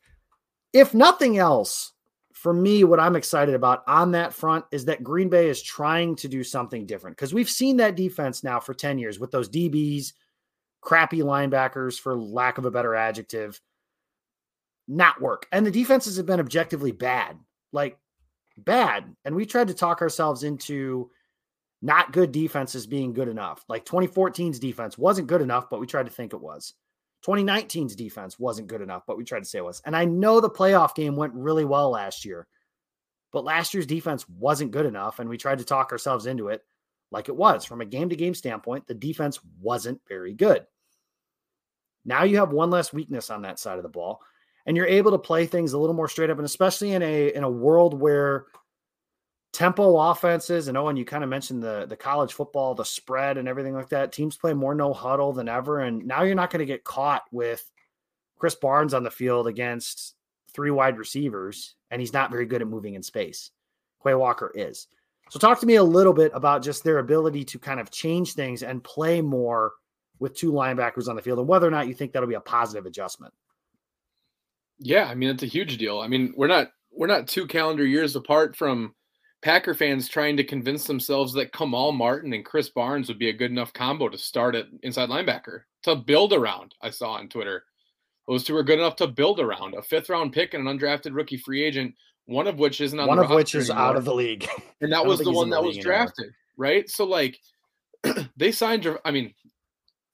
If 0.72 0.94
nothing 0.94 1.38
else, 1.38 1.92
for 2.33 2.53
me, 2.53 2.85
what 2.85 3.00
I'm 3.00 3.16
excited 3.16 3.55
about 3.55 3.83
on 3.87 4.12
that 4.12 4.33
front 4.33 4.64
is 4.70 4.85
that 4.87 5.05
Green 5.05 5.29
Bay 5.29 5.48
is 5.48 5.62
trying 5.62 6.16
to 6.16 6.29
do 6.29 6.42
something 6.42 6.87
different 6.87 7.16
because 7.16 7.35
we've 7.35 7.50
seen 7.50 7.76
that 7.79 7.96
defense 7.96 8.42
now 8.42 8.61
for 8.61 8.72
10 8.72 8.98
years 8.98 9.18
with 9.18 9.31
those 9.31 9.48
DBs, 9.48 10.12
crappy 10.81 11.18
linebackers, 11.18 11.98
for 11.98 12.16
lack 12.16 12.59
of 12.59 12.64
a 12.64 12.70
better 12.70 12.94
adjective, 12.94 13.61
not 14.88 15.20
work. 15.20 15.46
And 15.53 15.66
the 15.66 15.70
defenses 15.70 16.16
have 16.16 16.26
been 16.26 16.40
objectively 16.40 16.92
bad. 16.92 17.38
Like 17.72 17.98
bad. 18.64 19.14
And 19.25 19.35
we 19.35 19.46
tried 19.46 19.68
to 19.68 19.75
talk 19.75 20.03
ourselves 20.03 20.44
into 20.44 21.11
not 21.83 22.12
good 22.12 22.33
defenses 22.33 22.87
being 22.87 23.12
good 23.12 23.29
enough. 23.29 23.64
Like 23.68 23.85
2014's 23.85 24.59
defense 24.59 24.99
wasn't 24.99 25.29
good 25.29 25.40
enough, 25.40 25.70
but 25.70 25.81
we 25.81 25.87
tried 25.87 26.07
to 26.07 26.12
think 26.12 26.33
it 26.33 26.40
was. 26.40 26.75
2019's 27.25 27.96
defense 27.96 28.38
wasn't 28.38 28.68
good 28.68 28.81
enough, 28.81 29.03
but 29.07 29.16
we 29.16 29.25
tried 29.25 29.40
to 29.40 29.49
say 29.49 29.59
it 29.59 29.64
was. 29.64 29.83
And 29.85 29.94
I 29.94 30.05
know 30.05 30.40
the 30.40 30.51
playoff 30.51 30.94
game 30.94 31.16
went 31.16 31.35
really 31.35 31.64
well 31.64 31.90
last 31.90 32.25
year, 32.25 32.46
but 33.33 33.44
last 33.44 33.75
year's 33.75 33.87
defense 33.87 34.29
wasn't 34.29 34.70
good 34.70 34.87
enough. 34.87 35.18
And 35.18 35.29
we 35.29 35.37
tried 35.37 35.59
to 35.59 35.64
talk 35.64 35.92
ourselves 35.92 36.27
into 36.27 36.49
it 36.49 36.62
like 37.11 37.29
it 37.29 37.37
was. 37.37 37.64
From 37.64 37.81
a 37.81 37.87
game 37.87 38.09
to 38.09 38.16
game 38.16 38.35
standpoint, 38.35 38.87
the 38.87 38.94
defense 38.94 39.38
wasn't 39.61 40.01
very 40.09 40.35
good. 40.35 40.66
Now 42.05 42.25
you 42.25 42.38
have 42.38 42.53
one 42.53 42.70
less 42.70 42.92
weakness 42.92 43.29
on 43.31 43.42
that 43.42 43.59
side 43.59 43.77
of 43.77 43.83
the 43.83 43.88
ball 43.90 44.20
and 44.66 44.77
you're 44.77 44.87
able 44.87 45.11
to 45.11 45.18
play 45.18 45.46
things 45.46 45.73
a 45.73 45.79
little 45.79 45.94
more 45.94 46.09
straight 46.09 46.31
up 46.31 46.38
and 46.38 46.46
especially 46.46 46.92
in 46.92 47.03
a 47.03 47.29
in 47.35 47.44
a 47.44 47.51
world 47.51 47.99
where 47.99 48.46
tempo 49.53 49.96
offenses 49.96 50.68
and 50.68 50.79
Owen 50.79 50.96
you 50.96 51.05
kind 51.05 51.25
of 51.25 51.31
mentioned 51.31 51.62
the 51.62 51.87
the 51.87 51.96
college 51.96 52.33
football 52.33 52.75
the 52.75 52.85
spread 52.85 53.37
and 53.37 53.49
everything 53.49 53.75
like 53.75 53.88
that 53.88 54.12
teams 54.12 54.37
play 54.37 54.55
more 54.55 54.75
no 54.75 54.92
huddle 54.92 55.33
than 55.33 55.49
ever 55.49 55.81
and 55.81 56.07
now 56.07 56.23
you're 56.23 56.35
not 56.35 56.51
going 56.51 56.61
to 56.61 56.66
get 56.66 56.85
caught 56.85 57.23
with 57.33 57.68
Krys 58.40 58.59
Barnes 58.61 58.94
on 58.94 59.03
the 59.03 59.11
field 59.11 59.46
against 59.46 60.14
three 60.53 60.70
wide 60.70 60.99
receivers 60.99 61.75
and 61.90 62.01
he's 62.01 62.12
not 62.12 62.31
very 62.31 62.46
good 62.46 62.62
at 62.62 62.68
moving 62.68 62.94
in 62.94 63.03
space. 63.03 63.51
Quay 64.03 64.14
Walker 64.14 64.51
is. 64.55 64.87
So 65.31 65.38
talk 65.38 65.61
to 65.61 65.66
me 65.66 65.77
a 65.77 65.85
little 65.85 66.12
bit 66.12 66.33
about 66.35 66.62
just 66.62 66.83
their 66.83 66.99
ability 66.99 67.44
to 67.44 67.59
kind 67.59 67.79
of 67.79 67.90
change 67.90 68.35
things 68.35 68.62
and 68.62 68.83
play 68.83 69.20
more 69.20 69.73
with 70.18 70.35
two 70.35 70.53
linebackers 70.53 71.09
on 71.09 71.16
the 71.16 71.23
field 71.23 71.38
and 71.38 71.49
whether 71.49 71.66
or 71.66 71.70
not 71.70 71.87
you 71.87 71.94
think 71.94 72.12
that'll 72.12 72.29
be 72.29 72.35
a 72.35 72.40
positive 72.40 72.87
adjustment 72.87 73.33
yeah, 74.81 75.05
I 75.05 75.14
mean 75.14 75.31
it's 75.31 75.43
a 75.43 75.47
huge 75.47 75.77
deal. 75.79 76.01
I 76.01 76.09
mean, 76.09 76.33
we're 76.37 76.49
not 76.49 76.73
we're 76.90 77.07
not 77.07 77.29
two 77.29 77.47
calendar 77.47 77.87
years 77.87 78.16
apart 78.16 78.57
from 78.57 78.95
Packer 79.43 79.75
fans 79.75 80.09
trying 80.09 80.37
to 80.38 80.45
convince 80.45 80.87
themselves 80.87 81.33
that 81.35 81.53
Kamal 81.53 81.93
Martin 81.93 82.33
and 82.33 82.45
Krys 82.45 82.73
Barnes 82.73 83.09
would 83.09 83.19
be 83.19 83.29
a 83.29 83.35
good 83.35 83.51
enough 83.51 83.73
combo 83.73 84.09
to 84.09 84.19
start 84.19 84.55
at 84.55 84.66
inside 84.83 85.09
linebacker 85.09 85.62
to 85.85 85.97
build 85.97 86.33
around. 86.33 86.75
I 86.83 86.90
saw 86.90 87.12
on 87.12 87.29
Twitter. 87.29 87.64
Those 88.27 88.45
two 88.45 88.57
are 88.57 88.62
good 88.62 88.79
enough 88.79 88.97
to 88.97 89.07
build 89.07 89.40
around. 89.40 89.75
A 89.75 89.83
fifth 89.83 90.09
round 90.09 90.33
pick 90.33 90.55
and 90.55 90.66
an 90.66 90.79
undrafted 90.79 91.14
rookie 91.14 91.38
free 91.38 91.62
agent, 91.62 91.95
one 92.27 92.47
of 92.47 92.59
which 92.59 92.81
isn't 92.81 92.99
on 92.99 93.09
one 93.09 93.19
of 93.19 93.31
which 93.31 93.55
is 93.55 93.71
anymore. 93.71 93.87
out 93.87 93.97
of 93.97 94.05
the 94.05 94.14
league. 94.14 94.47
And 94.83 94.90
that 94.93 95.05
was 95.05 95.21
the 95.21 95.31
one 95.31 95.51
that 95.51 95.62
was 95.62 95.77
drafted, 95.77 96.25
anymore. 96.25 96.35
right? 96.57 96.88
So 96.88 97.05
like 97.05 97.38
they 98.38 98.51
signed 98.51 98.87
I 99.05 99.11
mean, 99.11 99.35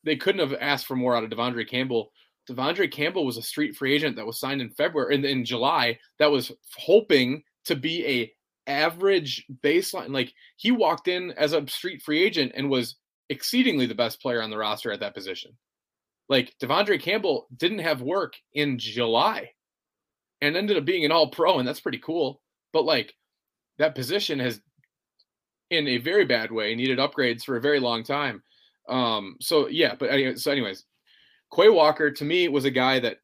they 0.02 0.16
couldn't 0.16 0.40
have 0.40 0.58
asked 0.60 0.86
for 0.86 0.96
more 0.96 1.16
out 1.16 1.22
of 1.22 1.30
De'Vondre 1.30 1.68
Campbell 1.68 2.10
De'Vondre 2.48 2.90
Campbell 2.90 3.26
was 3.26 3.36
a 3.36 3.42
street 3.42 3.76
free 3.76 3.94
agent 3.94 4.16
that 4.16 4.26
was 4.26 4.38
signed 4.38 4.60
in 4.60 4.70
February 4.70 5.14
in, 5.14 5.24
in 5.24 5.44
July 5.44 5.98
that 6.18 6.30
was 6.30 6.52
hoping 6.76 7.42
to 7.64 7.74
be 7.74 8.06
a 8.06 8.32
average 8.70 9.44
baseline. 9.62 10.10
Like 10.10 10.32
he 10.56 10.70
walked 10.70 11.08
in 11.08 11.32
as 11.32 11.52
a 11.52 11.66
street 11.68 12.02
free 12.02 12.22
agent 12.22 12.52
and 12.54 12.70
was 12.70 12.96
exceedingly 13.28 13.86
the 13.86 13.94
best 13.94 14.20
player 14.20 14.42
on 14.42 14.50
the 14.50 14.58
roster 14.58 14.92
at 14.92 15.00
that 15.00 15.14
position. 15.14 15.52
Like 16.28 16.54
De'Vondre 16.60 17.00
Campbell 17.00 17.46
didn't 17.56 17.78
have 17.80 18.02
work 18.02 18.34
in 18.54 18.78
July 18.78 19.50
and 20.40 20.56
ended 20.56 20.76
up 20.76 20.84
being 20.84 21.04
an 21.04 21.12
all 21.12 21.30
pro, 21.30 21.58
and 21.58 21.66
that's 21.66 21.80
pretty 21.80 21.98
cool. 21.98 22.40
But 22.72 22.84
like 22.84 23.14
that 23.78 23.94
position 23.94 24.38
has 24.38 24.60
in 25.70 25.88
a 25.88 25.98
very 25.98 26.24
bad 26.24 26.52
way 26.52 26.74
needed 26.74 26.98
upgrades 26.98 27.44
for 27.44 27.56
a 27.56 27.60
very 27.60 27.80
long 27.80 28.04
time. 28.04 28.42
Um, 28.88 29.36
so 29.40 29.68
yeah, 29.68 29.94
but 29.98 30.38
so 30.38 30.50
anyways, 30.50 30.84
Quay 31.56 31.70
Walker 31.70 32.10
to 32.10 32.24
me 32.24 32.48
was 32.48 32.66
a 32.66 32.70
guy 32.70 33.00
that 33.00 33.18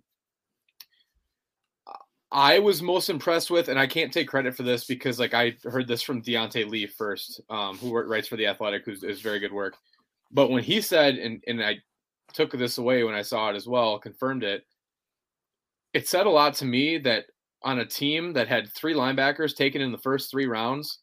I 2.31 2.61
was 2.61 2.81
most 2.81 3.11
impressed 3.11 3.51
with, 3.51 3.69
and 3.69 3.79
I 3.79 3.87
can't 3.87 4.11
take 4.11 4.27
credit 4.27 4.57
for 4.57 4.63
this 4.63 4.87
because 4.87 5.19
like 5.19 5.35
I 5.35 5.55
heard 5.65 5.87
this 5.87 6.01
from 6.01 6.23
Diante 6.23 6.65
Lee 6.65 6.87
first, 6.87 7.43
um, 7.51 7.77
who 7.77 7.95
writes 7.95 8.27
for 8.27 8.37
the 8.37 8.47
Athletic, 8.47 8.87
who's 8.87 9.05
is 9.05 9.21
very 9.21 9.39
good 9.39 9.53
work. 9.53 9.77
But 10.31 10.51
when 10.51 10.63
he 10.63 10.81
said, 10.81 11.17
and 11.17 11.45
and 11.47 11.63
I 11.63 11.77
took 12.33 12.53
this 12.53 12.79
away 12.79 13.05
when 13.05 13.15
I 13.15 13.21
saw 13.21 13.51
it 13.51 13.57
as 13.57 13.69
well, 13.69 13.99
confirmed 13.99 14.45
it. 14.45 14.65
It 15.93 16.09
said 16.09 16.25
a 16.25 16.31
lot 16.31 16.55
to 16.55 16.65
me 16.65 16.97
that 16.99 17.27
on 17.63 17.81
a 17.81 17.87
team 17.87 18.33
that 18.33 18.49
had 18.49 18.73
three 18.73 18.95
linebackers 18.95 19.55
taken 19.55 19.83
in 19.83 19.93
the 19.93 19.99
first 19.99 20.31
three 20.31 20.47
rounds, 20.47 21.01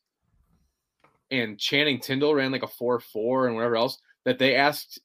and 1.29 1.59
Channing 1.59 1.99
Tindall 1.99 2.33
ran 2.33 2.51
like 2.51 2.63
a 2.63 2.67
four 2.67 2.99
four 2.99 3.45
and 3.45 3.55
whatever 3.55 3.75
else, 3.75 3.99
that 4.25 4.39
they 4.39 4.55
asked 4.55 4.99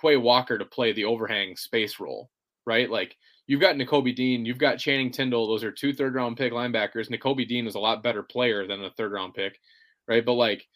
Quay 0.00 0.16
Walker 0.16 0.58
to 0.58 0.64
play 0.64 0.92
the 0.92 1.04
overhang 1.04 1.56
space 1.56 2.00
role, 2.00 2.30
right? 2.66 2.90
Like 2.90 3.16
you've 3.46 3.60
got 3.60 3.76
Nakobe 3.76 4.14
Dean, 4.14 4.44
you've 4.44 4.58
got 4.58 4.78
Channing 4.78 5.10
Tindall. 5.10 5.48
Those 5.48 5.64
are 5.64 5.72
two 5.72 5.92
third 5.92 6.14
round 6.14 6.36
pick 6.36 6.52
linebackers. 6.52 7.08
Nakobe 7.08 7.48
Dean 7.48 7.66
is 7.66 7.74
a 7.74 7.80
lot 7.80 8.02
better 8.02 8.22
player 8.22 8.66
than 8.66 8.84
a 8.84 8.90
third 8.90 9.12
round 9.12 9.34
pick, 9.34 9.58
right? 10.06 10.24
But 10.24 10.34
like 10.34 10.66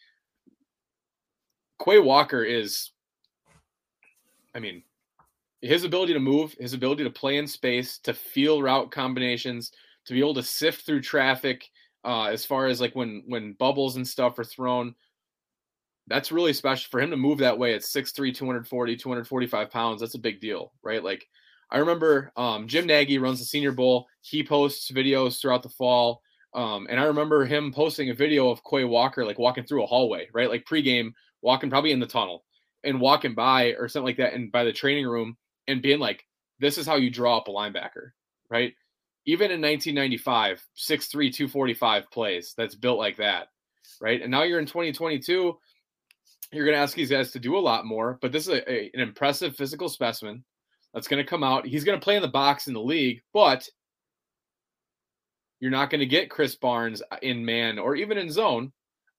Quay 1.83 1.99
Walker 1.99 2.43
is, 2.43 2.91
I 4.55 4.59
mean, 4.59 4.83
his 5.61 5.83
ability 5.83 6.13
to 6.13 6.19
move, 6.19 6.55
his 6.59 6.73
ability 6.73 7.03
to 7.03 7.09
play 7.09 7.37
in 7.37 7.47
space, 7.47 7.97
to 7.99 8.13
feel 8.13 8.61
route 8.61 8.91
combinations, 8.91 9.71
to 10.05 10.13
be 10.13 10.19
able 10.19 10.33
to 10.33 10.43
sift 10.43 10.85
through 10.85 11.01
traffic, 11.01 11.69
uh, 12.03 12.25
as 12.25 12.45
far 12.45 12.67
as 12.67 12.81
like 12.81 12.93
when 12.95 13.23
when 13.27 13.53
bubbles 13.53 13.95
and 13.95 14.07
stuff 14.07 14.37
are 14.37 14.43
thrown, 14.43 14.93
that's 16.07 16.31
really 16.31 16.53
special 16.53 16.89
for 16.89 16.99
him 16.99 17.11
to 17.11 17.17
move 17.17 17.37
that 17.39 17.57
way 17.57 17.73
at 17.73 17.83
6'3, 17.83 18.31
240, 18.31 18.95
245 18.97 19.71
pounds. 19.71 20.01
That's 20.01 20.15
a 20.15 20.19
big 20.19 20.41
deal, 20.41 20.73
right? 20.83 21.03
Like 21.03 21.27
I 21.71 21.77
remember 21.77 22.31
um, 22.35 22.67
Jim 22.67 22.85
Nagy 22.85 23.17
runs 23.17 23.39
the 23.39 23.45
Senior 23.45 23.71
Bowl. 23.71 24.07
He 24.21 24.43
posts 24.43 24.91
videos 24.91 25.39
throughout 25.39 25.63
the 25.63 25.69
fall. 25.69 26.21
Um, 26.53 26.85
and 26.89 26.99
I 26.99 27.05
remember 27.05 27.45
him 27.45 27.71
posting 27.73 28.09
a 28.09 28.13
video 28.13 28.49
of 28.49 28.61
Quay 28.63 28.83
Walker 28.83 29.25
like 29.25 29.39
walking 29.39 29.63
through 29.63 29.83
a 29.83 29.87
hallway, 29.87 30.27
right? 30.33 30.49
Like 30.49 30.65
pregame, 30.65 31.13
walking 31.41 31.69
probably 31.69 31.91
in 31.91 31.99
the 31.99 32.05
tunnel 32.05 32.43
and 32.83 33.01
walking 33.01 33.33
by 33.33 33.73
or 33.79 33.87
something 33.87 34.05
like 34.05 34.17
that, 34.17 34.33
and 34.33 34.51
by 34.51 34.63
the 34.63 34.73
training 34.73 35.07
room 35.07 35.35
and 35.67 35.81
being 35.81 35.99
like, 35.99 36.25
"This 36.59 36.77
is 36.77 36.85
how 36.85 36.95
you 36.95 37.09
draw 37.09 37.37
up 37.37 37.47
a 37.47 37.51
linebacker," 37.51 38.11
right? 38.49 38.73
Even 39.25 39.49
in 39.51 39.61
1995, 39.61 40.63
6'3", 40.75 41.31
245 41.31 42.11
plays 42.11 42.53
that's 42.55 42.75
built 42.75 42.99
like 42.99 43.17
that, 43.17 43.47
right? 44.01 44.21
And 44.21 44.29
now 44.29 44.43
you're 44.43 44.59
in 44.59 44.65
2022 44.67 45.57
you're 46.53 46.65
going 46.65 46.75
to 46.75 46.81
ask 46.81 46.95
these 46.95 47.09
guys 47.09 47.31
to 47.31 47.39
do 47.39 47.57
a 47.57 47.59
lot 47.59 47.85
more, 47.85 48.19
but 48.21 48.31
this 48.31 48.47
is 48.47 48.49
a, 48.49 48.71
a, 48.71 48.91
an 48.93 48.99
impressive 48.99 49.55
physical 49.55 49.89
specimen 49.89 50.43
that's 50.93 51.07
going 51.07 51.23
to 51.23 51.29
come 51.29 51.43
out. 51.43 51.65
He's 51.65 51.83
going 51.83 51.99
to 51.99 52.03
play 52.03 52.15
in 52.15 52.21
the 52.21 52.27
box 52.27 52.67
in 52.67 52.73
the 52.73 52.81
league, 52.81 53.21
but 53.33 53.67
you're 55.59 55.71
not 55.71 55.89
going 55.89 55.99
to 55.99 56.05
get 56.05 56.29
Krys 56.29 56.59
Barnes 56.59 57.01
uh, 57.11 57.17
in 57.21 57.43
man 57.43 57.79
or 57.79 57.95
even 57.95 58.17
in 58.17 58.29
zone 58.29 58.71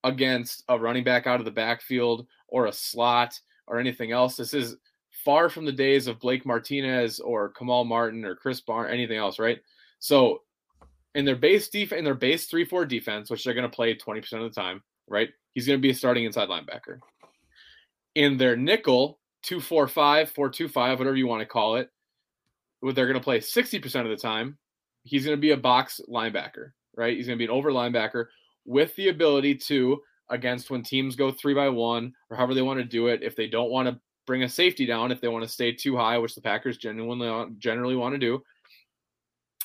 against 0.03 0.63
a 0.69 0.79
running 0.79 1.03
back 1.03 1.27
out 1.27 1.39
of 1.39 1.45
the 1.45 1.51
backfield 1.51 2.25
or 2.47 2.67
a 2.67 2.73
slot 2.73 3.39
or 3.67 3.79
anything 3.79 4.11
else. 4.11 4.37
This 4.37 4.53
is 4.53 4.77
far 5.25 5.49
from 5.49 5.65
the 5.65 5.71
days 5.71 6.07
of 6.07 6.19
Blake 6.19 6.45
Martinez 6.45 7.19
or 7.19 7.49
Kamal 7.49 7.83
Martin 7.83 8.23
or 8.23 8.35
Krys 8.35 8.63
Barnes, 8.65 8.93
anything 8.93 9.17
else, 9.17 9.39
right? 9.39 9.59
So 9.99 10.43
in 11.15 11.25
their 11.25 11.35
base 11.35 11.67
defense, 11.69 11.99
in 11.99 12.05
their 12.05 12.13
base 12.13 12.47
3-4 12.47 12.87
defense, 12.87 13.29
which 13.29 13.43
they're 13.43 13.53
going 13.53 13.69
to 13.69 13.75
play 13.75 13.95
20% 13.95 14.33
of 14.33 14.41
the 14.41 14.49
time, 14.49 14.83
right? 15.07 15.29
He's 15.53 15.65
going 15.65 15.79
to 15.79 15.81
be 15.81 15.89
a 15.89 15.95
starting 15.95 16.25
inside 16.25 16.49
linebacker 16.49 16.99
in 18.15 18.37
their 18.37 18.55
nickel, 18.55 19.19
245, 19.43 20.29
425, 20.29 20.99
whatever 20.99 21.15
you 21.15 21.27
want 21.27 21.41
to 21.41 21.45
call 21.45 21.75
it, 21.75 21.89
they're 22.81 23.07
going 23.07 23.13
to 23.13 23.23
play 23.23 23.39
60% 23.39 24.01
of 24.01 24.09
the 24.09 24.15
time. 24.15 24.57
He's 25.03 25.25
going 25.25 25.37
to 25.37 25.41
be 25.41 25.51
a 25.51 25.57
box 25.57 26.01
linebacker, 26.09 26.71
right? 26.95 27.15
He's 27.15 27.27
going 27.27 27.37
to 27.37 27.41
be 27.41 27.45
an 27.45 27.55
over 27.55 27.71
linebacker 27.71 28.25
with 28.65 28.95
the 28.95 29.09
ability 29.09 29.55
to, 29.55 30.01
against 30.29 30.69
when 30.69 30.83
teams 30.83 31.15
go 31.15 31.31
three 31.31 31.53
by 31.53 31.69
one 31.69 32.13
or 32.29 32.37
however 32.37 32.53
they 32.53 32.61
want 32.61 32.79
to 32.79 32.85
do 32.85 33.07
it, 33.07 33.21
if 33.21 33.35
they 33.35 33.47
don't 33.47 33.69
want 33.69 33.87
to 33.87 33.99
bring 34.25 34.43
a 34.43 34.49
safety 34.49 34.85
down, 34.85 35.11
if 35.11 35.21
they 35.21 35.27
want 35.27 35.43
to 35.43 35.51
stay 35.51 35.71
too 35.71 35.95
high, 35.95 36.17
which 36.17 36.35
the 36.35 36.41
Packers 36.41 36.77
genuinely 36.77 37.27
uh, 37.27 37.45
generally 37.59 37.95
want 37.95 38.13
to 38.13 38.19
do, 38.19 38.43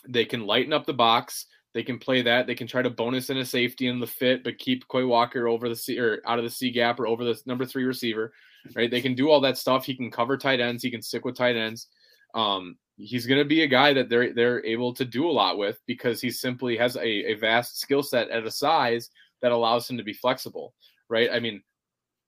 they 0.08 0.24
can 0.24 0.46
lighten 0.46 0.72
up 0.72 0.86
the 0.86 0.92
box. 0.92 1.46
They 1.72 1.84
can 1.84 1.98
play 1.98 2.22
that. 2.22 2.46
They 2.46 2.54
can 2.54 2.66
try 2.66 2.82
to 2.82 2.90
bonus 2.90 3.30
in 3.30 3.38
a 3.38 3.44
safety 3.44 3.86
in 3.86 4.00
the 4.00 4.06
fit, 4.06 4.42
but 4.42 4.58
keep 4.58 4.88
Quay 4.88 5.04
Walker 5.04 5.46
over 5.46 5.68
the 5.68 5.76
C 5.76 5.98
or 5.98 6.20
out 6.26 6.38
of 6.38 6.44
the 6.44 6.50
C 6.50 6.70
gap 6.70 6.98
or 6.98 7.06
over 7.06 7.24
the 7.24 7.40
number 7.46 7.64
three 7.64 7.84
receiver. 7.84 8.32
Right? 8.74 8.90
They 8.90 9.00
can 9.00 9.14
do 9.14 9.30
all 9.30 9.40
that 9.42 9.56
stuff. 9.56 9.84
He 9.84 9.94
can 9.94 10.10
cover 10.10 10.36
tight 10.36 10.60
ends. 10.60 10.82
He 10.82 10.90
can 10.90 11.00
stick 11.00 11.24
with 11.24 11.36
tight 11.36 11.56
ends. 11.56 11.86
Um, 12.34 12.76
he's 12.96 13.26
going 13.26 13.38
to 13.38 13.44
be 13.44 13.62
a 13.62 13.68
guy 13.68 13.92
that 13.92 14.08
they're 14.08 14.34
they're 14.34 14.64
able 14.64 14.92
to 14.94 15.04
do 15.04 15.28
a 15.28 15.30
lot 15.30 15.58
with 15.58 15.78
because 15.86 16.20
he 16.20 16.30
simply 16.30 16.76
has 16.76 16.96
a, 16.96 17.06
a 17.06 17.34
vast 17.34 17.80
skill 17.80 18.02
set 18.02 18.28
at 18.30 18.46
a 18.46 18.50
size 18.50 19.10
that 19.40 19.52
allows 19.52 19.88
him 19.88 19.96
to 19.96 20.04
be 20.04 20.12
flexible. 20.12 20.74
Right? 21.08 21.30
I 21.32 21.38
mean, 21.38 21.62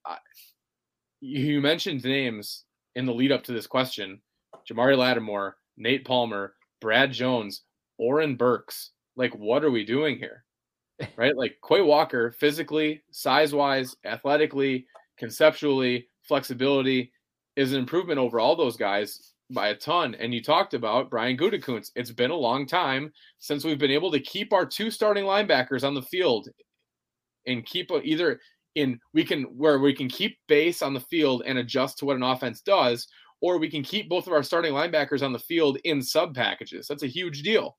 I, 0.06 0.18
you 1.20 1.60
mentioned 1.60 2.04
names 2.04 2.64
in 2.94 3.06
the 3.06 3.14
lead 3.14 3.32
up 3.32 3.42
to 3.44 3.52
this 3.52 3.66
question: 3.66 4.22
Jamari 4.70 4.96
Lattimore, 4.96 5.56
Nate 5.76 6.04
Palmer, 6.04 6.54
Brad 6.80 7.12
Jones, 7.12 7.62
Oren 7.98 8.36
Burks 8.36 8.91
like 9.16 9.34
what 9.34 9.64
are 9.64 9.70
we 9.70 9.84
doing 9.84 10.18
here? 10.18 10.44
Right? 11.16 11.36
Like 11.36 11.56
Quay 11.66 11.80
Walker, 11.80 12.30
physically, 12.30 13.02
size 13.10 13.52
wise, 13.52 13.96
athletically, 14.04 14.86
conceptually, 15.18 16.06
flexibility 16.22 17.10
is 17.56 17.72
an 17.72 17.78
improvement 17.80 18.20
over 18.20 18.38
all 18.38 18.54
those 18.54 18.76
guys 18.76 19.32
by 19.50 19.68
a 19.68 19.74
ton. 19.74 20.14
And 20.14 20.32
you 20.32 20.42
talked 20.42 20.74
about 20.74 21.10
Brian 21.10 21.36
Gutekunst. 21.36 21.90
It's 21.96 22.12
been 22.12 22.30
a 22.30 22.36
long 22.36 22.66
time 22.66 23.12
since 23.38 23.64
we've 23.64 23.78
been 23.78 23.90
able 23.90 24.12
to 24.12 24.20
keep 24.20 24.52
our 24.52 24.64
two 24.64 24.90
starting 24.90 25.24
linebackers 25.24 25.82
on 25.82 25.94
the 25.94 26.02
field 26.02 26.48
and 27.46 27.66
keep 27.66 27.90
either 28.04 28.38
in 28.74 28.98
we 29.12 29.24
can 29.24 29.42
where 29.56 29.78
we 29.78 29.94
can 29.94 30.08
keep 30.08 30.38
base 30.48 30.82
on 30.82 30.94
the 30.94 31.00
field 31.00 31.42
and 31.44 31.58
adjust 31.58 31.98
to 31.98 32.04
what 32.04 32.16
an 32.16 32.22
offense 32.22 32.60
does, 32.60 33.06
or 33.40 33.58
we 33.58 33.68
can 33.68 33.82
keep 33.82 34.08
both 34.08 34.26
of 34.26 34.32
our 34.32 34.42
starting 34.42 34.72
linebackers 34.72 35.22
on 35.22 35.32
the 35.32 35.38
field 35.38 35.78
in 35.84 36.00
sub 36.00 36.34
packages. 36.34 36.86
That's 36.86 37.02
a 37.02 37.08
huge 37.08 37.42
deal 37.42 37.76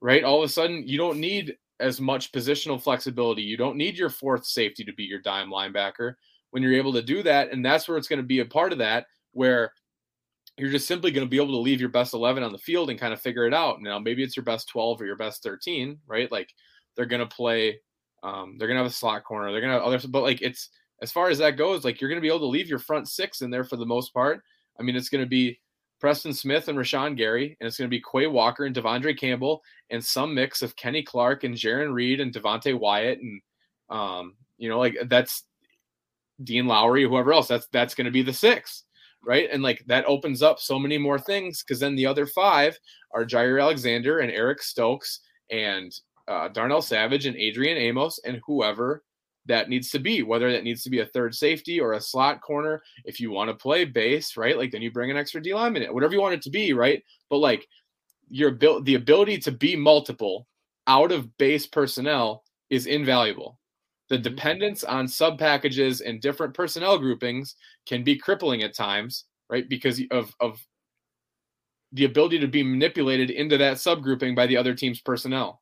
right? 0.00 0.24
All 0.24 0.38
of 0.38 0.44
a 0.44 0.52
sudden, 0.52 0.86
you 0.86 0.98
don't 0.98 1.18
need 1.18 1.56
as 1.80 2.00
much 2.00 2.32
positional 2.32 2.80
flexibility. 2.80 3.42
You 3.42 3.56
don't 3.56 3.76
need 3.76 3.96
your 3.96 4.10
fourth 4.10 4.46
safety 4.46 4.84
to 4.84 4.92
be 4.92 5.04
your 5.04 5.20
dime 5.20 5.50
linebacker 5.50 6.14
when 6.50 6.62
you're 6.62 6.74
able 6.74 6.92
to 6.92 7.02
do 7.02 7.22
that. 7.22 7.50
And 7.50 7.64
that's 7.64 7.88
where 7.88 7.98
it's 7.98 8.08
going 8.08 8.20
to 8.20 8.26
be 8.26 8.40
a 8.40 8.44
part 8.44 8.72
of 8.72 8.78
that, 8.78 9.06
where 9.32 9.72
you're 10.56 10.70
just 10.70 10.86
simply 10.86 11.10
going 11.10 11.26
to 11.26 11.30
be 11.30 11.36
able 11.36 11.54
to 11.54 11.58
leave 11.58 11.80
your 11.80 11.88
best 11.88 12.14
11 12.14 12.42
on 12.42 12.52
the 12.52 12.58
field 12.58 12.90
and 12.90 12.98
kind 12.98 13.12
of 13.12 13.20
figure 13.20 13.46
it 13.46 13.54
out. 13.54 13.82
Now, 13.82 13.98
maybe 13.98 14.22
it's 14.22 14.36
your 14.36 14.44
best 14.44 14.68
12 14.68 15.00
or 15.00 15.06
your 15.06 15.16
best 15.16 15.42
13, 15.42 15.98
right? 16.06 16.30
Like 16.30 16.50
they're 16.96 17.06
going 17.06 17.26
to 17.26 17.34
play, 17.34 17.80
um, 18.22 18.56
they're 18.56 18.68
going 18.68 18.76
to 18.76 18.82
have 18.84 18.90
a 18.90 18.94
slot 18.94 19.24
corner, 19.24 19.50
they're 19.50 19.60
going 19.60 19.72
to 19.72 19.78
have 19.80 19.82
other, 19.82 20.08
but 20.08 20.22
like 20.22 20.42
it's 20.42 20.70
as 21.02 21.10
far 21.10 21.28
as 21.28 21.38
that 21.38 21.56
goes, 21.56 21.84
like 21.84 22.00
you're 22.00 22.08
going 22.08 22.20
to 22.20 22.22
be 22.22 22.28
able 22.28 22.38
to 22.38 22.46
leave 22.46 22.68
your 22.68 22.78
front 22.78 23.08
six 23.08 23.42
in 23.42 23.50
there 23.50 23.64
for 23.64 23.76
the 23.76 23.84
most 23.84 24.14
part. 24.14 24.40
I 24.78 24.82
mean, 24.82 24.94
it's 24.94 25.08
going 25.08 25.24
to 25.24 25.28
be 25.28 25.58
Preston 26.04 26.34
Smith 26.34 26.68
and 26.68 26.76
Rashan 26.76 27.16
Gary, 27.16 27.56
and 27.58 27.66
it's 27.66 27.78
going 27.78 27.88
to 27.88 27.96
be 27.96 28.02
Quay 28.02 28.26
Walker 28.26 28.66
and 28.66 28.76
De'Vondre 28.76 29.18
Campbell, 29.18 29.62
and 29.88 30.04
some 30.04 30.34
mix 30.34 30.60
of 30.60 30.76
Kenny 30.76 31.02
Clark 31.02 31.44
and 31.44 31.54
Jarran 31.54 31.94
Reed 31.94 32.20
and 32.20 32.30
Devonte 32.30 32.78
Wyatt, 32.78 33.20
and 33.20 33.40
um, 33.88 34.34
you 34.58 34.68
know, 34.68 34.78
like 34.78 34.98
that's 35.06 35.44
Dean 36.42 36.66
Lowry, 36.66 37.04
whoever 37.04 37.32
else. 37.32 37.48
That's 37.48 37.68
that's 37.68 37.94
going 37.94 38.04
to 38.04 38.10
be 38.10 38.20
the 38.20 38.34
six, 38.34 38.84
right? 39.24 39.48
And 39.50 39.62
like 39.62 39.82
that 39.86 40.04
opens 40.04 40.42
up 40.42 40.60
so 40.60 40.78
many 40.78 40.98
more 40.98 41.18
things 41.18 41.62
because 41.62 41.80
then 41.80 41.96
the 41.96 42.04
other 42.04 42.26
five 42.26 42.78
are 43.14 43.24
Jaire 43.24 43.62
Alexander 43.62 44.18
and 44.18 44.30
Eric 44.30 44.60
Stokes 44.60 45.20
and 45.50 45.90
uh, 46.28 46.48
Darnell 46.48 46.82
Savage 46.82 47.24
and 47.24 47.36
Adrian 47.36 47.78
Amos 47.78 48.20
and 48.26 48.42
whoever 48.46 49.02
that 49.46 49.68
needs 49.68 49.90
to 49.90 49.98
be, 49.98 50.22
whether 50.22 50.50
that 50.50 50.64
needs 50.64 50.82
to 50.82 50.90
be 50.90 51.00
a 51.00 51.06
third 51.06 51.34
safety 51.34 51.80
or 51.80 51.92
a 51.92 52.00
slot 52.00 52.40
corner. 52.40 52.82
If 53.04 53.20
you 53.20 53.30
want 53.30 53.50
to 53.50 53.54
play 53.54 53.84
base, 53.84 54.36
right? 54.36 54.56
Like 54.56 54.72
then 54.72 54.82
you 54.82 54.90
bring 54.90 55.10
an 55.10 55.16
extra 55.16 55.42
D 55.42 55.54
lineman 55.54 55.82
in, 55.82 55.94
whatever 55.94 56.14
you 56.14 56.20
want 56.20 56.34
it 56.34 56.42
to 56.42 56.50
be, 56.50 56.72
right? 56.72 57.02
But 57.28 57.38
like 57.38 57.66
your 58.28 58.52
built 58.52 58.84
the 58.84 58.94
ability 58.94 59.38
to 59.38 59.52
be 59.52 59.76
multiple 59.76 60.46
out 60.86 61.12
of 61.12 61.36
base 61.38 61.66
personnel 61.66 62.42
is 62.70 62.86
invaluable. 62.86 63.58
The 64.08 64.16
mm-hmm. 64.16 64.22
dependence 64.22 64.84
on 64.84 65.08
sub 65.08 65.38
packages 65.38 66.00
and 66.00 66.20
different 66.20 66.54
personnel 66.54 66.98
groupings 66.98 67.56
can 67.86 68.02
be 68.02 68.16
crippling 68.16 68.62
at 68.62 68.74
times, 68.74 69.24
right? 69.50 69.68
Because 69.68 70.00
of 70.10 70.34
of 70.40 70.64
the 71.92 72.06
ability 72.06 72.40
to 72.40 72.48
be 72.48 72.62
manipulated 72.62 73.30
into 73.30 73.56
that 73.56 73.76
subgrouping 73.76 74.34
by 74.34 74.46
the 74.46 74.56
other 74.56 74.74
team's 74.74 75.00
personnel 75.00 75.60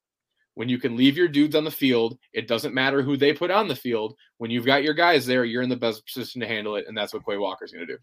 when 0.55 0.69
you 0.69 0.79
can 0.79 0.97
leave 0.97 1.17
your 1.17 1.29
dudes 1.29 1.55
on 1.55 1.65
the 1.65 1.71
field, 1.71 2.19
it 2.33 2.47
doesn't 2.47 2.75
matter 2.75 3.03
who 3.03 3.17
they 3.17 3.33
put 3.33 3.51
on 3.51 3.69
the 3.69 3.77
field. 3.77 4.15
When 4.39 4.51
you've 4.51 4.67
got 4.67 4.83
your 4.83 4.95
guys 4.95 5.25
there, 5.25 5.45
you're 5.45 5.63
in 5.63 5.71
the 5.71 5.77
best 5.77 6.07
position 6.07 6.41
to 6.41 6.47
handle 6.47 6.77
it, 6.77 6.87
and 6.89 6.97
that's 6.97 7.15
what 7.15 7.25
Quay 7.25 7.39
Walker's 7.39 7.73
going 7.73 7.87
to 7.87 7.95
do. 7.95 7.99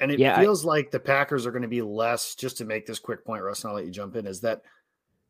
And 0.00 0.12
it 0.12 0.18
yeah, 0.18 0.38
feels 0.38 0.64
I, 0.64 0.68
like 0.68 0.90
the 0.90 1.00
Packers 1.00 1.46
are 1.46 1.50
going 1.50 1.62
to 1.62 1.68
be 1.68 1.82
less. 1.82 2.34
Just 2.34 2.58
to 2.58 2.64
make 2.64 2.86
this 2.86 2.98
quick 2.98 3.24
point, 3.24 3.42
Russ, 3.42 3.64
and 3.64 3.70
I'll 3.70 3.76
let 3.76 3.86
you 3.86 3.90
jump 3.90 4.14
in. 4.16 4.26
Is 4.26 4.40
that 4.42 4.62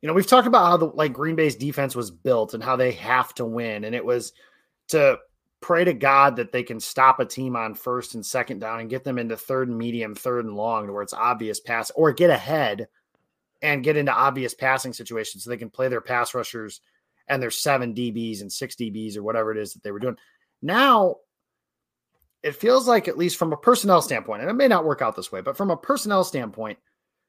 you 0.03 0.09
know 0.09 0.13
we've 0.13 0.27
talked 0.27 0.49
about 0.49 0.67
how 0.67 0.77
the 0.77 0.87
like 0.87 1.13
Green 1.13 1.37
Bay's 1.37 1.57
defense 1.57 1.95
was 1.95 2.11
built 2.11 2.53
and 2.55 2.63
how 2.63 2.77
they 2.77 2.93
have 2.93 3.33
to 3.35 3.45
win, 3.45 3.85
and 3.85 3.95
it 3.95 4.05
was 4.05 4.33
to 4.89 5.19
pray 5.61 5.85
to 5.85 5.95
God 5.95 6.37
that 6.37 6.53
they 6.53 6.63
can 6.63 6.79
stop 6.79 7.19
a 7.19 7.25
team 7.25 7.57
on 7.57 7.75
first 7.75 8.15
and 8.15 8.25
second 8.25 8.61
down 8.61 8.81
and 8.81 8.91
get 8.91 9.05
them 9.05 9.19
into 9.19 9.37
third 9.37 9.69
and 9.69 9.79
medium, 9.79 10.15
third 10.15 10.45
and 10.45 10.55
long, 10.55 10.87
to 10.87 10.93
where 10.93 11.03
it's 11.03 11.15
obvious 11.15 11.61
pass, 11.61 11.91
or 11.93 12.13
get 12.13 12.31
ahead 12.31 12.89
and 13.63 13.85
get 13.85 13.97
into 13.97 14.13
obvious 14.13 14.55
passing 14.55 14.93
situations 14.93 15.45
so 15.45 15.51
they 15.51 15.57
can 15.57 15.71
play 15.71 15.89
their 15.89 16.01
pass 16.01 16.35
rushers 16.35 16.81
and 17.29 17.43
their 17.43 17.51
seven 17.51 17.95
DBs 17.95 18.41
and 18.41 18.53
six 18.53 18.77
DBs 18.77 19.17
or 19.17 19.23
whatever 19.23 19.51
it 19.53 19.59
is 19.59 19.73
that 19.73 19.83
they 19.83 19.91
were 19.91 19.99
doing. 19.99 20.17
Now, 20.63 21.17
it 22.43 22.55
feels 22.55 22.87
like, 22.87 23.09
at 23.09 23.19
least 23.19 23.39
from 23.39 23.53
a 23.53 23.57
personnel 23.57 24.03
standpoint, 24.03 24.43
and 24.43 24.51
it 24.51 24.55
may 24.55 24.69
not 24.69 24.85
work 24.85 25.03
out 25.03 25.17
this 25.17 25.33
way, 25.33 25.41
but 25.41 25.57
from 25.57 25.71
a 25.71 25.77
personnel 25.77 26.23
standpoint, 26.23 26.79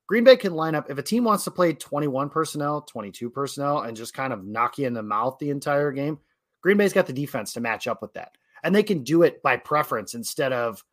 Green 0.07 0.23
Bay 0.23 0.37
can 0.37 0.53
line 0.53 0.75
up 0.75 0.89
if 0.89 0.97
a 0.97 1.03
team 1.03 1.23
wants 1.23 1.43
to 1.43 1.51
play 1.51 1.73
21 1.73 2.29
personnel, 2.29 2.81
22 2.81 3.29
personnel, 3.29 3.81
and 3.81 3.97
just 3.97 4.13
kind 4.13 4.31
of 4.31 4.45
knock 4.45 4.77
you 4.77 4.87
in 4.87 4.93
the 4.93 5.03
mouth 5.03 5.37
the 5.39 5.49
entire 5.49 5.91
game. 5.91 6.19
Green 6.61 6.77
Bay's 6.77 6.93
got 6.93 7.07
the 7.07 7.13
defense 7.13 7.53
to 7.53 7.61
match 7.61 7.87
up 7.87 8.01
with 8.01 8.13
that. 8.13 8.37
And 8.63 8.73
they 8.73 8.83
can 8.83 9.03
do 9.03 9.23
it 9.23 9.41
by 9.43 9.57
preference 9.57 10.13
instead 10.13 10.53
of 10.53 10.83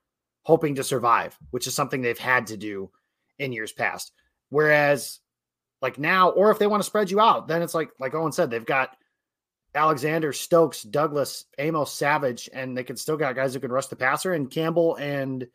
hoping 0.42 0.74
to 0.74 0.84
survive, 0.84 1.38
which 1.50 1.66
is 1.66 1.74
something 1.74 2.02
they've 2.02 2.18
had 2.18 2.48
to 2.48 2.56
do 2.56 2.90
in 3.38 3.52
years 3.52 3.72
past. 3.72 4.12
Whereas, 4.50 5.20
like 5.84 5.98
now, 5.98 6.30
or 6.30 6.50
if 6.50 6.58
they 6.58 6.66
want 6.66 6.82
to 6.82 6.86
spread 6.86 7.10
you 7.10 7.20
out, 7.20 7.46
then 7.46 7.60
it's 7.60 7.74
like, 7.74 7.90
like 8.00 8.14
Owen 8.14 8.32
said, 8.32 8.50
they've 8.50 8.64
got 8.64 8.96
Alexander, 9.74 10.32
Stokes, 10.32 10.82
Douglas, 10.82 11.44
Amos, 11.58 11.92
Savage, 11.92 12.48
and 12.54 12.74
they 12.74 12.84
can 12.84 12.96
still 12.96 13.18
got 13.18 13.34
guys 13.34 13.52
who 13.52 13.60
can 13.60 13.70
rush 13.70 13.88
the 13.88 13.94
passer, 13.94 14.32
and 14.32 14.50
Campbell 14.50 14.94
and 14.96 15.46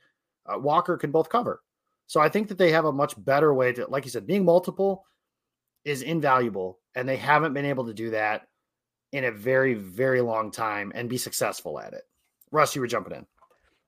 uh, 0.46 0.60
Walker 0.60 0.98
can 0.98 1.10
both 1.10 1.30
cover. 1.30 1.64
So 2.06 2.20
I 2.20 2.30
think 2.30 2.48
that 2.50 2.60
they 2.60 2.72
have 2.72 2.86
a 2.86 2.92
much 2.92 3.16
better 3.18 3.52
way 3.52 3.74
to, 3.74 3.88
like 3.88 4.06
you 4.06 4.12
said, 4.12 4.28
being 4.28 4.46
multiple 4.46 5.04
is 5.84 6.04
invaluable, 6.04 6.78
and 6.94 7.10
they 7.10 7.18
haven't 7.18 7.56
been 7.56 7.66
able 7.66 7.88
to 7.88 7.94
do 7.94 8.12
that 8.12 8.48
in 9.12 9.24
a 9.24 9.32
very, 9.32 9.74
very 9.74 10.22
long 10.22 10.52
time 10.52 10.92
and 10.94 11.10
be 11.10 11.18
successful 11.18 11.80
at 11.80 11.94
it. 11.94 12.04
Russ, 12.52 12.76
you 12.76 12.82
were 12.82 12.88
jumping 12.88 13.16
in. 13.16 13.26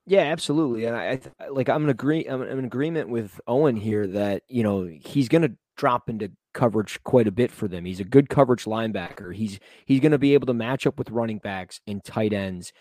Yeah, 0.06 0.22
absolutely, 0.22 0.86
and 0.86 0.96
I, 0.96 1.20
I 1.38 1.48
like 1.50 1.68
I'm 1.68 1.84
in 1.84 1.90
agree 1.90 2.26
I'm, 2.26 2.42
in 2.42 2.64
agreement 2.64 3.08
with 3.08 3.40
Owen 3.46 3.76
here 3.76 4.08
that 4.08 4.42
you 4.48 4.64
know 4.64 4.90
he's 5.00 5.28
to 5.28 5.52
drop 5.76 6.08
into 6.08 6.32
coverage 6.54 7.02
quite 7.04 7.26
a 7.26 7.32
bit 7.32 7.50
for 7.50 7.68
them. 7.68 7.84
He's 7.84 8.00
a 8.00 8.04
good 8.04 8.28
coverage 8.28 8.64
linebacker. 8.64 9.34
He's 9.34 9.58
he's 9.86 10.00
going 10.00 10.12
to 10.12 10.18
be 10.18 10.34
able 10.34 10.46
to 10.46 10.54
match 10.54 10.86
up 10.86 10.98
with 10.98 11.10
running 11.10 11.38
backs 11.38 11.80
and 11.86 12.02
tight 12.04 12.32
ends 12.32 12.72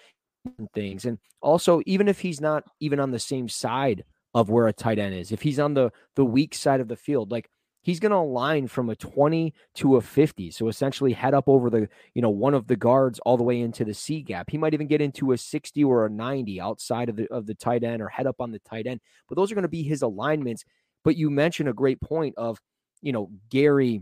and 0.57 0.67
things. 0.73 1.05
And 1.05 1.17
also, 1.41 1.81
even 1.85 2.07
if 2.07 2.19
he's 2.19 2.41
not 2.41 2.63
even 2.79 2.99
on 2.99 3.11
the 3.11 3.19
same 3.19 3.47
side 3.49 4.03
of 4.33 4.49
where 4.49 4.67
a 4.67 4.73
tight 4.73 4.99
end 4.99 5.15
is, 5.15 5.31
if 5.31 5.41
he's 5.41 5.59
on 5.59 5.73
the 5.73 5.91
the 6.15 6.25
weak 6.25 6.53
side 6.53 6.81
of 6.81 6.87
the 6.87 6.95
field, 6.95 7.31
like 7.31 7.49
he's 7.81 7.99
going 7.99 8.11
to 8.11 8.17
align 8.17 8.67
from 8.67 8.89
a 8.89 8.95
20 8.95 9.53
to 9.75 9.95
a 9.97 10.01
50 10.01 10.51
so 10.51 10.67
essentially 10.67 11.13
head 11.13 11.33
up 11.33 11.45
over 11.47 11.69
the 11.69 11.89
you 12.13 12.21
know 12.21 12.29
one 12.29 12.53
of 12.53 12.67
the 12.67 12.75
guards 12.75 13.19
all 13.19 13.37
the 13.37 13.43
way 13.43 13.59
into 13.59 13.83
the 13.83 13.93
c 13.93 14.21
gap 14.21 14.49
he 14.49 14.57
might 14.57 14.73
even 14.73 14.87
get 14.87 15.01
into 15.01 15.31
a 15.31 15.37
60 15.37 15.83
or 15.83 16.05
a 16.05 16.09
90 16.09 16.61
outside 16.61 17.09
of 17.09 17.15
the 17.15 17.27
of 17.31 17.45
the 17.45 17.55
tight 17.55 17.83
end 17.83 18.01
or 18.01 18.07
head 18.07 18.27
up 18.27 18.39
on 18.39 18.51
the 18.51 18.59
tight 18.59 18.87
end 18.87 19.01
but 19.27 19.35
those 19.35 19.51
are 19.51 19.55
going 19.55 19.63
to 19.63 19.67
be 19.67 19.83
his 19.83 20.01
alignments 20.01 20.63
but 21.03 21.17
you 21.17 21.29
mentioned 21.29 21.69
a 21.69 21.73
great 21.73 21.99
point 21.99 22.35
of 22.37 22.59
you 23.01 23.11
know, 23.11 23.29
Gary 23.49 24.01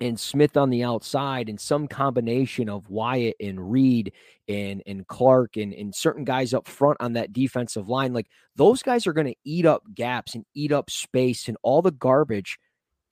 and 0.00 0.18
Smith 0.18 0.56
on 0.56 0.70
the 0.70 0.82
outside 0.82 1.48
and 1.48 1.60
some 1.60 1.86
combination 1.86 2.68
of 2.68 2.88
Wyatt 2.88 3.36
and 3.40 3.70
Reed 3.70 4.12
and 4.48 4.82
and 4.86 5.06
Clark 5.06 5.56
and, 5.56 5.72
and 5.74 5.94
certain 5.94 6.24
guys 6.24 6.54
up 6.54 6.66
front 6.66 6.96
on 7.00 7.14
that 7.14 7.32
defensive 7.32 7.88
line, 7.88 8.12
like 8.12 8.28
those 8.56 8.82
guys 8.82 9.06
are 9.06 9.12
going 9.12 9.26
to 9.26 9.36
eat 9.44 9.66
up 9.66 9.82
gaps 9.94 10.34
and 10.34 10.44
eat 10.54 10.72
up 10.72 10.90
space 10.90 11.48
and 11.48 11.56
all 11.62 11.82
the 11.82 11.90
garbage 11.90 12.58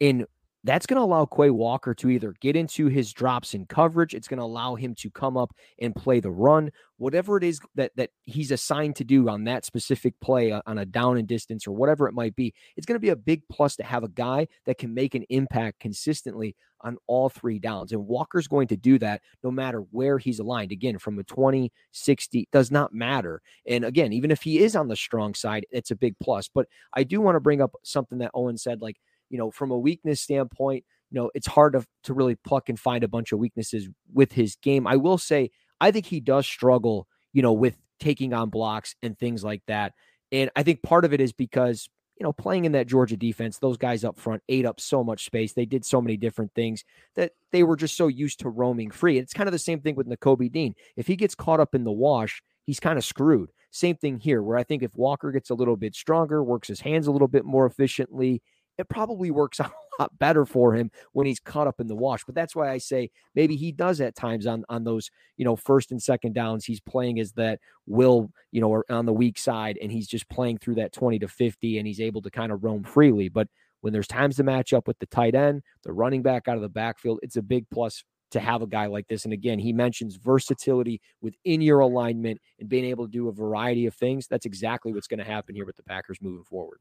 in 0.01 0.27
that's 0.65 0.87
going 0.87 0.97
to 0.97 1.05
allow 1.05 1.25
Quay 1.25 1.51
Walker 1.51 1.95
to 1.95 2.11
either 2.11 2.35
get 2.41 2.57
into 2.57 2.87
his 2.87 3.13
drops 3.13 3.55
in 3.55 3.67
coverage. 3.67 4.15
It's 4.15 4.29
going 4.29 4.39
to 4.39 4.45
allow 4.45 4.75
him 4.75 4.95
to 4.97 5.11
come 5.11 5.37
up 5.37 5.55
and 5.81 5.95
play 5.95 6.21
the 6.21 6.31
run, 6.31 6.71
whatever 6.97 7.37
it 7.37 7.45
is 7.45 7.61
that 7.77 7.93
that 7.97 8.11
he's 8.25 8.51
assigned 8.51 8.97
to 8.97 9.05
do 9.05 9.29
on 9.29 9.45
that 9.45 9.65
specific 9.65 10.15
play 10.21 10.53
uh, 10.53 10.63
on 10.67 10.79
a 10.79 10.85
down 10.85 11.17
and 11.17 11.29
distance 11.29 11.67
or 11.67 11.73
whatever 11.73 12.09
it 12.09 12.15
might 12.15 12.35
be. 12.35 12.53
It's 12.77 12.87
going 12.87 12.97
to 12.97 13.01
be 13.01 13.11
a 13.11 13.17
big 13.17 13.43
plus 13.49 13.77
to 13.77 13.85
have 13.85 14.03
a 14.03 14.09
guy 14.09 14.49
that 14.67 14.79
can 14.79 14.93
make 14.95 15.15
an 15.15 15.25
impact 15.31 15.81
consistently 15.81 16.57
on 16.83 16.97
all 17.07 17.29
three 17.29 17.59
downs. 17.59 17.93
And 17.93 18.07
Walker's 18.07 18.49
going 18.49 18.69
to 18.69 18.77
do 18.77 18.99
that 19.01 19.23
no 19.43 19.51
matter 19.51 19.81
where 19.91 20.19
he's 20.19 20.39
aligned. 20.39 20.73
Again, 20.73 20.99
from 20.99 21.19
a 21.19 21.25
20, 21.25 21.73
60, 21.93 22.49
does 22.53 22.71
not 22.71 22.93
matter. 22.93 23.43
And 23.67 23.85
again, 23.85 24.13
even 24.13 24.31
if 24.31 24.43
he 24.43 24.61
is 24.61 24.77
on 24.77 24.89
the 24.89 24.97
strong 24.97 25.35
side, 25.35 25.67
it's 25.71 25.91
a 25.91 25.97
big 25.97 26.15
plus. 26.21 26.49
But 26.49 26.67
I 26.93 27.05
do 27.05 27.21
want 27.21 27.37
to 27.37 27.41
bring 27.41 27.61
up 27.61 27.75
something 27.83 28.19
that 28.19 28.31
Owen 28.35 28.59
said, 28.59 28.81
like, 28.81 28.97
you 29.31 29.39
know, 29.39 29.51
from 29.51 29.71
a 29.71 29.79
weakness 29.79 30.21
standpoint, 30.21 30.85
you 31.11 31.21
know, 31.21 31.31
it's 31.35 31.47
hard 31.47 31.73
to, 31.73 31.85
to 32.05 32.15
really 32.15 32.35
pluck 32.35 32.69
and 32.69 32.79
find 32.79 33.03
a 33.03 33.09
bunch 33.09 33.33
of 33.33 33.39
weaknesses 33.39 33.89
with 34.13 34.33
his 34.33 34.57
game. 34.57 34.87
I 34.87 34.97
will 34.97 35.19
say, 35.19 35.51
I 35.81 35.91
think 35.91 36.07
he 36.07 36.21
does 36.21 36.47
struggle, 36.47 37.07
you 37.33 37.43
know, 37.43 37.53
with 37.53 37.77
taking 38.01 38.33
on 38.33 38.51
blocks 38.51 38.95
and 39.03 39.19
things 39.19 39.43
like 39.43 39.63
that. 39.67 39.95
And 40.31 40.51
I 40.55 40.63
think 40.63 40.83
part 40.83 41.05
of 41.05 41.13
it 41.13 41.21
is 41.21 41.33
because, 41.33 41.89
you 42.19 42.25
know, 42.25 42.33
playing 42.33 42.65
in 42.65 42.73
that 42.73 42.87
Georgia 42.87 43.17
defense, 43.17 43.59
those 43.59 43.77
guys 43.77 44.05
up 44.05 44.19
front 44.19 44.43
ate 44.49 44.67
up 44.67 44.81
so 44.81 45.03
much 45.03 45.25
space. 45.25 45.53
They 45.53 45.67
did 45.67 45.85
so 45.85 46.03
many 46.03 46.17
different 46.17 46.53
things 46.55 46.85
that 47.15 47.33
they 47.53 47.63
were 47.63 47.77
just 47.77 47.97
so 47.97 48.09
used 48.09 48.41
to 48.41 48.49
roaming 48.49 48.91
free. 48.91 49.19
It's 49.19 49.33
kind 49.33 49.49
of 49.49 49.53
the 49.53 49.59
same 49.59 49.81
thing 49.81 49.95
with 49.95 50.09
Nakobe 50.09 50.53
Dean. 50.53 50.75
If 50.97 51.07
he 51.07 51.17
gets 51.17 51.35
caught 51.35 51.61
up 51.61 51.75
in 51.75 51.85
the 51.85 51.93
wash, 51.93 52.43
he's 52.67 52.81
kind 52.81 52.99
of 52.99 53.05
screwed. 53.05 53.51
Same 53.71 53.97
thing 53.97 54.19
here, 54.19 54.43
where 54.43 54.59
I 54.59 54.65
think 54.65 54.83
if 54.83 54.95
Walker 54.97 55.31
gets 55.31 55.51
a 55.51 55.55
little 55.55 55.77
bit 55.77 55.95
stronger, 55.95 56.43
works 56.43 56.69
his 56.69 56.81
hands 56.81 57.07
a 57.07 57.13
little 57.13 57.29
bit 57.29 57.45
more 57.45 57.67
efficiently, 57.67 58.43
it 58.79 58.89
probably 58.89 59.31
works 59.31 59.61
out 59.61 59.73
a 59.73 60.03
lot 60.03 60.19
better 60.19 60.47
for 60.47 60.75
him 60.75 60.91
when 61.13 61.27
he's 61.27 61.41
caught 61.41 61.67
up 61.67 61.81
in 61.81 61.89
the 61.89 61.97
wash. 61.97 62.25
But 62.25 62.35
that's 62.35 62.57
why 62.57 62.71
I 62.71 62.79
say 62.79 63.11
maybe 63.35 63.57
he 63.57 63.73
does 63.73 64.01
at 64.01 64.15
times 64.15 64.47
on 64.47 64.65
on 64.69 64.85
those 64.85 65.11
you 65.37 65.45
know 65.45 65.57
first 65.57 65.91
and 65.91 66.03
second 66.03 66.35
downs. 66.35 66.65
He's 66.65 66.81
playing 66.81 67.21
as 67.21 67.33
that 67.33 67.61
will 67.87 68.31
you 68.53 68.61
know 68.61 68.83
on 68.89 69.07
the 69.07 69.13
weak 69.13 69.39
side, 69.39 69.79
and 69.83 69.93
he's 69.93 70.09
just 70.09 70.29
playing 70.29 70.59
through 70.59 70.77
that 70.77 70.93
twenty 70.93 71.19
to 71.19 71.29
fifty, 71.29 71.79
and 71.79 71.87
he's 71.87 72.01
able 72.01 72.23
to 72.23 72.31
kind 72.31 72.53
of 72.53 72.65
roam 72.65 72.85
freely. 72.85 73.29
But 73.29 73.49
when 73.81 73.93
there's 73.93 74.09
times 74.09 74.37
to 74.37 74.43
match 74.43 74.73
up 74.73 74.89
with 74.89 74.99
the 74.99 75.07
tight 75.07 75.35
end, 75.35 75.63
the 75.85 75.93
running 75.93 76.23
back 76.23 76.49
out 76.49 76.57
of 76.57 76.63
the 76.63 76.69
backfield, 76.69 77.21
it's 77.23 77.37
a 77.37 77.43
big 77.43 77.65
plus 77.71 78.03
to 78.31 78.41
have 78.41 78.61
a 78.63 78.67
guy 78.67 78.87
like 78.87 79.07
this. 79.09 79.25
And 79.25 79.33
again, 79.33 79.59
he 79.59 79.73
mentions 79.73 80.17
versatility 80.17 81.01
within 81.23 81.61
your 81.61 81.81
alignment 81.81 82.41
and 82.59 82.69
being 82.69 82.85
able 82.85 83.07
to 83.07 83.11
do 83.11 83.29
a 83.29 83.33
variety 83.33 83.87
of 83.87 83.95
things. 83.95 84.27
That's 84.27 84.47
exactly 84.47 84.93
what's 84.93 85.07
going 85.07 85.19
to 85.19 85.25
happen 85.25 85.55
here 85.55 85.65
with 85.65 85.77
the 85.77 85.83
Packers 85.83 86.19
moving 86.21 86.45
forward. 86.45 86.81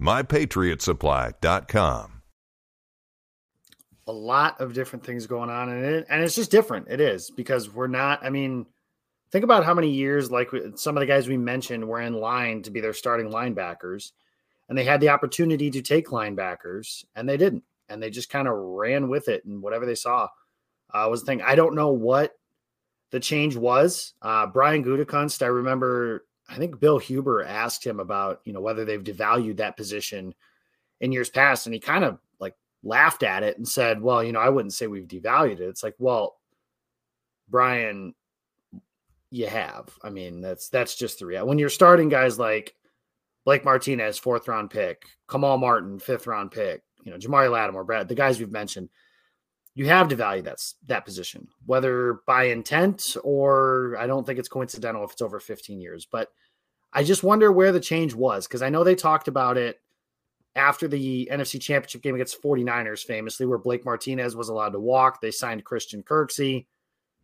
mypatriotsupply.com. 0.00 2.22
A 4.06 4.12
lot 4.12 4.60
of 4.60 4.72
different 4.72 5.04
things 5.04 5.26
going 5.26 5.50
on, 5.50 5.68
and 5.68 5.84
it, 5.84 6.06
and 6.08 6.22
it's 6.22 6.34
just 6.34 6.50
different. 6.50 6.88
It 6.88 7.00
is 7.00 7.30
because 7.30 7.72
we're 7.72 7.86
not. 7.86 8.24
I 8.24 8.30
mean, 8.30 8.66
think 9.30 9.44
about 9.44 9.64
how 9.64 9.74
many 9.74 9.90
years, 9.90 10.30
like 10.30 10.50
some 10.74 10.96
of 10.96 11.00
the 11.00 11.06
guys 11.06 11.28
we 11.28 11.36
mentioned, 11.36 11.86
were 11.86 12.00
in 12.00 12.14
line 12.14 12.62
to 12.62 12.70
be 12.70 12.80
their 12.80 12.92
starting 12.92 13.30
linebackers, 13.30 14.12
and 14.68 14.76
they 14.76 14.84
had 14.84 15.00
the 15.00 15.10
opportunity 15.10 15.70
to 15.70 15.82
take 15.82 16.08
linebackers, 16.08 17.04
and 17.14 17.28
they 17.28 17.36
didn't, 17.36 17.62
and 17.88 18.02
they 18.02 18.10
just 18.10 18.30
kind 18.30 18.48
of 18.48 18.54
ran 18.56 19.08
with 19.08 19.28
it, 19.28 19.44
and 19.44 19.62
whatever 19.62 19.86
they 19.86 19.94
saw 19.94 20.28
uh, 20.92 21.06
was 21.08 21.20
the 21.20 21.26
thing. 21.26 21.42
I 21.42 21.54
don't 21.54 21.76
know 21.76 21.90
what 21.90 22.32
the 23.10 23.20
change 23.20 23.56
was. 23.56 24.14
Uh, 24.22 24.46
Brian 24.46 24.84
Gutekunst, 24.84 25.42
I 25.42 25.46
remember 25.46 26.24
I 26.50 26.56
think 26.56 26.80
Bill 26.80 26.98
Huber 26.98 27.44
asked 27.44 27.86
him 27.86 28.00
about, 28.00 28.40
you 28.44 28.52
know, 28.52 28.60
whether 28.60 28.84
they've 28.84 29.02
devalued 29.02 29.58
that 29.58 29.76
position 29.76 30.34
in 31.00 31.12
years 31.12 31.30
past. 31.30 31.66
And 31.66 31.74
he 31.74 31.80
kind 31.80 32.04
of 32.04 32.18
like 32.40 32.56
laughed 32.82 33.22
at 33.22 33.42
it 33.42 33.56
and 33.56 33.66
said, 33.66 34.02
well, 34.02 34.22
you 34.22 34.32
know, 34.32 34.40
I 34.40 34.48
wouldn't 34.48 34.74
say 34.74 34.86
we've 34.86 35.06
devalued 35.06 35.60
it. 35.60 35.68
It's 35.68 35.84
like, 35.84 35.94
well, 35.98 36.36
Brian, 37.48 38.14
you 39.30 39.46
have. 39.46 39.90
I 40.02 40.10
mean, 40.10 40.40
that's 40.40 40.68
that's 40.68 40.96
just 40.96 41.20
the 41.20 41.26
reality. 41.26 41.48
When 41.48 41.58
you're 41.58 41.68
starting 41.68 42.08
guys 42.08 42.38
like 42.38 42.74
Blake 43.44 43.64
Martinez, 43.64 44.18
fourth 44.18 44.48
round 44.48 44.70
pick, 44.70 45.04
Kamal 45.30 45.56
Martin, 45.56 45.98
fifth 45.98 46.26
round 46.26 46.50
pick, 46.50 46.82
you 47.04 47.12
know, 47.12 47.18
Jamari 47.18 47.50
Lattimore, 47.50 47.84
Brad, 47.84 48.08
the 48.08 48.14
guys 48.14 48.40
we've 48.40 48.50
mentioned, 48.50 48.88
you 49.74 49.86
have 49.86 50.08
to 50.08 50.16
value 50.16 50.42
that 50.42 50.58
that 50.86 51.04
position, 51.04 51.48
whether 51.66 52.20
by 52.26 52.44
intent 52.44 53.16
or 53.22 53.96
I 53.98 54.06
don't 54.06 54.26
think 54.26 54.38
it's 54.38 54.48
coincidental 54.48 55.04
if 55.04 55.12
it's 55.12 55.22
over 55.22 55.40
15 55.40 55.80
years. 55.80 56.06
But 56.10 56.28
I 56.92 57.04
just 57.04 57.22
wonder 57.22 57.52
where 57.52 57.72
the 57.72 57.80
change 57.80 58.14
was 58.14 58.46
because 58.46 58.62
I 58.62 58.68
know 58.68 58.82
they 58.82 58.96
talked 58.96 59.28
about 59.28 59.56
it 59.56 59.80
after 60.56 60.88
the 60.88 61.28
NFC 61.30 61.60
Championship 61.60 62.02
game 62.02 62.16
against 62.16 62.42
49ers, 62.42 63.04
famously, 63.04 63.46
where 63.46 63.58
Blake 63.58 63.84
Martinez 63.84 64.34
was 64.34 64.48
allowed 64.48 64.70
to 64.70 64.80
walk. 64.80 65.20
They 65.20 65.30
signed 65.30 65.64
Christian 65.64 66.02
Kirksey. 66.02 66.66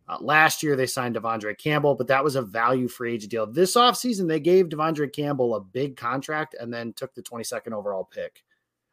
Uh, 0.07 0.17
last 0.21 0.63
year, 0.63 0.77
they 0.77 0.85
signed 0.85 1.15
De'Vondre 1.15 1.57
Campbell, 1.57 1.95
but 1.95 2.07
that 2.07 2.23
was 2.23 2.37
a 2.37 2.41
value 2.41 2.87
free 2.87 3.15
agent 3.15 3.31
deal. 3.31 3.45
This 3.45 3.75
offseason, 3.75 4.29
they 4.29 4.39
gave 4.39 4.67
De'Vondre 4.67 5.11
Campbell 5.11 5.55
a 5.55 5.59
big 5.59 5.97
contract 5.97 6.55
and 6.57 6.73
then 6.73 6.93
took 6.93 7.13
the 7.13 7.21
22nd 7.21 7.73
overall 7.73 8.05
pick 8.05 8.43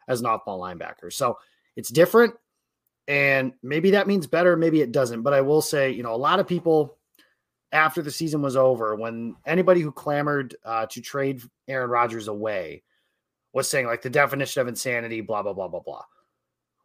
as 0.09 0.19
an 0.19 0.27
off 0.27 0.45
ball 0.45 0.61
linebacker. 0.61 1.13
So 1.13 1.39
it's 1.77 1.91
different. 1.91 2.35
And 3.07 3.53
maybe 3.63 3.91
that 3.93 4.07
means 4.07 4.27
better, 4.27 4.57
maybe 4.57 4.81
it 4.81 4.93
doesn't. 4.93 5.23
But 5.23 5.35
I 5.35 5.41
will 5.41 5.63
say, 5.63 5.91
you 5.91 6.03
know, 6.03 6.15
a 6.15 6.17
lot 6.17 6.41
of 6.41 6.47
people 6.47 6.97
after 7.73 8.03
the 8.03 8.11
season 8.11 8.41
was 8.41 8.57
over, 8.57 8.95
when 8.95 9.35
anybody 9.47 9.81
who 9.81 9.93
clamored 9.93 10.57
uh, 10.65 10.87
to 10.87 11.01
trade 11.01 11.43
Aaron 11.69 11.91
Rodgers 11.91 12.29
away 12.29 12.83
was 13.53 13.69
saying, 13.69 13.87
like, 13.87 14.03
the 14.03 14.11
definition 14.11 14.63
of 14.63 14.69
insanity, 14.69 15.21
blah, 15.21 15.43
blah, 15.43 15.53
blah, 15.53 15.69
blah, 15.69 15.81
blah. 15.81 16.05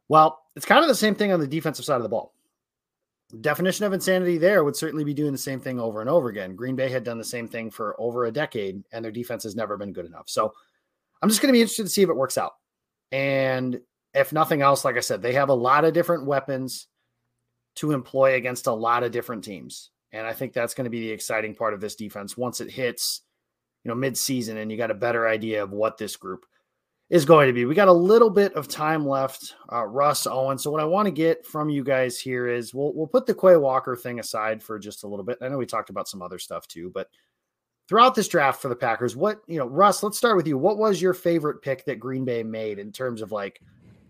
Well, 0.08 0.42
it's 0.56 0.66
kind 0.66 0.82
of 0.82 0.88
the 0.88 0.96
same 0.96 1.16
thing 1.16 1.32
on 1.32 1.40
the 1.40 1.48
defensive 1.48 1.86
side 1.86 1.98
of 1.98 2.04
the 2.04 2.10
ball 2.10 2.34
definition 3.42 3.86
of 3.86 3.94
insanity 3.94 4.38
there 4.38 4.64
would 4.64 4.76
certainly 4.76 5.04
be 5.04 5.14
doing 5.14 5.32
the 5.32 5.38
same 5.38 5.60
thing 5.60 5.80
over 5.80 6.02
and 6.02 6.10
over 6.10 6.30
again. 6.30 6.56
Green 6.56 6.76
Bay 6.76 6.90
had 6.90 7.04
done 7.04 7.18
the 7.18 7.24
same 7.24 7.48
thing 7.48 7.70
for 7.70 7.96
over 8.00 8.26
a 8.26 8.32
decade, 8.32 8.84
and 8.92 9.06
their 9.06 9.12
defense 9.12 9.44
has 9.44 9.56
never 9.56 9.78
been 9.78 9.94
good 9.94 10.06
enough. 10.06 10.28
So 10.30 10.54
I'm 11.22 11.30
just 11.30 11.42
going 11.42 11.50
to 11.50 11.58
be 11.58 11.62
interested 11.62 11.84
to 11.84 11.90
see 11.90 12.02
if 12.02 12.10
it 12.10 12.16
works 12.16 12.38
out. 12.38 12.54
And 13.12 13.80
if 14.14 14.34
nothing 14.34 14.62
else, 14.62 14.84
like 14.84 14.98
I 14.98 15.02
said, 15.02 15.22
they 15.22 15.34
have 15.34 15.50
a 15.50 15.54
lot 15.54 15.86
of 15.86 15.94
different 15.94 16.26
weapons 16.26 16.88
to 17.76 17.92
employ 17.92 18.36
against 18.36 18.68
a 18.68 18.74
lot 18.74 19.04
of 19.04 19.12
different 19.12 19.44
teams. 19.44 19.92
And 20.12 20.26
I 20.26 20.34
think 20.34 20.54
that's 20.54 20.74
going 20.74 20.86
to 20.86 20.90
be 20.90 21.02
the 21.02 21.12
exciting 21.12 21.56
part 21.56 21.74
of 21.74 21.82
this 21.82 21.96
defense 21.96 22.36
once 22.36 22.62
it 22.62 22.72
hits, 22.72 23.22
you 23.84 23.90
know, 23.90 23.96
mid-season 23.96 24.58
and 24.58 24.72
you 24.72 24.78
got 24.78 24.92
a 24.92 24.96
better 24.96 25.28
idea 25.28 25.62
of 25.62 25.72
what 25.72 25.98
this 25.98 26.16
group 26.16 26.46
is 27.10 27.26
going 27.26 27.48
to 27.48 27.54
be. 27.54 27.66
We 27.66 27.76
got 27.76 27.88
a 27.88 27.94
little 27.94 28.30
bit 28.30 28.54
of 28.54 28.68
time 28.68 29.08
left, 29.08 29.56
uh, 29.72 29.86
Russ 29.86 30.28
Owen. 30.28 30.58
So 30.58 30.72
what 30.72 30.82
I 30.82 30.86
want 30.86 31.08
to 31.08 31.12
get 31.12 31.46
from 31.46 31.70
you 31.70 31.84
guys 31.84 32.20
here 32.20 32.48
is 32.48 32.74
we'll 32.74 32.94
we'll 32.94 33.08
put 33.08 33.26
the 33.26 33.34
Quay 33.34 33.58
Walker 33.58 33.96
thing 33.96 34.20
aside 34.20 34.62
for 34.62 34.78
just 34.78 35.04
a 35.04 35.08
little 35.08 35.26
bit. 35.26 35.40
I 35.42 35.48
know 35.48 35.58
we 35.58 35.66
talked 35.66 35.90
about 35.90 36.08
some 36.08 36.22
other 36.22 36.38
stuff 36.38 36.68
too, 36.68 36.92
but 36.94 37.10
throughout 37.88 38.14
this 38.14 38.28
draft 38.28 38.62
for 38.62 38.70
the 38.70 38.76
Packers, 38.76 39.16
what 39.16 39.42
you 39.48 39.58
know, 39.58 39.66
Russ, 39.66 40.04
let's 40.04 40.18
start 40.18 40.38
with 40.38 40.48
you. 40.48 40.58
What 40.58 40.78
was 40.78 41.02
your 41.02 41.16
favorite 41.16 41.62
pick 41.62 41.86
that 41.86 42.00
Green 42.00 42.26
Bay 42.26 42.44
made 42.44 42.78
in 42.78 42.92
terms 42.92 43.22
of 43.22 43.32
like 43.32 43.60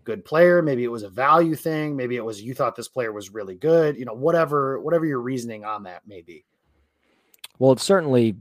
good 0.10 0.26
player? 0.26 0.62
Maybe 0.62 0.84
it 0.84 0.92
was 0.92 1.04
a 1.04 1.10
value 1.10 1.56
thing. 1.56 1.96
Maybe 1.96 2.16
it 2.16 2.26
was 2.26 2.42
you 2.42 2.56
thought 2.56 2.76
this 2.76 2.88
player 2.88 3.12
was 3.12 3.30
really 3.30 3.56
good. 3.56 3.96
You 3.96 4.06
know, 4.06 4.14
whatever 4.14 4.80
whatever 4.82 5.06
your 5.06 5.20
reasoning 5.20 5.64
on 5.66 5.84
that 5.84 6.08
may 6.08 6.22
be. 6.22 6.46
Well, 7.60 7.74
it's 7.74 7.84
certainly 7.84 8.36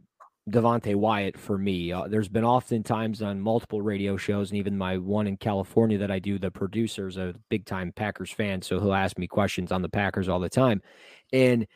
Devonte 0.49 0.95
Wyatt 0.95 1.37
for 1.37 1.59
me. 1.59 1.93
Uh, 1.93 2.09
there's 2.09 2.29
been 2.29 2.45
often 2.45 2.83
times 2.83 3.21
on 3.21 3.41
multiple 3.41 3.83
radio 3.83 4.17
shows, 4.17 4.51
and 4.51 4.59
even 4.59 4.79
my 4.79 4.97
one 4.97 5.27
in 5.27 5.37
California 5.37 5.99
that 5.99 6.11
I 6.11 6.19
do. 6.19 6.39
The 6.39 6.51
producer's 6.51 7.19
a 7.19 7.35
big 7.51 7.67
time 7.67 7.93
Packers 7.93 8.31
fan, 8.31 8.63
so 8.63 8.81
he'll 8.81 8.95
ask 8.95 9.19
me 9.19 9.27
questions 9.27 9.71
on 9.71 9.83
the 9.83 9.89
Packers 9.91 10.29
all 10.29 10.41
the 10.41 10.49
time. 10.49 10.81
And 11.33 11.67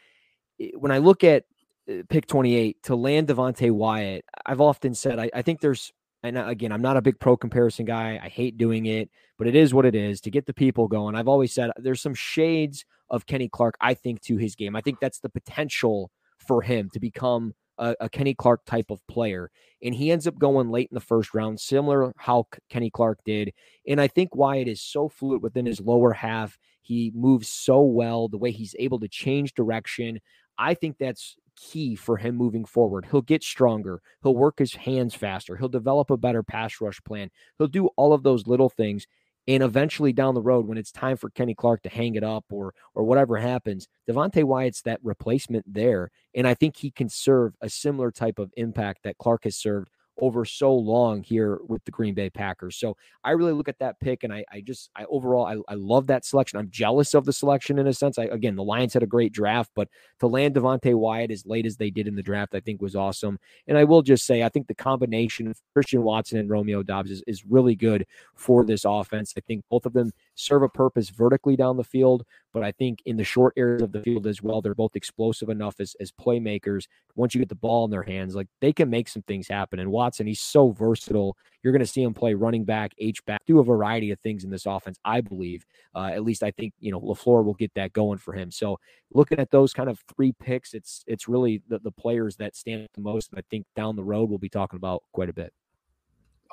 when 0.74 0.90
I 0.90 0.98
look 0.98 1.22
at 1.22 1.44
uh, 1.90 2.02
pick 2.08 2.26
28 2.26 2.82
to 2.84 2.96
land 2.96 3.28
Devonte 3.28 3.70
Wyatt, 3.70 4.24
I've 4.46 4.60
often 4.62 4.94
said 4.94 5.18
I, 5.18 5.30
I 5.34 5.42
think 5.42 5.60
there's 5.60 5.92
and 6.22 6.38
uh, 6.38 6.46
again, 6.46 6.72
I'm 6.72 6.82
not 6.82 6.96
a 6.96 7.02
big 7.02 7.18
pro 7.18 7.36
comparison 7.36 7.84
guy. 7.84 8.20
I 8.22 8.28
hate 8.28 8.56
doing 8.56 8.86
it, 8.86 9.10
but 9.42 9.48
it 9.48 9.56
is 9.56 9.74
what 9.74 9.84
it 9.84 9.96
is 9.96 10.20
to 10.20 10.30
get 10.30 10.46
the 10.46 10.54
people 10.54 10.86
going. 10.86 11.16
I've 11.16 11.26
always 11.26 11.52
said 11.52 11.72
there's 11.76 12.00
some 12.00 12.14
shades 12.14 12.84
of 13.10 13.26
Kenny 13.26 13.48
Clark, 13.48 13.74
I 13.80 13.92
think, 13.92 14.20
to 14.20 14.36
his 14.36 14.54
game. 14.54 14.76
I 14.76 14.80
think 14.82 15.00
that's 15.00 15.18
the 15.18 15.28
potential 15.28 16.12
for 16.38 16.62
him 16.62 16.88
to 16.92 17.00
become 17.00 17.52
a, 17.76 17.96
a, 17.98 18.08
Kenny 18.08 18.34
Clark 18.34 18.64
type 18.66 18.88
of 18.88 19.04
player. 19.08 19.50
And 19.82 19.96
he 19.96 20.12
ends 20.12 20.28
up 20.28 20.38
going 20.38 20.70
late 20.70 20.90
in 20.92 20.94
the 20.94 21.00
first 21.00 21.34
round, 21.34 21.58
similar 21.58 22.12
how 22.18 22.46
Kenny 22.70 22.88
Clark 22.88 23.18
did. 23.24 23.52
And 23.84 24.00
I 24.00 24.06
think 24.06 24.36
why 24.36 24.58
it 24.58 24.68
is 24.68 24.80
so 24.80 25.08
fluid 25.08 25.42
within 25.42 25.66
his 25.66 25.80
lower 25.80 26.12
half. 26.12 26.56
He 26.80 27.10
moves 27.12 27.48
so 27.48 27.82
well, 27.82 28.28
the 28.28 28.38
way 28.38 28.52
he's 28.52 28.76
able 28.78 29.00
to 29.00 29.08
change 29.08 29.54
direction. 29.54 30.20
I 30.56 30.74
think 30.74 30.98
that's 30.98 31.34
key 31.56 31.96
for 31.96 32.16
him 32.16 32.36
moving 32.36 32.64
forward. 32.64 33.06
He'll 33.10 33.22
get 33.22 33.42
stronger. 33.42 34.00
He'll 34.22 34.36
work 34.36 34.60
his 34.60 34.74
hands 34.74 35.16
faster. 35.16 35.56
He'll 35.56 35.68
develop 35.68 36.10
a 36.10 36.16
better 36.16 36.44
pass 36.44 36.80
rush 36.80 37.00
plan. 37.02 37.30
He'll 37.58 37.66
do 37.66 37.88
all 37.96 38.12
of 38.12 38.22
those 38.22 38.46
little 38.46 38.68
things. 38.68 39.06
And 39.48 39.62
eventually 39.62 40.12
down 40.12 40.34
the 40.34 40.42
road, 40.42 40.66
when 40.66 40.78
it's 40.78 40.92
time 40.92 41.16
for 41.16 41.30
Kenny 41.30 41.54
Clark 41.54 41.82
to 41.82 41.88
hang 41.88 42.14
it 42.14 42.22
up 42.24 42.44
or 42.50 42.74
or 42.94 43.04
whatever 43.04 43.36
happens, 43.36 43.88
Devonte 44.08 44.44
Wyatt's 44.44 44.82
that 44.82 45.00
replacement 45.02 45.64
there. 45.72 46.10
And 46.34 46.46
I 46.46 46.54
think 46.54 46.76
he 46.76 46.90
can 46.90 47.08
serve 47.08 47.54
a 47.60 47.68
similar 47.68 48.10
type 48.12 48.38
of 48.38 48.52
impact 48.56 49.00
that 49.04 49.18
Clark 49.18 49.44
has 49.44 49.56
served 49.56 49.90
over 50.20 50.44
so 50.44 50.74
long 50.74 51.22
here 51.22 51.58
with 51.66 51.84
the 51.84 51.90
Green 51.90 52.14
Bay 52.14 52.30
Packers. 52.30 52.76
So 52.76 52.96
I 53.24 53.30
really 53.30 53.52
look 53.52 53.68
at 53.68 53.78
that 53.78 53.98
pick 54.00 54.24
and 54.24 54.32
I, 54.32 54.44
I 54.52 54.60
just, 54.60 54.90
I 54.94 55.04
overall, 55.04 55.46
I, 55.46 55.72
I 55.72 55.74
love 55.74 56.06
that 56.08 56.24
selection. 56.24 56.58
I'm 56.58 56.70
jealous 56.70 57.14
of 57.14 57.24
the 57.24 57.32
selection 57.32 57.78
in 57.78 57.86
a 57.86 57.94
sense. 57.94 58.18
I, 58.18 58.24
again, 58.24 58.54
the 58.54 58.62
Lions 58.62 58.94
had 58.94 59.02
a 59.02 59.06
great 59.06 59.32
draft, 59.32 59.70
but 59.74 59.88
to 60.20 60.26
land 60.26 60.54
Devonte 60.54 60.94
Wyatt 60.94 61.30
as 61.30 61.46
late 61.46 61.66
as 61.66 61.76
they 61.76 61.90
did 61.90 62.06
in 62.06 62.14
the 62.14 62.22
draft, 62.22 62.54
I 62.54 62.60
think 62.60 62.82
was 62.82 62.94
awesome. 62.94 63.38
And 63.66 63.78
I 63.78 63.84
will 63.84 64.02
just 64.02 64.26
say, 64.26 64.42
I 64.42 64.48
think 64.48 64.66
the 64.66 64.74
combination 64.74 65.48
of 65.48 65.58
Christian 65.72 66.02
Watson 66.02 66.38
and 66.38 66.50
Romeo 66.50 66.82
Doubs 66.82 67.10
is, 67.10 67.22
is 67.26 67.44
really 67.46 67.74
good 67.74 68.06
for 68.34 68.64
this 68.64 68.84
offense. 68.84 69.32
I 69.36 69.40
think 69.40 69.64
both 69.70 69.86
of 69.86 69.92
them 69.92 70.12
serve 70.34 70.62
a 70.62 70.68
purpose 70.68 71.10
vertically 71.10 71.56
down 71.56 71.76
the 71.76 71.84
field, 71.84 72.24
but 72.52 72.62
I 72.62 72.72
think 72.72 73.00
in 73.06 73.16
the 73.16 73.24
short 73.24 73.54
areas 73.56 73.82
of 73.82 73.92
the 73.92 74.02
field 74.02 74.26
as 74.26 74.42
well, 74.42 74.60
they're 74.60 74.74
both 74.74 74.96
explosive 74.96 75.48
enough 75.48 75.80
as, 75.80 75.94
as 76.00 76.10
playmakers. 76.10 76.86
Once 77.14 77.34
you 77.34 77.38
get 77.38 77.48
the 77.48 77.54
ball 77.54 77.84
in 77.84 77.90
their 77.90 78.02
hands, 78.02 78.34
like 78.34 78.48
they 78.60 78.72
can 78.72 78.90
make 78.90 79.08
some 79.08 79.22
things 79.22 79.48
happen. 79.48 79.78
And 79.78 79.90
Watson, 79.90 80.26
he's 80.26 80.40
so 80.40 80.70
versatile. 80.70 81.36
You're 81.62 81.72
going 81.72 81.80
to 81.80 81.86
see 81.86 82.02
him 82.02 82.14
play 82.14 82.34
running 82.34 82.64
back, 82.64 82.92
H 82.98 83.24
back, 83.24 83.40
do 83.46 83.58
a 83.58 83.64
variety 83.64 84.10
of 84.10 84.20
things 84.20 84.44
in 84.44 84.50
this 84.50 84.66
offense, 84.66 84.98
I 85.04 85.20
believe. 85.20 85.64
Uh, 85.94 86.10
at 86.12 86.24
least 86.24 86.42
I 86.42 86.50
think, 86.50 86.72
you 86.80 86.90
know, 86.90 87.00
LaFleur 87.00 87.44
will 87.44 87.54
get 87.54 87.72
that 87.74 87.92
going 87.92 88.18
for 88.18 88.34
him. 88.34 88.50
So 88.50 88.78
looking 89.12 89.38
at 89.38 89.50
those 89.50 89.72
kind 89.72 89.88
of 89.88 90.02
three 90.14 90.32
picks, 90.32 90.74
it's 90.74 91.04
it's 91.06 91.28
really 91.28 91.62
the, 91.68 91.78
the 91.78 91.92
players 91.92 92.36
that 92.36 92.56
stand 92.56 92.88
the 92.94 93.00
most. 93.00 93.30
I 93.36 93.42
think 93.50 93.66
down 93.76 93.96
the 93.96 94.04
road 94.04 94.28
we'll 94.28 94.38
be 94.38 94.48
talking 94.48 94.76
about 94.76 95.02
quite 95.12 95.28
a 95.28 95.34
bit. 95.34 95.52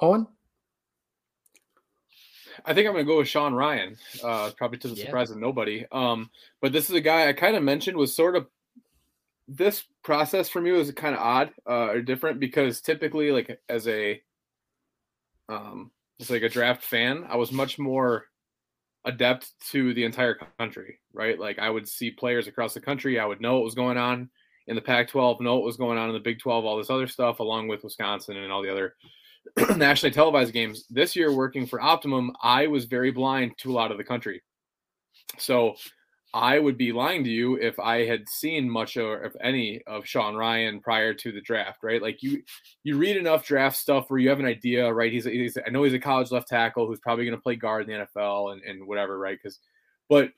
Owen? 0.01 0.27
I 2.65 2.73
think 2.73 2.87
I'm 2.87 2.93
going 2.93 3.05
to 3.05 3.11
go 3.11 3.17
with 3.17 3.27
Sean 3.27 3.53
Rhyan. 3.53 3.97
uh, 4.23 4.51
probably 4.57 4.77
to 4.79 4.89
the 4.89 4.95
yeah. 4.95 5.05
surprise 5.05 5.31
of 5.31 5.37
nobody. 5.37 5.85
Um, 5.91 6.29
but 6.61 6.71
this 6.71 6.89
is 6.89 6.95
a 6.95 7.01
guy 7.01 7.27
I 7.27 7.33
kind 7.33 7.55
of 7.55 7.63
mentioned 7.63 7.97
was 7.97 8.15
sort 8.15 8.35
of 8.35 8.47
this 9.47 9.83
process 10.03 10.47
for 10.47 10.61
me 10.61 10.71
was 10.71 10.91
kind 10.91 11.15
of 11.15 11.21
odd 11.21 11.51
uh, 11.67 11.87
or 11.89 12.01
different 12.01 12.39
because 12.39 12.81
typically, 12.81 13.31
like 13.31 13.59
as 13.67 13.87
a 13.87 14.21
um, 15.49 15.91
as 16.19 16.29
like 16.29 16.43
a 16.43 16.49
draft 16.49 16.83
fan, 16.83 17.25
I 17.27 17.35
was 17.35 17.51
much 17.51 17.79
more 17.79 18.25
adept 19.05 19.51
to 19.71 19.93
the 19.93 20.03
entire 20.03 20.37
country, 20.59 20.99
right? 21.13 21.39
Like 21.39 21.57
I 21.59 21.69
would 21.69 21.87
see 21.87 22.11
players 22.11 22.47
across 22.47 22.73
the 22.73 22.81
country, 22.81 23.19
I 23.19 23.25
would 23.25 23.41
know 23.41 23.55
what 23.55 23.63
was 23.63 23.75
going 23.75 23.97
on 23.97 24.29
in 24.67 24.75
the 24.75 24.81
Pac-12, 24.81 25.41
know 25.41 25.55
what 25.55 25.65
was 25.65 25.77
going 25.77 25.97
on 25.97 26.09
in 26.09 26.13
the 26.13 26.19
Big 26.19 26.39
12, 26.39 26.63
all 26.63 26.77
this 26.77 26.91
other 26.91 27.07
stuff, 27.07 27.39
along 27.39 27.67
with 27.67 27.83
Wisconsin 27.83 28.37
and 28.37 28.51
all 28.51 28.61
the 28.61 28.71
other 28.71 28.93
nationally 29.75 30.13
televised 30.13 30.53
games. 30.53 30.85
This 30.89 31.15
year, 31.15 31.33
working 31.33 31.65
for 31.65 31.81
Optimum, 31.81 32.31
I 32.41 32.67
was 32.67 32.85
very 32.85 33.11
blind 33.11 33.57
to 33.59 33.71
a 33.71 33.73
lot 33.73 33.91
of 33.91 33.97
the 33.97 34.03
country. 34.03 34.41
So 35.37 35.75
I 36.33 36.59
would 36.59 36.77
be 36.77 36.91
lying 36.91 37.23
to 37.23 37.29
you 37.29 37.55
if 37.55 37.79
I 37.79 38.05
had 38.05 38.29
seen 38.29 38.69
much 38.69 38.97
or 38.97 39.23
if 39.23 39.33
any 39.41 39.81
of 39.87 40.05
Sean 40.05 40.35
Rhyan 40.35 40.81
prior 40.81 41.13
to 41.15 41.31
the 41.31 41.41
draft, 41.41 41.79
right? 41.83 42.01
Like 42.01 42.21
you, 42.21 42.43
you 42.83 42.97
read 42.97 43.17
enough 43.17 43.45
draft 43.45 43.77
stuff 43.77 44.09
where 44.09 44.19
you 44.19 44.29
have 44.29 44.39
an 44.39 44.45
idea, 44.45 44.93
right? 44.93 45.11
He's, 45.11 45.25
he's 45.25 45.57
I 45.65 45.71
know 45.71 45.83
he's 45.83 45.93
a 45.93 45.99
college 45.99 46.29
left 46.29 46.47
tackle 46.47 46.85
who's 46.85 46.99
probably 46.99 47.25
going 47.25 47.37
to 47.37 47.41
play 47.41 47.55
guard 47.55 47.89
in 47.89 47.99
the 47.99 48.05
NFL 48.05 48.53
and, 48.53 48.61
and 48.61 48.87
whatever, 48.87 49.17
right? 49.17 49.37
Because, 49.41 49.59
but 50.07 50.29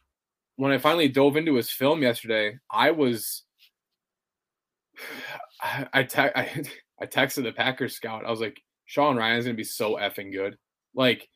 when 0.56 0.72
I 0.72 0.78
finally 0.78 1.10
dove 1.10 1.36
into 1.36 1.56
his 1.56 1.70
film 1.70 2.02
yesterday, 2.02 2.58
I 2.70 2.92
was, 2.92 3.44
I, 5.62 5.88
I, 5.92 6.04
te- 6.04 6.22
I, 6.22 6.64
I 7.02 7.06
texted 7.06 7.44
the 7.44 7.52
Packers 7.52 7.96
scout. 7.96 8.26
I 8.26 8.32
was 8.32 8.40
like, 8.40 8.62
Sean 8.92 9.16
Rhyan 9.16 9.38
is 9.38 9.46
going 9.46 9.56
to 9.56 9.58
be 9.58 9.64
so 9.64 9.96
effing 9.96 10.34
good. 10.34 10.58
Like, 10.94 11.30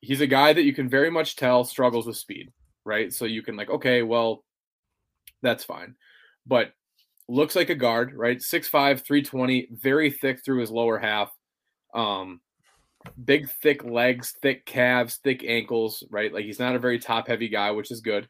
he's 0.00 0.20
a 0.20 0.28
guy 0.28 0.52
that 0.52 0.62
you 0.62 0.72
can 0.72 0.88
very 0.88 1.10
much 1.10 1.34
tell 1.34 1.64
struggles 1.64 2.06
with 2.06 2.16
speed, 2.16 2.52
right? 2.84 3.12
So 3.12 3.24
you 3.24 3.42
can, 3.42 3.56
like, 3.56 3.68
okay, 3.68 4.04
well, 4.04 4.44
that's 5.42 5.64
fine. 5.64 5.96
But 6.46 6.70
looks 7.28 7.56
like 7.56 7.68
a 7.70 7.74
guard, 7.74 8.14
right? 8.14 8.38
6'5, 8.38 8.70
320, 9.04 9.70
very 9.72 10.12
thick 10.12 10.44
through 10.44 10.60
his 10.60 10.70
lower 10.70 11.00
half. 11.00 11.32
Um, 11.94 12.40
big, 13.24 13.50
thick 13.60 13.82
legs, 13.82 14.36
thick 14.40 14.64
calves, 14.64 15.16
thick 15.16 15.42
ankles, 15.44 16.04
right? 16.10 16.32
Like 16.32 16.44
he's 16.44 16.60
not 16.60 16.76
a 16.76 16.80
very 16.80 17.00
top 17.00 17.26
heavy 17.26 17.48
guy, 17.48 17.72
which 17.72 17.90
is 17.90 18.02
good. 18.02 18.28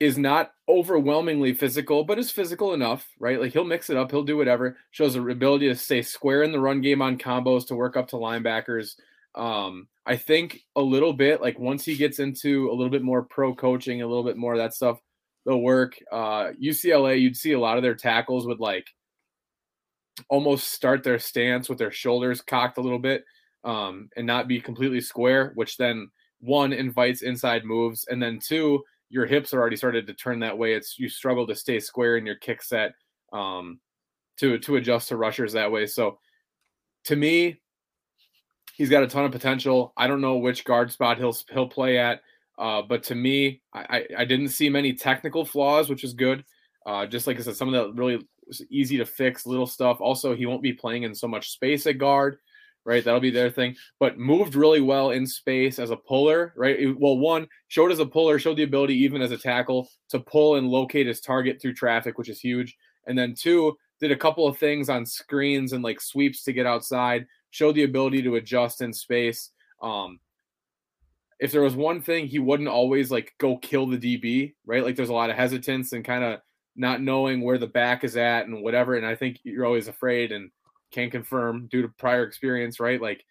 Is 0.00 0.16
not 0.16 0.52
overwhelmingly 0.66 1.52
physical, 1.52 2.04
but 2.04 2.18
is 2.18 2.30
physical 2.30 2.72
enough, 2.72 3.06
right? 3.18 3.38
Like 3.38 3.52
he'll 3.52 3.64
mix 3.64 3.90
it 3.90 3.98
up, 3.98 4.10
he'll 4.10 4.22
do 4.22 4.36
whatever. 4.36 4.78
Shows 4.90 5.12
the 5.14 5.22
ability 5.22 5.68
to 5.68 5.76
stay 5.76 6.00
square 6.00 6.42
in 6.42 6.52
the 6.52 6.60
run 6.60 6.80
game 6.80 7.02
on 7.02 7.18
combos 7.18 7.66
to 7.66 7.74
work 7.74 7.98
up 7.98 8.08
to 8.08 8.16
linebackers. 8.16 8.96
Um, 9.34 9.88
I 10.06 10.16
think 10.16 10.62
a 10.74 10.80
little 10.80 11.12
bit 11.12 11.42
like 11.42 11.58
once 11.58 11.84
he 11.84 11.96
gets 11.96 12.18
into 12.18 12.70
a 12.70 12.74
little 12.74 12.90
bit 12.90 13.02
more 13.02 13.22
pro 13.22 13.54
coaching, 13.54 14.00
a 14.00 14.06
little 14.06 14.24
bit 14.24 14.38
more 14.38 14.54
of 14.54 14.58
that 14.58 14.74
stuff, 14.74 14.98
they'll 15.44 15.60
work. 15.60 15.96
Uh, 16.10 16.52
UCLA, 16.60 17.20
you'd 17.20 17.36
see 17.36 17.52
a 17.52 17.60
lot 17.60 17.76
of 17.76 17.82
their 17.82 17.94
tackles 17.94 18.46
would 18.46 18.60
like 18.60 18.86
almost 20.28 20.72
start 20.72 21.02
their 21.02 21.18
stance 21.18 21.68
with 21.68 21.78
their 21.78 21.92
shoulders 21.92 22.40
cocked 22.42 22.78
a 22.78 22.80
little 22.80 22.98
bit 22.98 23.24
um, 23.64 24.08
and 24.16 24.26
not 24.26 24.48
be 24.48 24.60
completely 24.60 25.00
square, 25.00 25.52
which 25.54 25.76
then 25.76 26.10
one 26.40 26.72
invites 26.72 27.22
inside 27.22 27.64
moves, 27.64 28.06
and 28.08 28.22
then 28.22 28.38
two, 28.38 28.82
your 29.10 29.26
hips 29.26 29.52
are 29.52 29.60
already 29.60 29.76
started 29.76 30.06
to 30.06 30.14
turn 30.14 30.40
that 30.40 30.56
way. 30.56 30.72
It's 30.72 30.98
you 30.98 31.08
struggle 31.08 31.46
to 31.48 31.54
stay 31.54 31.80
square 31.80 32.16
in 32.16 32.24
your 32.24 32.36
kick 32.36 32.62
set 32.62 32.92
um, 33.32 33.80
to 34.38 34.58
to 34.58 34.76
adjust 34.76 35.08
to 35.08 35.16
rushers 35.16 35.52
that 35.52 35.70
way. 35.70 35.86
So 35.86 36.18
to 37.04 37.16
me, 37.16 37.60
he's 38.74 38.88
got 38.88 39.02
a 39.02 39.08
ton 39.08 39.24
of 39.24 39.32
potential. 39.32 39.92
I 39.96 40.06
don't 40.06 40.20
know 40.20 40.38
which 40.38 40.64
guard 40.64 40.92
spot 40.92 41.18
he'll 41.18 41.36
he'll 41.50 41.68
play 41.68 41.98
at, 41.98 42.20
uh, 42.58 42.82
but 42.82 43.02
to 43.04 43.14
me, 43.14 43.62
I, 43.74 44.06
I 44.16 44.24
didn't 44.24 44.48
see 44.48 44.68
many 44.68 44.92
technical 44.92 45.44
flaws, 45.44 45.88
which 45.88 46.04
is 46.04 46.14
good. 46.14 46.44
Uh, 46.86 47.06
just 47.06 47.26
like 47.26 47.38
I 47.38 47.42
said, 47.42 47.56
some 47.56 47.72
of 47.72 47.74
that 47.74 48.00
really 48.00 48.26
easy 48.70 48.96
to 48.98 49.06
fix 49.06 49.46
little 49.46 49.66
stuff. 49.66 50.00
Also, 50.00 50.34
he 50.34 50.46
won't 50.46 50.62
be 50.62 50.72
playing 50.72 51.02
in 51.02 51.14
so 51.14 51.28
much 51.28 51.50
space 51.50 51.86
at 51.86 51.98
guard, 51.98 52.38
right? 52.84 53.04
That'll 53.04 53.20
be 53.20 53.30
their 53.30 53.50
thing. 53.50 53.76
But 53.98 54.18
moved 54.18 54.54
really 54.54 54.80
well 54.80 55.10
in 55.10 55.26
space 55.26 55.78
as 55.78 55.90
a 55.90 55.96
puller, 55.96 56.52
right? 56.56 56.78
Well, 56.98 57.18
one 57.18 57.46
showed 57.68 57.92
as 57.92 57.98
a 57.98 58.06
puller, 58.06 58.38
showed 58.38 58.56
the 58.56 58.62
ability 58.62 58.94
even 58.94 59.22
as 59.22 59.32
a 59.32 59.38
tackle 59.38 59.88
to 60.10 60.20
pull 60.20 60.56
and 60.56 60.68
locate 60.68 61.06
his 61.06 61.20
target 61.20 61.60
through 61.60 61.74
traffic, 61.74 62.18
which 62.18 62.28
is 62.28 62.40
huge. 62.40 62.76
And 63.06 63.16
then 63.18 63.34
two 63.34 63.76
did 64.00 64.12
a 64.12 64.16
couple 64.16 64.46
of 64.46 64.58
things 64.58 64.88
on 64.88 65.04
screens 65.04 65.72
and 65.72 65.84
like 65.84 66.00
sweeps 66.00 66.42
to 66.44 66.52
get 66.52 66.66
outside, 66.66 67.26
showed 67.50 67.74
the 67.74 67.84
ability 67.84 68.22
to 68.22 68.36
adjust 68.36 68.80
in 68.80 68.92
space. 68.92 69.50
Um, 69.82 70.20
if 71.38 71.52
there 71.52 71.62
was 71.62 71.74
one 71.74 72.02
thing 72.02 72.26
he 72.26 72.38
wouldn't 72.38 72.68
always 72.68 73.10
like 73.10 73.34
go 73.38 73.56
kill 73.56 73.86
the 73.86 73.98
DB, 73.98 74.54
right? 74.66 74.84
Like 74.84 74.96
there's 74.96 75.08
a 75.08 75.14
lot 75.14 75.30
of 75.30 75.36
hesitance 75.36 75.92
and 75.92 76.04
kind 76.04 76.22
of 76.22 76.40
not 76.76 77.02
knowing 77.02 77.40
where 77.40 77.58
the 77.58 77.66
back 77.66 78.04
is 78.04 78.16
at 78.16 78.46
and 78.46 78.62
whatever. 78.62 78.96
And 78.96 79.06
I 79.06 79.14
think 79.14 79.38
you're 79.42 79.66
always 79.66 79.88
afraid 79.88 80.32
and 80.32 80.50
can 80.92 81.10
confirm 81.10 81.68
due 81.68 81.82
to 81.82 81.88
prior 81.88 82.24
experience, 82.24 82.80
right? 82.80 83.00
Like 83.00 83.24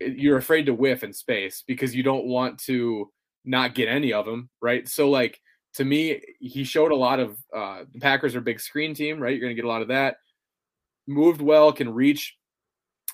you're 0.00 0.38
afraid 0.38 0.66
to 0.66 0.74
whiff 0.74 1.04
in 1.04 1.12
space 1.12 1.62
because 1.66 1.94
you 1.94 2.02
don't 2.02 2.26
want 2.26 2.58
to 2.60 3.10
not 3.44 3.74
get 3.74 3.88
any 3.88 4.12
of 4.12 4.26
them, 4.26 4.48
right? 4.60 4.88
So 4.88 5.10
like 5.10 5.40
to 5.74 5.84
me, 5.84 6.20
he 6.40 6.64
showed 6.64 6.92
a 6.92 6.96
lot 6.96 7.20
of 7.20 7.36
uh, 7.54 7.84
the 7.92 8.00
Packers 8.00 8.34
are 8.34 8.40
big 8.40 8.60
screen 8.60 8.94
team, 8.94 9.18
right? 9.20 9.32
You're 9.32 9.40
going 9.40 9.54
to 9.54 9.60
get 9.60 9.66
a 9.66 9.72
lot 9.72 9.82
of 9.82 9.88
that. 9.88 10.16
Moved 11.06 11.42
well, 11.42 11.72
can 11.72 11.92
reach 11.92 12.36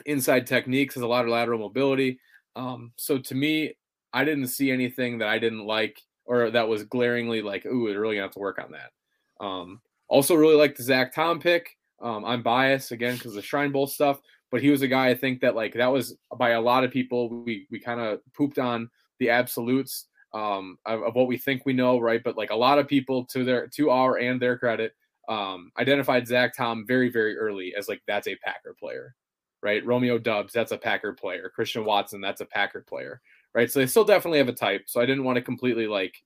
inside 0.06 0.46
techniques, 0.46 0.94
has 0.94 1.02
a 1.02 1.08
lot 1.08 1.24
of 1.24 1.30
lateral 1.30 1.58
mobility. 1.58 2.20
Um, 2.56 2.92
so 2.96 3.18
to 3.18 3.34
me, 3.34 3.76
I 4.12 4.24
didn't 4.24 4.48
see 4.48 4.70
anything 4.70 5.18
that 5.18 5.28
I 5.28 5.38
didn't 5.38 5.66
like 5.66 6.00
or 6.26 6.50
that 6.50 6.68
was 6.68 6.84
glaringly 6.84 7.42
like, 7.42 7.66
ooh, 7.66 7.84
we're 7.84 8.00
really 8.00 8.16
gonna 8.16 8.26
have 8.26 8.34
to 8.34 8.38
work 8.38 8.60
on 8.62 8.72
that. 8.72 9.44
Um, 9.44 9.80
also, 10.08 10.34
really 10.34 10.54
like 10.54 10.76
the 10.76 10.82
Zach 10.82 11.14
Tom 11.14 11.40
pick. 11.40 11.76
Um, 12.00 12.24
I'm 12.24 12.42
biased 12.42 12.92
again 12.92 13.14
because 13.14 13.34
the 13.34 13.42
Shrine 13.42 13.72
Bowl 13.72 13.86
stuff, 13.86 14.20
but 14.50 14.62
he 14.62 14.70
was 14.70 14.82
a 14.82 14.88
guy 14.88 15.08
I 15.08 15.14
think 15.14 15.40
that 15.40 15.54
like 15.54 15.74
that 15.74 15.92
was 15.92 16.16
by 16.36 16.50
a 16.50 16.60
lot 16.60 16.84
of 16.84 16.90
people 16.90 17.28
we 17.28 17.66
we 17.70 17.78
kind 17.78 18.00
of 18.00 18.20
pooped 18.34 18.58
on 18.58 18.90
the 19.18 19.30
absolutes 19.30 20.06
um, 20.32 20.78
of, 20.86 21.02
of, 21.02 21.14
what 21.14 21.26
we 21.26 21.36
think 21.36 21.62
we 21.64 21.72
know, 21.72 21.98
right? 21.98 22.22
But 22.22 22.36
like 22.36 22.50
a 22.50 22.56
lot 22.56 22.78
of 22.78 22.88
people 22.88 23.24
to 23.26 23.44
their 23.44 23.66
to 23.68 23.90
our 23.90 24.18
and 24.18 24.40
their 24.40 24.56
credit 24.56 24.94
um, 25.28 25.70
identified 25.78 26.26
Zach 26.26 26.56
Tom 26.56 26.84
very 26.86 27.10
very 27.10 27.36
early 27.36 27.74
as 27.76 27.88
like 27.88 28.00
that's 28.06 28.28
a 28.28 28.36
Packer 28.36 28.74
player, 28.78 29.14
right? 29.62 29.84
Romeo 29.84 30.18
Doubs 30.18 30.52
that's 30.52 30.72
a 30.72 30.78
Packer 30.78 31.12
player. 31.12 31.50
Christian 31.54 31.84
Watson 31.84 32.20
that's 32.20 32.40
a 32.40 32.46
Packer 32.46 32.84
player, 32.88 33.20
right? 33.54 33.70
So 33.70 33.80
they 33.80 33.86
still 33.86 34.04
definitely 34.04 34.38
have 34.38 34.48
a 34.48 34.52
type. 34.52 34.84
So 34.86 35.00
I 35.00 35.06
didn't 35.06 35.24
want 35.24 35.36
to 35.36 35.42
completely 35.42 35.86
like 35.86 36.16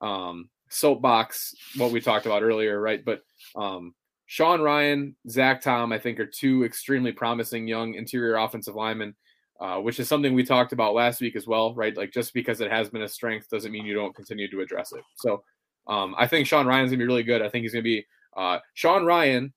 um, 0.00 0.50
soapbox 0.68 1.54
what 1.76 1.92
we 1.92 2.00
talked 2.00 2.26
about 2.26 2.42
earlier, 2.42 2.80
right? 2.80 3.04
But 3.04 3.22
um, 3.54 3.94
Sean 4.26 4.60
Rhyan, 4.60 5.14
Zach 5.28 5.62
Tom, 5.62 5.92
I 5.92 5.98
think 5.98 6.18
are 6.18 6.26
two 6.26 6.64
extremely 6.64 7.12
promising 7.12 7.68
young 7.68 7.94
interior 7.94 8.36
offensive 8.36 8.74
linemen, 8.74 9.14
uh, 9.60 9.78
which 9.78 10.00
is 10.00 10.08
something 10.08 10.34
we 10.34 10.44
talked 10.44 10.72
about 10.72 10.94
last 10.94 11.20
week 11.20 11.36
as 11.36 11.46
well, 11.46 11.74
right? 11.74 11.96
Like 11.96 12.12
just 12.12 12.34
because 12.34 12.60
it 12.60 12.70
has 12.70 12.90
been 12.90 13.02
a 13.02 13.08
strength 13.08 13.48
doesn't 13.48 13.72
mean 13.72 13.86
you 13.86 13.94
don't 13.94 14.14
continue 14.14 14.50
to 14.50 14.60
address 14.60 14.92
it. 14.92 15.02
So 15.16 15.42
um, 15.86 16.14
I 16.18 16.26
think 16.26 16.46
Sean 16.46 16.66
Rhyan's 16.66 16.90
gonna 16.90 16.98
be 16.98 17.06
really 17.06 17.22
good. 17.22 17.40
I 17.40 17.48
think 17.48 17.62
he's 17.62 17.72
gonna 17.72 17.82
be 17.82 18.04
uh, 18.36 18.58
Sean 18.74 19.04
Rhyan 19.04 19.52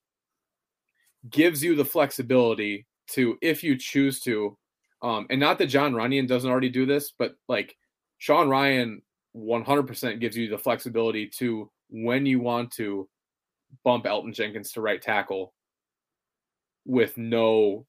gives 1.30 1.64
you 1.64 1.76
the 1.76 1.86
flexibility 1.86 2.86
to, 3.12 3.38
if 3.42 3.64
you 3.64 3.78
choose 3.78 4.20
to, 4.22 4.58
um, 5.02 5.28
and 5.30 5.40
not 5.40 5.58
that 5.58 5.68
Jon 5.68 5.94
Runyan 5.94 6.28
doesn't 6.28 6.50
already 6.50 6.70
do 6.70 6.86
this, 6.86 7.14
but 7.18 7.36
like 7.48 7.76
Sean 8.18 8.48
Rhyan 8.48 9.02
100% 9.36 10.20
gives 10.20 10.38
you 10.38 10.50
the 10.50 10.58
flexibility 10.58 11.28
to 11.38 11.70
when 11.90 12.26
you 12.26 12.40
want 12.40 12.72
to 12.74 13.08
bump 13.84 14.06
Elgton 14.06 14.34
Jenkins 14.34 14.72
to 14.74 14.82
right 14.82 15.02
tackle 15.02 15.54
with 16.86 17.18
no 17.18 17.86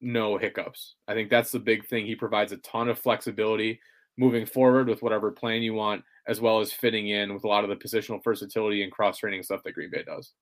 no 0.00 0.36
hiccups. 0.36 0.96
I 1.08 1.14
think 1.14 1.30
that's 1.30 1.50
the 1.50 1.58
big 1.58 1.86
thing. 1.86 2.04
He 2.04 2.14
provides 2.14 2.52
a 2.52 2.58
ton 2.58 2.88
of 2.88 2.98
flexibility 2.98 3.80
moving 4.16 4.46
forward 4.46 4.88
with 4.88 5.02
whatever 5.02 5.30
plan 5.30 5.62
you 5.62 5.74
want, 5.74 6.04
as 6.26 6.40
well 6.40 6.60
as 6.60 6.72
fitting 6.72 7.08
in 7.08 7.32
with 7.32 7.44
a 7.44 7.48
lot 7.48 7.64
of 7.64 7.70
the 7.70 7.76
positional 7.76 8.22
versatility 8.22 8.82
and 8.82 8.92
cross 8.92 9.18
training 9.18 9.42
stuff 9.42 9.62
that 9.64 9.72
Green 9.72 9.90
Bay 9.90 10.04
does. 10.04 10.32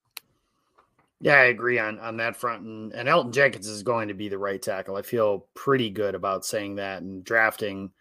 Yeah, 1.21 1.35
I 1.35 1.45
agree 1.45 1.79
on 1.79 1.99
on 1.99 2.17
that 2.17 2.35
front. 2.35 2.63
And, 2.63 2.91
and 2.93 3.07
Elgton 3.07 3.33
Jenkins 3.33 3.67
is 3.67 3.83
going 3.83 4.09
to 4.09 4.13
be 4.13 4.27
the 4.27 4.37
right 4.37 4.61
tackle. 4.61 4.97
I 4.97 5.01
feel 5.01 5.47
pretty 5.53 5.89
good 5.89 6.15
about 6.15 6.45
saying 6.45 6.75
that 6.75 7.01
and 7.01 7.23
drafting 7.23 7.91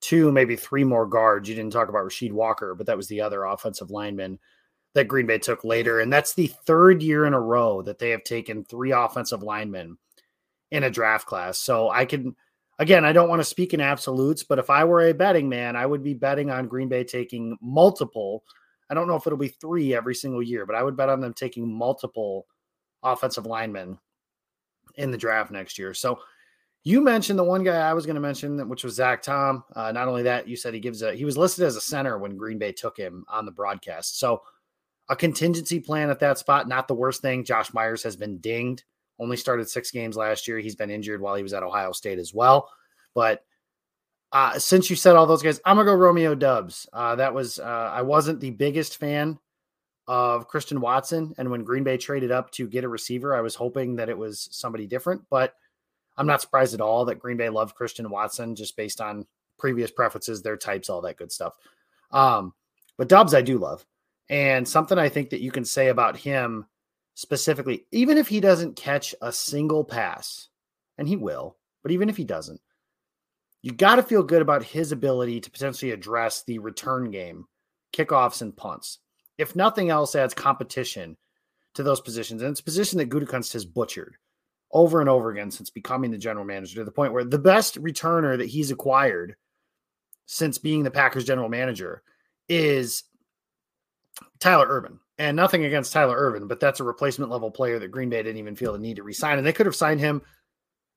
two, 0.00 0.30
maybe 0.30 0.54
three 0.54 0.84
more 0.84 1.06
guards. 1.06 1.48
You 1.48 1.56
didn't 1.56 1.72
talk 1.72 1.88
about 1.88 2.04
Rasheed 2.04 2.32
Walker, 2.32 2.74
but 2.74 2.86
that 2.86 2.96
was 2.96 3.08
the 3.08 3.20
other 3.20 3.44
offensive 3.44 3.90
lineman 3.90 4.38
that 4.94 5.08
Green 5.08 5.26
Bay 5.26 5.38
took 5.38 5.64
later. 5.64 6.00
And 6.00 6.12
that's 6.12 6.34
the 6.34 6.48
third 6.66 7.02
year 7.02 7.26
in 7.26 7.34
a 7.34 7.40
row 7.40 7.82
that 7.82 7.98
they 7.98 8.10
have 8.10 8.24
taken 8.24 8.64
three 8.64 8.92
offensive 8.92 9.42
linemen 9.42 9.98
in 10.70 10.84
a 10.84 10.90
draft 10.90 11.26
class. 11.26 11.58
So 11.58 11.90
I 11.90 12.04
can, 12.04 12.34
again, 12.78 13.04
I 13.04 13.12
don't 13.12 13.28
want 13.28 13.40
to 13.40 13.44
speak 13.44 13.74
in 13.74 13.80
absolutes, 13.80 14.42
but 14.42 14.58
if 14.58 14.70
I 14.70 14.84
were 14.84 15.08
a 15.08 15.14
betting 15.14 15.48
man, 15.48 15.76
I 15.76 15.86
would 15.86 16.02
be 16.02 16.14
betting 16.14 16.50
on 16.50 16.68
Green 16.68 16.88
Bay 16.88 17.04
taking 17.04 17.56
multiple. 17.60 18.44
I 18.90 18.94
don't 18.94 19.08
know 19.08 19.16
if 19.16 19.26
it'll 19.26 19.38
be 19.38 19.48
three 19.48 19.94
every 19.94 20.14
single 20.14 20.42
year, 20.42 20.66
but 20.66 20.74
I 20.74 20.82
would 20.82 20.96
bet 20.96 21.10
on 21.10 21.20
them 21.20 21.34
taking 21.34 21.72
multiple 21.72 22.46
offensive 23.02 23.46
linemen 23.46 23.98
in 24.96 25.10
the 25.10 25.18
draft 25.18 25.50
next 25.50 25.78
year. 25.78 25.94
So 25.94 26.18
you 26.84 27.00
mentioned 27.00 27.38
the 27.38 27.44
one 27.44 27.64
guy 27.64 27.76
I 27.76 27.92
was 27.92 28.06
going 28.06 28.14
to 28.14 28.20
mention, 28.20 28.68
which 28.68 28.84
was 28.84 28.94
Zach 28.94 29.22
Tom. 29.22 29.64
Uh, 29.76 29.92
not 29.92 30.08
only 30.08 30.22
that, 30.22 30.48
you 30.48 30.56
said 30.56 30.74
he 30.74 30.80
gives 30.80 31.02
a 31.02 31.14
he 31.14 31.24
was 31.24 31.36
listed 31.36 31.64
as 31.64 31.76
a 31.76 31.80
center 31.80 32.18
when 32.18 32.36
Green 32.36 32.58
Bay 32.58 32.72
took 32.72 32.96
him 32.96 33.24
on 33.28 33.44
the 33.44 33.52
broadcast. 33.52 34.18
So 34.18 34.42
a 35.08 35.16
contingency 35.16 35.80
plan 35.80 36.10
at 36.10 36.20
that 36.20 36.38
spot, 36.38 36.68
not 36.68 36.88
the 36.88 36.94
worst 36.94 37.22
thing. 37.22 37.44
Josh 37.44 37.72
Myers 37.72 38.02
has 38.02 38.16
been 38.16 38.38
dinged. 38.38 38.84
Only 39.18 39.36
started 39.36 39.68
six 39.68 39.90
games 39.90 40.16
last 40.16 40.46
year. 40.46 40.58
He's 40.58 40.76
been 40.76 40.90
injured 40.90 41.20
while 41.20 41.34
he 41.34 41.42
was 41.42 41.52
at 41.52 41.62
Ohio 41.62 41.92
State 41.92 42.18
as 42.18 42.32
well. 42.32 42.70
But 43.14 43.44
uh, 44.32 44.58
since 44.58 44.90
you 44.90 44.96
said 44.96 45.16
all 45.16 45.26
those 45.26 45.42
guys, 45.42 45.60
I'm 45.64 45.76
gonna 45.76 45.90
go 45.90 45.94
Romeo 45.94 46.34
Doubs. 46.34 46.86
Uh, 46.92 47.16
that 47.16 47.34
was 47.34 47.58
uh, 47.58 47.90
I 47.92 48.02
wasn't 48.02 48.40
the 48.40 48.50
biggest 48.50 48.98
fan 48.98 49.38
of 50.06 50.48
Christian 50.48 50.80
Watson, 50.80 51.34
and 51.38 51.50
when 51.50 51.64
Green 51.64 51.84
Bay 51.84 51.96
traded 51.96 52.30
up 52.30 52.50
to 52.52 52.68
get 52.68 52.84
a 52.84 52.88
receiver, 52.88 53.34
I 53.34 53.40
was 53.40 53.54
hoping 53.54 53.96
that 53.96 54.08
it 54.08 54.16
was 54.16 54.48
somebody 54.52 54.86
different. 54.86 55.22
But 55.30 55.54
I'm 56.16 56.26
not 56.26 56.42
surprised 56.42 56.74
at 56.74 56.80
all 56.80 57.06
that 57.06 57.18
Green 57.18 57.36
Bay 57.36 57.48
loved 57.48 57.74
Christian 57.74 58.08
Watson 58.10 58.54
just 58.54 58.76
based 58.76 59.00
on 59.00 59.26
previous 59.58 59.90
preferences, 59.90 60.42
their 60.42 60.56
types, 60.56 60.90
all 60.90 61.00
that 61.02 61.16
good 61.16 61.32
stuff. 61.32 61.54
Um, 62.10 62.52
but 62.96 63.08
Doubs, 63.08 63.34
I 63.34 63.42
do 63.42 63.58
love. 63.58 63.84
And 64.30 64.68
something 64.68 64.98
I 64.98 65.08
think 65.08 65.30
that 65.30 65.40
you 65.40 65.50
can 65.50 65.64
say 65.64 65.88
about 65.88 66.16
him 66.16 66.66
specifically, 67.14 67.86
even 67.92 68.18
if 68.18 68.28
he 68.28 68.40
doesn't 68.40 68.76
catch 68.76 69.14
a 69.22 69.32
single 69.32 69.84
pass, 69.84 70.48
and 70.98 71.08
he 71.08 71.16
will, 71.16 71.56
but 71.82 71.92
even 71.92 72.08
if 72.08 72.16
he 72.16 72.24
doesn't, 72.24 72.60
you 73.62 73.72
got 73.72 73.96
to 73.96 74.02
feel 74.02 74.22
good 74.22 74.42
about 74.42 74.62
his 74.62 74.92
ability 74.92 75.40
to 75.40 75.50
potentially 75.50 75.90
address 75.92 76.42
the 76.44 76.58
return 76.58 77.10
game, 77.10 77.46
kickoffs, 77.92 78.42
and 78.42 78.56
punts. 78.56 78.98
If 79.36 79.56
nothing 79.56 79.90
else, 79.90 80.14
adds 80.14 80.34
competition 80.34 81.16
to 81.74 81.82
those 81.82 82.00
positions. 82.00 82.42
And 82.42 82.50
it's 82.50 82.60
a 82.60 82.64
position 82.64 82.98
that 82.98 83.10
Gutekunst 83.10 83.52
has 83.52 83.64
butchered 83.64 84.16
over 84.70 85.00
and 85.00 85.08
over 85.08 85.30
again 85.30 85.50
since 85.50 85.70
becoming 85.70 86.10
the 86.10 86.18
general 86.18 86.44
manager 86.44 86.76
to 86.76 86.84
the 86.84 86.90
point 86.90 87.12
where 87.12 87.24
the 87.24 87.38
best 87.38 87.80
returner 87.80 88.36
that 88.36 88.48
he's 88.48 88.70
acquired 88.70 89.36
since 90.26 90.58
being 90.58 90.82
the 90.82 90.90
Packers 90.90 91.24
general 91.24 91.48
manager 91.48 92.02
is 92.48 93.04
Tyler 94.40 94.66
Ervin. 94.68 94.98
And 95.18 95.36
nothing 95.36 95.64
against 95.64 95.92
Tyler 95.92 96.16
Ervin, 96.16 96.46
but 96.46 96.60
that's 96.60 96.78
a 96.78 96.84
replacement 96.84 97.30
level 97.30 97.50
player 97.50 97.80
that 97.80 97.90
Green 97.90 98.08
Bay 98.08 98.22
didn't 98.22 98.38
even 98.38 98.54
feel 98.54 98.72
the 98.72 98.78
need 98.78 98.96
to 98.96 99.02
resign. 99.02 99.36
And 99.36 99.46
they 99.46 99.52
could 99.52 99.66
have 99.66 99.74
signed 99.74 99.98
him 99.98 100.22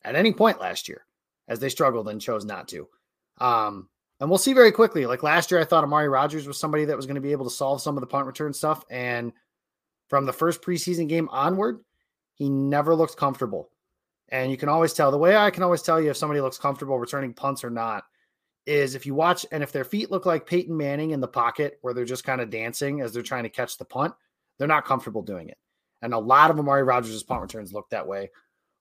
at 0.04 0.16
any 0.16 0.32
point 0.32 0.60
last 0.60 0.88
year 0.88 1.06
as 1.48 1.60
they 1.60 1.70
struggled 1.70 2.08
and 2.08 2.22
chose 2.22 2.46
not 2.46 2.68
to. 2.68 2.88
Um, 3.40 3.90
and 4.20 4.30
we'll 4.30 4.38
see 4.38 4.54
very 4.54 4.72
quickly. 4.72 5.08
Like 5.08 5.24
last 5.24 5.50
year, 5.50 5.60
I 5.60 5.66
thought 5.66 5.84
Amari 5.84 6.08
Rogers 6.08 6.46
was 6.46 6.60
somebody 6.60 6.86
that 6.86 6.96
was 6.96 7.08
going 7.08 7.16
to 7.16 7.22
be 7.22 7.32
able 7.32 7.46
to 7.46 7.56
solve 7.56 7.82
some 7.82 7.98
of 7.98 8.02
the 8.02 8.08
punt 8.08 8.28
return 8.28 8.54
stuff. 8.54 8.84
And 8.92 9.34
from 10.08 10.28
the 10.28 10.34
first 10.34 10.62
preseason 10.62 11.10
game 11.10 11.28
onward, 11.32 11.80
he 12.36 12.48
never 12.48 12.94
looked 12.94 13.18
comfortable. 13.18 13.72
And 14.30 14.52
you 14.52 14.58
can 14.58 14.70
always 14.70 14.94
tell 14.94 15.10
the 15.10 15.18
way 15.18 15.36
I 15.36 15.50
can 15.50 15.64
always 15.64 15.82
tell 15.82 16.00
you 16.00 16.12
if 16.12 16.18
somebody 16.18 16.42
looks 16.42 16.60
comfortable 16.60 17.00
returning 17.00 17.34
punts 17.34 17.64
or 17.64 17.72
not 17.72 18.04
is 18.66 18.96
if 18.96 19.06
you 19.06 19.16
watch 19.16 19.46
and 19.52 19.64
if 19.64 19.72
their 19.72 19.84
feet 19.84 20.12
look 20.12 20.26
like 20.26 20.46
Peyton 20.46 20.76
Manning 20.76 21.12
in 21.12 21.20
the 21.20 21.28
pocket 21.28 21.80
where 21.82 21.94
they're 21.94 22.06
just 22.06 22.24
kind 22.24 22.42
of 22.42 22.50
dancing 22.50 23.02
as 23.02 23.14
they're 23.14 23.24
trying 23.24 23.44
to 23.44 23.50
catch 23.50 23.78
the 23.78 23.86
punt, 23.86 24.14
they're 24.58 24.68
not 24.68 24.86
comfortable 24.86 25.22
doing 25.22 25.50
it. 25.50 25.58
And 26.02 26.14
a 26.14 26.20
lot 26.20 26.52
of 26.52 26.60
Amari 26.60 26.84
Rogers' 26.84 27.24
punt 27.24 27.42
returns 27.42 27.74
look 27.74 27.90
that 27.90 28.08
way 28.08 28.30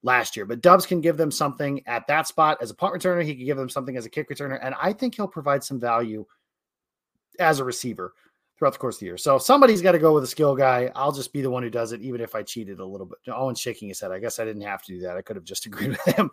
last 0.03 0.37
year. 0.37 0.47
But 0.47 0.63
Doubs 0.63 0.87
can 0.87 1.01
give 1.01 1.17
them 1.17 1.31
something 1.31 1.83
at 1.87 2.07
that 2.07 2.27
spot 2.27 2.59
as 2.61 2.71
a 2.71 2.75
punt 2.75 2.95
returner. 2.95 3.25
He 3.25 3.35
can 3.35 3.45
give 3.45 3.57
them 3.57 3.69
something 3.69 3.97
as 3.97 4.07
a 4.07 4.11
kick 4.11 4.31
returner. 4.31 4.59
And 4.63 4.75
I 4.81 4.93
think 4.93 5.15
he'll 5.15 5.29
provide 5.29 5.65
some 5.65 5.81
value 5.81 6.25
as 7.39 7.59
a 7.59 7.65
receiver 7.65 8.15
throughout 8.59 8.73
the 8.73 8.79
course 8.79 8.97
of 8.97 9.01
the 9.01 9.07
year. 9.07 9.17
So 9.17 9.39
somebody's 9.39 9.83
got 9.83 9.93
to 9.93 9.99
go 9.99 10.13
with 10.13 10.25
a 10.25 10.29
skill 10.29 10.55
guy. 10.55 10.91
I'll 10.95 11.13
just 11.13 11.33
be 11.33 11.41
the 11.41 11.51
one 11.51 11.63
who 11.63 11.71
does 11.71 11.93
it, 11.93 12.03
even 12.03 12.21
if 12.21 12.35
I 12.35 12.43
cheated 12.43 12.79
a 12.81 12.85
little 12.85 13.07
bit. 13.07 13.19
Owen's 13.29 13.61
shaking 13.61 13.89
his 13.89 14.01
head. 14.01 14.13
I 14.13 14.19
guess 14.19 14.39
I 14.39 14.45
didn't 14.45 14.63
have 14.63 14.83
to 14.83 14.93
do 14.93 15.01
that. 15.01 15.17
I 15.17 15.23
could 15.23 15.37
have 15.37 15.45
just 15.45 15.67
agreed 15.67 15.91
with 15.91 16.17
him. 16.17 16.31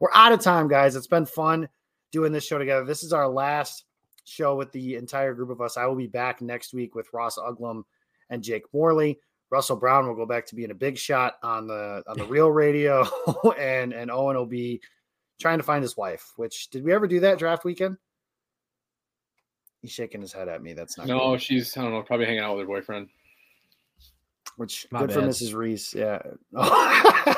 We're 0.00 0.12
out 0.14 0.32
of 0.32 0.40
time, 0.40 0.68
guys. 0.68 0.96
It's 0.96 1.06
been 1.06 1.26
fun 1.26 1.68
doing 2.14 2.32
this 2.32 2.46
show 2.46 2.58
together. 2.58 2.84
This 2.84 3.02
is 3.02 3.12
our 3.12 3.28
last 3.28 3.84
show 4.24 4.54
with 4.54 4.70
the 4.70 4.94
entire 4.94 5.34
group 5.34 5.50
of 5.50 5.60
us. 5.60 5.76
I 5.76 5.84
will 5.86 5.96
be 5.96 6.06
back 6.06 6.40
next 6.40 6.72
week 6.72 6.94
with 6.94 7.12
Ross 7.12 7.36
Uglem 7.36 7.82
and 8.30 8.42
Jake 8.42 8.62
Morley. 8.72 9.18
Russell 9.50 9.76
Brown 9.76 10.06
will 10.06 10.14
go 10.14 10.24
back 10.24 10.46
to 10.46 10.54
being 10.54 10.70
a 10.70 10.74
big 10.74 10.96
shot 10.96 11.34
on 11.42 11.66
the 11.66 12.02
on 12.06 12.16
the 12.16 12.24
real 12.24 12.50
radio, 12.50 13.04
and 13.58 13.92
and 13.92 14.10
Owen 14.10 14.36
will 14.36 14.46
be 14.46 14.80
trying 15.40 15.58
to 15.58 15.64
find 15.64 15.82
his 15.82 15.96
wife. 15.96 16.32
Which 16.36 16.70
did 16.70 16.84
we 16.84 16.92
ever 16.92 17.06
do 17.06 17.20
that 17.20 17.38
draft 17.38 17.64
weekend? 17.64 17.96
He's 19.82 19.90
shaking 19.90 20.20
his 20.20 20.32
head 20.32 20.48
at 20.48 20.62
me. 20.62 20.72
That's 20.72 20.96
not. 20.96 21.08
No, 21.08 21.18
cool. 21.18 21.38
she's 21.38 21.76
I 21.76 21.82
don't 21.82 21.92
know, 21.92 22.02
probably 22.02 22.26
hanging 22.26 22.40
out 22.40 22.56
with 22.56 22.62
her 22.62 22.66
boyfriend. 22.68 23.08
Which 24.56 24.86
My 24.92 25.00
good 25.00 25.08
bad. 25.08 25.14
for 25.16 25.22
Mrs. 25.22 25.52
Riese. 25.52 25.94
Yeah. 25.94 26.22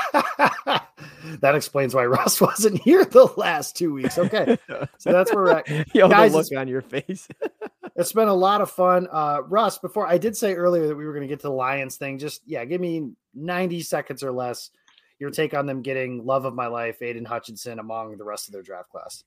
that 1.40 1.54
explains 1.54 1.94
why 1.94 2.06
Russ 2.06 2.40
wasn't 2.40 2.80
here 2.80 3.04
the 3.04 3.26
last 3.36 3.76
two 3.76 3.92
weeks. 3.92 4.18
Okay, 4.18 4.58
so 4.98 5.12
that's 5.12 5.32
where 5.32 5.44
we're 5.44 5.50
at. 5.58 5.68
Yo, 5.94 6.08
Guys, 6.08 6.32
the 6.32 6.38
look 6.38 6.60
on 6.60 6.68
your 6.68 6.82
face. 6.82 7.28
it's 7.96 8.12
been 8.12 8.28
a 8.28 8.34
lot 8.34 8.60
of 8.60 8.70
fun. 8.70 9.08
Uh, 9.10 9.40
Russ, 9.46 9.78
before 9.78 10.06
I 10.06 10.18
did 10.18 10.36
say 10.36 10.54
earlier 10.54 10.86
that 10.88 10.96
we 10.96 11.04
were 11.04 11.12
going 11.12 11.22
to 11.22 11.28
get 11.28 11.40
to 11.40 11.48
the 11.48 11.52
Lions 11.52 11.96
thing, 11.96 12.18
just 12.18 12.42
yeah, 12.46 12.64
give 12.64 12.80
me 12.80 13.10
90 13.34 13.82
seconds 13.82 14.22
or 14.22 14.32
less. 14.32 14.70
Your 15.18 15.30
take 15.30 15.54
on 15.54 15.64
them 15.64 15.80
getting 15.80 16.26
love 16.26 16.44
of 16.44 16.54
my 16.54 16.66
life, 16.66 17.00
Aidan 17.00 17.24
Hutchinson, 17.24 17.78
among 17.78 18.18
the 18.18 18.24
rest 18.24 18.48
of 18.48 18.52
their 18.52 18.62
draft 18.62 18.90
class. 18.90 19.24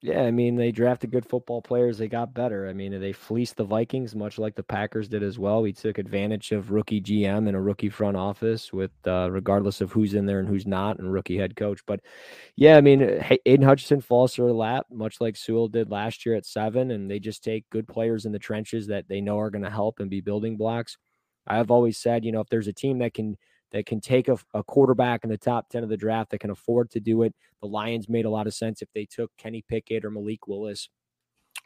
Yeah, 0.00 0.22
I 0.22 0.30
mean, 0.30 0.54
they 0.54 0.70
drafted 0.70 1.10
good 1.10 1.26
football 1.26 1.60
players. 1.60 1.98
They 1.98 2.06
got 2.06 2.32
better. 2.32 2.68
I 2.68 2.72
mean, 2.72 3.00
they 3.00 3.12
fleeced 3.12 3.56
the 3.56 3.64
Vikings, 3.64 4.14
much 4.14 4.38
like 4.38 4.54
the 4.54 4.62
Packers 4.62 5.08
did 5.08 5.24
as 5.24 5.40
well. 5.40 5.60
We 5.60 5.72
took 5.72 5.98
advantage 5.98 6.52
of 6.52 6.70
rookie 6.70 7.00
GM 7.00 7.48
and 7.48 7.56
a 7.56 7.60
rookie 7.60 7.88
front 7.88 8.16
office, 8.16 8.72
with 8.72 8.92
uh, 9.08 9.28
regardless 9.28 9.80
of 9.80 9.90
who's 9.90 10.14
in 10.14 10.24
there 10.24 10.38
and 10.38 10.48
who's 10.48 10.68
not, 10.68 11.00
and 11.00 11.12
rookie 11.12 11.36
head 11.36 11.56
coach. 11.56 11.80
But 11.84 11.98
yeah, 12.54 12.76
I 12.76 12.80
mean, 12.80 13.20
Aidan 13.44 13.66
Hutchinson 13.66 14.00
falls 14.00 14.34
to 14.34 14.44
her 14.44 14.52
lap, 14.52 14.86
much 14.88 15.20
like 15.20 15.36
Sewell 15.36 15.66
did 15.66 15.90
last 15.90 16.24
year 16.24 16.36
at 16.36 16.46
seven, 16.46 16.92
and 16.92 17.10
they 17.10 17.18
just 17.18 17.42
take 17.42 17.68
good 17.70 17.88
players 17.88 18.24
in 18.24 18.30
the 18.30 18.38
trenches 18.38 18.86
that 18.86 19.08
they 19.08 19.20
know 19.20 19.40
are 19.40 19.50
going 19.50 19.64
to 19.64 19.70
help 19.70 19.98
and 19.98 20.08
be 20.08 20.20
building 20.20 20.56
blocks. 20.56 20.96
I've 21.44 21.72
always 21.72 21.98
said, 21.98 22.24
you 22.24 22.30
know, 22.30 22.40
if 22.40 22.48
there's 22.50 22.68
a 22.68 22.72
team 22.72 22.98
that 22.98 23.14
can 23.14 23.36
that 23.72 23.86
can 23.86 24.00
take 24.00 24.28
a, 24.28 24.38
a, 24.54 24.62
quarterback 24.62 25.24
in 25.24 25.30
the 25.30 25.38
top 25.38 25.68
10 25.68 25.82
of 25.82 25.88
the 25.88 25.96
draft 25.96 26.30
that 26.30 26.40
can 26.40 26.50
afford 26.50 26.90
to 26.90 27.00
do 27.00 27.22
it. 27.22 27.34
The 27.60 27.68
Lions 27.68 28.08
made 28.08 28.24
a 28.24 28.30
lot 28.30 28.46
of 28.46 28.54
sense 28.54 28.82
if 28.82 28.88
they 28.94 29.04
took 29.04 29.30
Kenny 29.36 29.64
Pickett 29.68 30.04
or 30.04 30.10
Malik 30.10 30.46
Willis. 30.46 30.88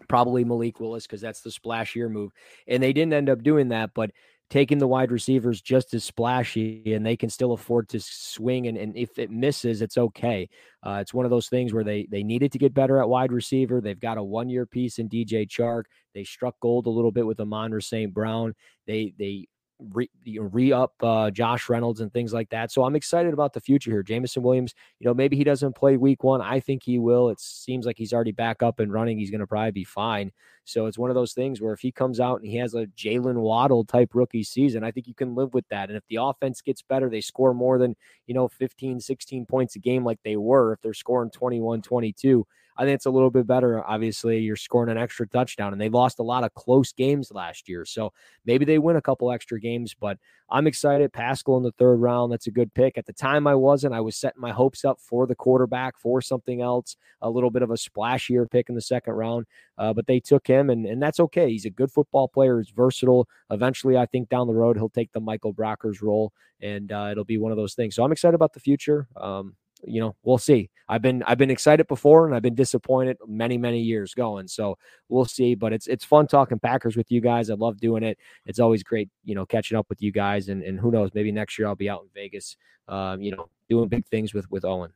Probably 0.08 0.44
Malik 0.44 0.80
Willis 0.80 1.06
because 1.06 1.20
that's 1.20 1.42
the 1.42 1.50
splashier 1.50 2.10
move. 2.10 2.32
And 2.66 2.82
they 2.82 2.92
didn't 2.92 3.12
end 3.12 3.30
up 3.30 3.42
doing 3.42 3.68
that, 3.68 3.90
but 3.94 4.10
taking 4.52 4.76
the 4.76 4.86
wide 4.86 5.10
receivers 5.10 5.62
just 5.62 5.94
as 5.94 6.04
splashy 6.04 6.92
and 6.92 7.06
they 7.06 7.16
can 7.16 7.30
still 7.30 7.52
afford 7.52 7.88
to 7.88 7.98
swing 7.98 8.66
and, 8.66 8.76
and 8.76 8.94
if 8.94 9.18
it 9.18 9.30
misses 9.30 9.80
it's 9.80 9.96
okay 9.96 10.46
uh, 10.86 10.98
it's 11.00 11.14
one 11.14 11.24
of 11.24 11.30
those 11.30 11.48
things 11.48 11.72
where 11.72 11.82
they 11.82 12.06
they 12.10 12.22
needed 12.22 12.52
to 12.52 12.58
get 12.58 12.74
better 12.74 13.00
at 13.00 13.08
wide 13.08 13.32
receiver 13.32 13.80
they've 13.80 13.98
got 13.98 14.18
a 14.18 14.22
one 14.22 14.50
year 14.50 14.66
piece 14.66 14.98
in 14.98 15.08
dj 15.08 15.48
chark 15.48 15.84
they 16.14 16.22
struck 16.22 16.54
gold 16.60 16.86
a 16.86 16.90
little 16.90 17.10
bit 17.10 17.26
with 17.26 17.40
amon 17.40 17.80
st 17.80 18.12
brown 18.12 18.52
they 18.86 19.14
they 19.18 19.46
re, 19.90 20.72
up 20.72 20.94
uh, 21.02 21.30
Josh 21.30 21.68
Reynolds 21.68 22.00
and 22.00 22.12
things 22.12 22.32
like 22.32 22.50
that. 22.50 22.70
So 22.70 22.84
I'm 22.84 22.96
excited 22.96 23.32
about 23.32 23.52
the 23.52 23.60
future 23.60 23.90
here. 23.90 24.02
Jameson 24.02 24.42
Williams, 24.42 24.74
you 24.98 25.06
know, 25.06 25.14
maybe 25.14 25.36
he 25.36 25.44
doesn't 25.44 25.74
play 25.74 25.96
week 25.96 26.24
one. 26.24 26.40
I 26.40 26.60
think 26.60 26.82
he 26.82 26.98
will. 26.98 27.28
It 27.28 27.40
seems 27.40 27.86
like 27.86 27.98
he's 27.98 28.12
already 28.12 28.32
back 28.32 28.62
up 28.62 28.80
and 28.80 28.92
running. 28.92 29.18
He's 29.18 29.30
going 29.30 29.40
to 29.40 29.46
probably 29.46 29.72
be 29.72 29.84
fine. 29.84 30.32
So 30.64 30.86
it's 30.86 30.98
one 30.98 31.10
of 31.10 31.14
those 31.14 31.32
things 31.32 31.60
where 31.60 31.72
if 31.72 31.80
he 31.80 31.90
comes 31.90 32.20
out 32.20 32.40
and 32.40 32.48
he 32.48 32.56
has 32.58 32.74
a 32.74 32.86
Jalen 32.86 33.36
Waddle 33.36 33.84
type 33.84 34.10
rookie 34.14 34.44
season, 34.44 34.84
I 34.84 34.90
think 34.90 35.06
you 35.06 35.14
can 35.14 35.34
live 35.34 35.54
with 35.54 35.66
that. 35.70 35.88
And 35.88 35.96
if 35.96 36.04
the 36.08 36.18
offense 36.20 36.60
gets 36.60 36.82
better, 36.82 37.10
they 37.10 37.20
score 37.20 37.52
more 37.52 37.78
than, 37.78 37.96
you 38.26 38.34
know, 38.34 38.48
15, 38.48 39.00
16 39.00 39.46
points 39.46 39.76
a 39.76 39.80
game 39.80 40.04
like 40.04 40.20
they 40.24 40.36
were. 40.36 40.72
If 40.72 40.80
they're 40.80 40.94
scoring 40.94 41.30
21, 41.30 41.82
22, 41.82 42.46
I 42.76 42.84
think 42.84 42.94
it's 42.94 43.06
a 43.06 43.10
little 43.10 43.30
bit 43.30 43.46
better. 43.46 43.84
Obviously, 43.84 44.38
you're 44.38 44.56
scoring 44.56 44.90
an 44.90 44.96
extra 44.96 45.28
touchdown, 45.28 45.72
and 45.72 45.80
they 45.80 45.88
lost 45.88 46.18
a 46.18 46.22
lot 46.24 46.44
of 46.44 46.54
close 46.54 46.92
games 46.92 47.30
last 47.30 47.68
year. 47.68 47.84
So 47.84 48.12
maybe 48.46 48.64
they 48.64 48.78
win 48.78 48.96
a 48.96 49.02
couple 49.02 49.30
extra 49.30 49.60
games, 49.60 49.94
but 49.98 50.18
I'm 50.48 50.66
excited. 50.66 51.12
Paschal 51.12 51.56
in 51.58 51.62
the 51.62 51.72
third 51.72 51.96
round, 51.96 52.32
that's 52.32 52.46
a 52.46 52.50
good 52.50 52.72
pick. 52.74 52.96
At 52.96 53.06
the 53.06 53.12
time, 53.12 53.46
I 53.46 53.54
wasn't. 53.54 53.94
I 53.94 54.00
was 54.00 54.16
setting 54.16 54.40
my 54.40 54.52
hopes 54.52 54.84
up 54.84 55.00
for 55.00 55.26
the 55.26 55.34
quarterback, 55.34 55.98
for 55.98 56.22
something 56.22 56.62
else, 56.62 56.96
a 57.20 57.28
little 57.28 57.50
bit 57.50 57.62
of 57.62 57.70
a 57.70 57.74
splashier 57.74 58.50
pick 58.50 58.68
in 58.68 58.74
the 58.74 58.80
second 58.80 59.14
round. 59.14 59.46
Uh, 59.76 59.92
but 59.92 60.06
they 60.06 60.20
took 60.20 60.46
him, 60.46 60.51
and, 60.70 60.86
and 60.86 61.02
that's 61.02 61.20
okay. 61.20 61.50
He's 61.50 61.64
a 61.64 61.70
good 61.70 61.90
football 61.90 62.28
player. 62.28 62.58
He's 62.58 62.70
versatile. 62.70 63.28
Eventually, 63.50 63.96
I 63.96 64.06
think 64.06 64.28
down 64.28 64.46
the 64.46 64.54
road, 64.54 64.76
he'll 64.76 64.88
take 64.88 65.12
the 65.12 65.20
Michael 65.20 65.54
Brockers 65.54 66.02
role, 66.02 66.32
and 66.60 66.90
uh, 66.92 67.08
it'll 67.10 67.24
be 67.24 67.38
one 67.38 67.52
of 67.52 67.56
those 67.56 67.74
things. 67.74 67.94
So 67.94 68.04
I'm 68.04 68.12
excited 68.12 68.34
about 68.34 68.52
the 68.52 68.60
future. 68.60 69.06
Um, 69.16 69.56
you 69.84 70.00
know, 70.00 70.14
we'll 70.22 70.38
see. 70.38 70.70
I've 70.88 71.02
been 71.02 71.22
I've 71.24 71.38
been 71.38 71.50
excited 71.50 71.86
before 71.86 72.26
and 72.26 72.34
I've 72.34 72.42
been 72.42 72.54
disappointed 72.54 73.16
many 73.26 73.58
many 73.58 73.80
years 73.80 74.14
going. 74.14 74.46
So 74.48 74.78
we'll 75.08 75.24
see. 75.24 75.54
But 75.54 75.72
it's 75.72 75.86
it's 75.86 76.04
fun 76.04 76.26
talking 76.26 76.58
Packers 76.58 76.96
with 76.96 77.10
you 77.10 77.20
guys. 77.20 77.50
I 77.50 77.54
love 77.54 77.80
doing 77.80 78.02
it. 78.02 78.18
It's 78.46 78.60
always 78.60 78.82
great, 78.82 79.08
you 79.24 79.34
know, 79.34 79.46
catching 79.46 79.76
up 79.76 79.86
with 79.88 80.02
you 80.02 80.12
guys. 80.12 80.48
And 80.48 80.62
and 80.62 80.78
who 80.78 80.90
knows, 80.90 81.10
maybe 81.14 81.32
next 81.32 81.58
year 81.58 81.68
I'll 81.68 81.74
be 81.74 81.90
out 81.90 82.02
in 82.02 82.08
Vegas, 82.14 82.56
um, 82.88 83.20
you 83.20 83.32
know, 83.32 83.48
doing 83.68 83.88
big 83.88 84.06
things 84.06 84.34
with 84.34 84.50
with 84.50 84.64
Owen. 84.64 84.92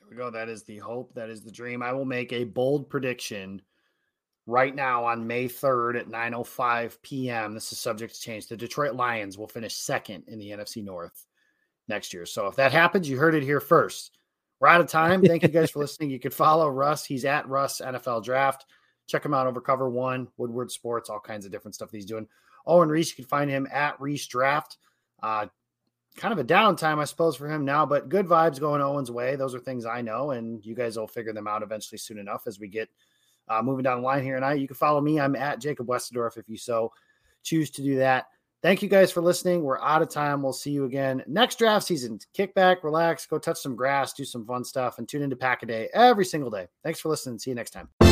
There 0.00 0.08
we 0.10 0.16
go. 0.16 0.30
That 0.30 0.48
is 0.48 0.64
the 0.64 0.78
hope. 0.78 1.14
That 1.14 1.30
is 1.30 1.42
the 1.42 1.52
dream. 1.52 1.82
I 1.82 1.92
will 1.92 2.04
make 2.04 2.32
a 2.32 2.44
bold 2.44 2.90
prediction 2.90 3.62
right 4.50 4.74
now 4.74 5.04
on 5.04 5.26
May 5.26 5.46
3rd 5.46 6.00
at 6.00 6.08
9:05 6.08 7.00
p.m. 7.02 7.54
This 7.54 7.72
is 7.72 7.78
subject 7.78 8.14
to 8.14 8.20
change. 8.20 8.48
The 8.48 8.56
Detroit 8.56 8.94
Lions 8.94 9.38
will 9.38 9.46
finish 9.46 9.76
second 9.76 10.24
in 10.26 10.38
the 10.38 10.50
NFC 10.50 10.84
North 10.84 11.26
next 11.88 12.12
year. 12.12 12.26
So 12.26 12.46
if 12.46 12.56
that 12.56 12.72
happens, 12.72 13.08
you 13.08 13.16
heard 13.16 13.34
it 13.34 13.42
here 13.42 13.60
first. 13.60 14.18
We're 14.58 14.68
out 14.68 14.80
of 14.80 14.88
time. 14.88 15.22
Thank 15.22 15.42
you 15.42 15.48
guys 15.48 15.70
for 15.70 15.78
listening. 15.80 16.10
You 16.10 16.18
could 16.18 16.34
follow 16.34 16.68
Russ. 16.68 17.04
He's 17.04 17.24
at 17.24 17.48
Russ 17.48 17.80
NFL 17.80 18.24
Draft. 18.24 18.66
Check 19.06 19.24
him 19.24 19.34
out 19.34 19.46
over 19.46 19.60
Cover 19.60 19.88
One, 19.88 20.28
Woodward 20.36 20.70
Sports, 20.70 21.08
all 21.08 21.20
kinds 21.20 21.46
of 21.46 21.52
different 21.52 21.74
stuff 21.74 21.90
he's 21.90 22.04
doing. 22.04 22.26
Owen 22.66 22.88
Riese, 22.88 23.10
you 23.10 23.16
can 23.16 23.24
find 23.24 23.50
him 23.50 23.66
at 23.72 24.00
Reese 24.00 24.26
Draft. 24.26 24.76
Uh, 25.22 25.46
kind 26.16 26.32
of 26.32 26.38
a 26.38 26.44
downtime, 26.44 26.98
I 26.98 27.04
suppose, 27.04 27.36
for 27.36 27.48
him 27.48 27.64
now, 27.64 27.86
but 27.86 28.08
good 28.08 28.26
vibes 28.26 28.60
going 28.60 28.82
Owen's 28.82 29.10
way. 29.10 29.36
Those 29.36 29.54
are 29.54 29.60
things 29.60 29.86
I 29.86 30.02
know, 30.02 30.32
and 30.32 30.64
you 30.64 30.74
guys 30.74 30.96
will 30.96 31.06
figure 31.06 31.32
them 31.32 31.46
out 31.46 31.62
eventually 31.62 31.98
soon 31.98 32.18
enough 32.18 32.46
as 32.46 32.60
we 32.60 32.68
get 32.68 32.88
uh, 33.50 33.60
moving 33.62 33.82
down 33.82 34.00
the 34.00 34.06
line 34.06 34.22
here 34.22 34.36
tonight. 34.36 34.60
You 34.60 34.66
can 34.66 34.76
follow 34.76 35.00
me. 35.00 35.20
I'm 35.20 35.36
at 35.36 35.60
Jacob 35.60 35.86
Westendorf 35.86 36.38
if 36.38 36.48
you 36.48 36.56
so 36.56 36.92
choose 37.42 37.70
to 37.72 37.82
do 37.82 37.96
that. 37.96 38.26
Thank 38.62 38.82
you 38.82 38.88
guys 38.88 39.10
for 39.10 39.22
listening. 39.22 39.62
We're 39.62 39.80
out 39.80 40.02
of 40.02 40.10
time. 40.10 40.42
We'll 40.42 40.52
see 40.52 40.70
you 40.70 40.84
again 40.84 41.24
next 41.26 41.58
draft 41.58 41.86
season. 41.86 42.18
Kick 42.34 42.54
back, 42.54 42.84
relax, 42.84 43.26
go 43.26 43.38
touch 43.38 43.58
some 43.58 43.74
grass, 43.74 44.12
do 44.12 44.24
some 44.24 44.46
fun 44.46 44.64
stuff, 44.64 44.98
and 44.98 45.08
tune 45.08 45.22
into 45.22 45.36
Pack 45.36 45.62
a 45.62 45.66
Day 45.66 45.88
every 45.94 46.26
single 46.26 46.50
day. 46.50 46.68
Thanks 46.84 47.00
for 47.00 47.08
listening. 47.08 47.38
See 47.38 47.50
you 47.50 47.56
next 47.56 47.70
time. 47.70 48.09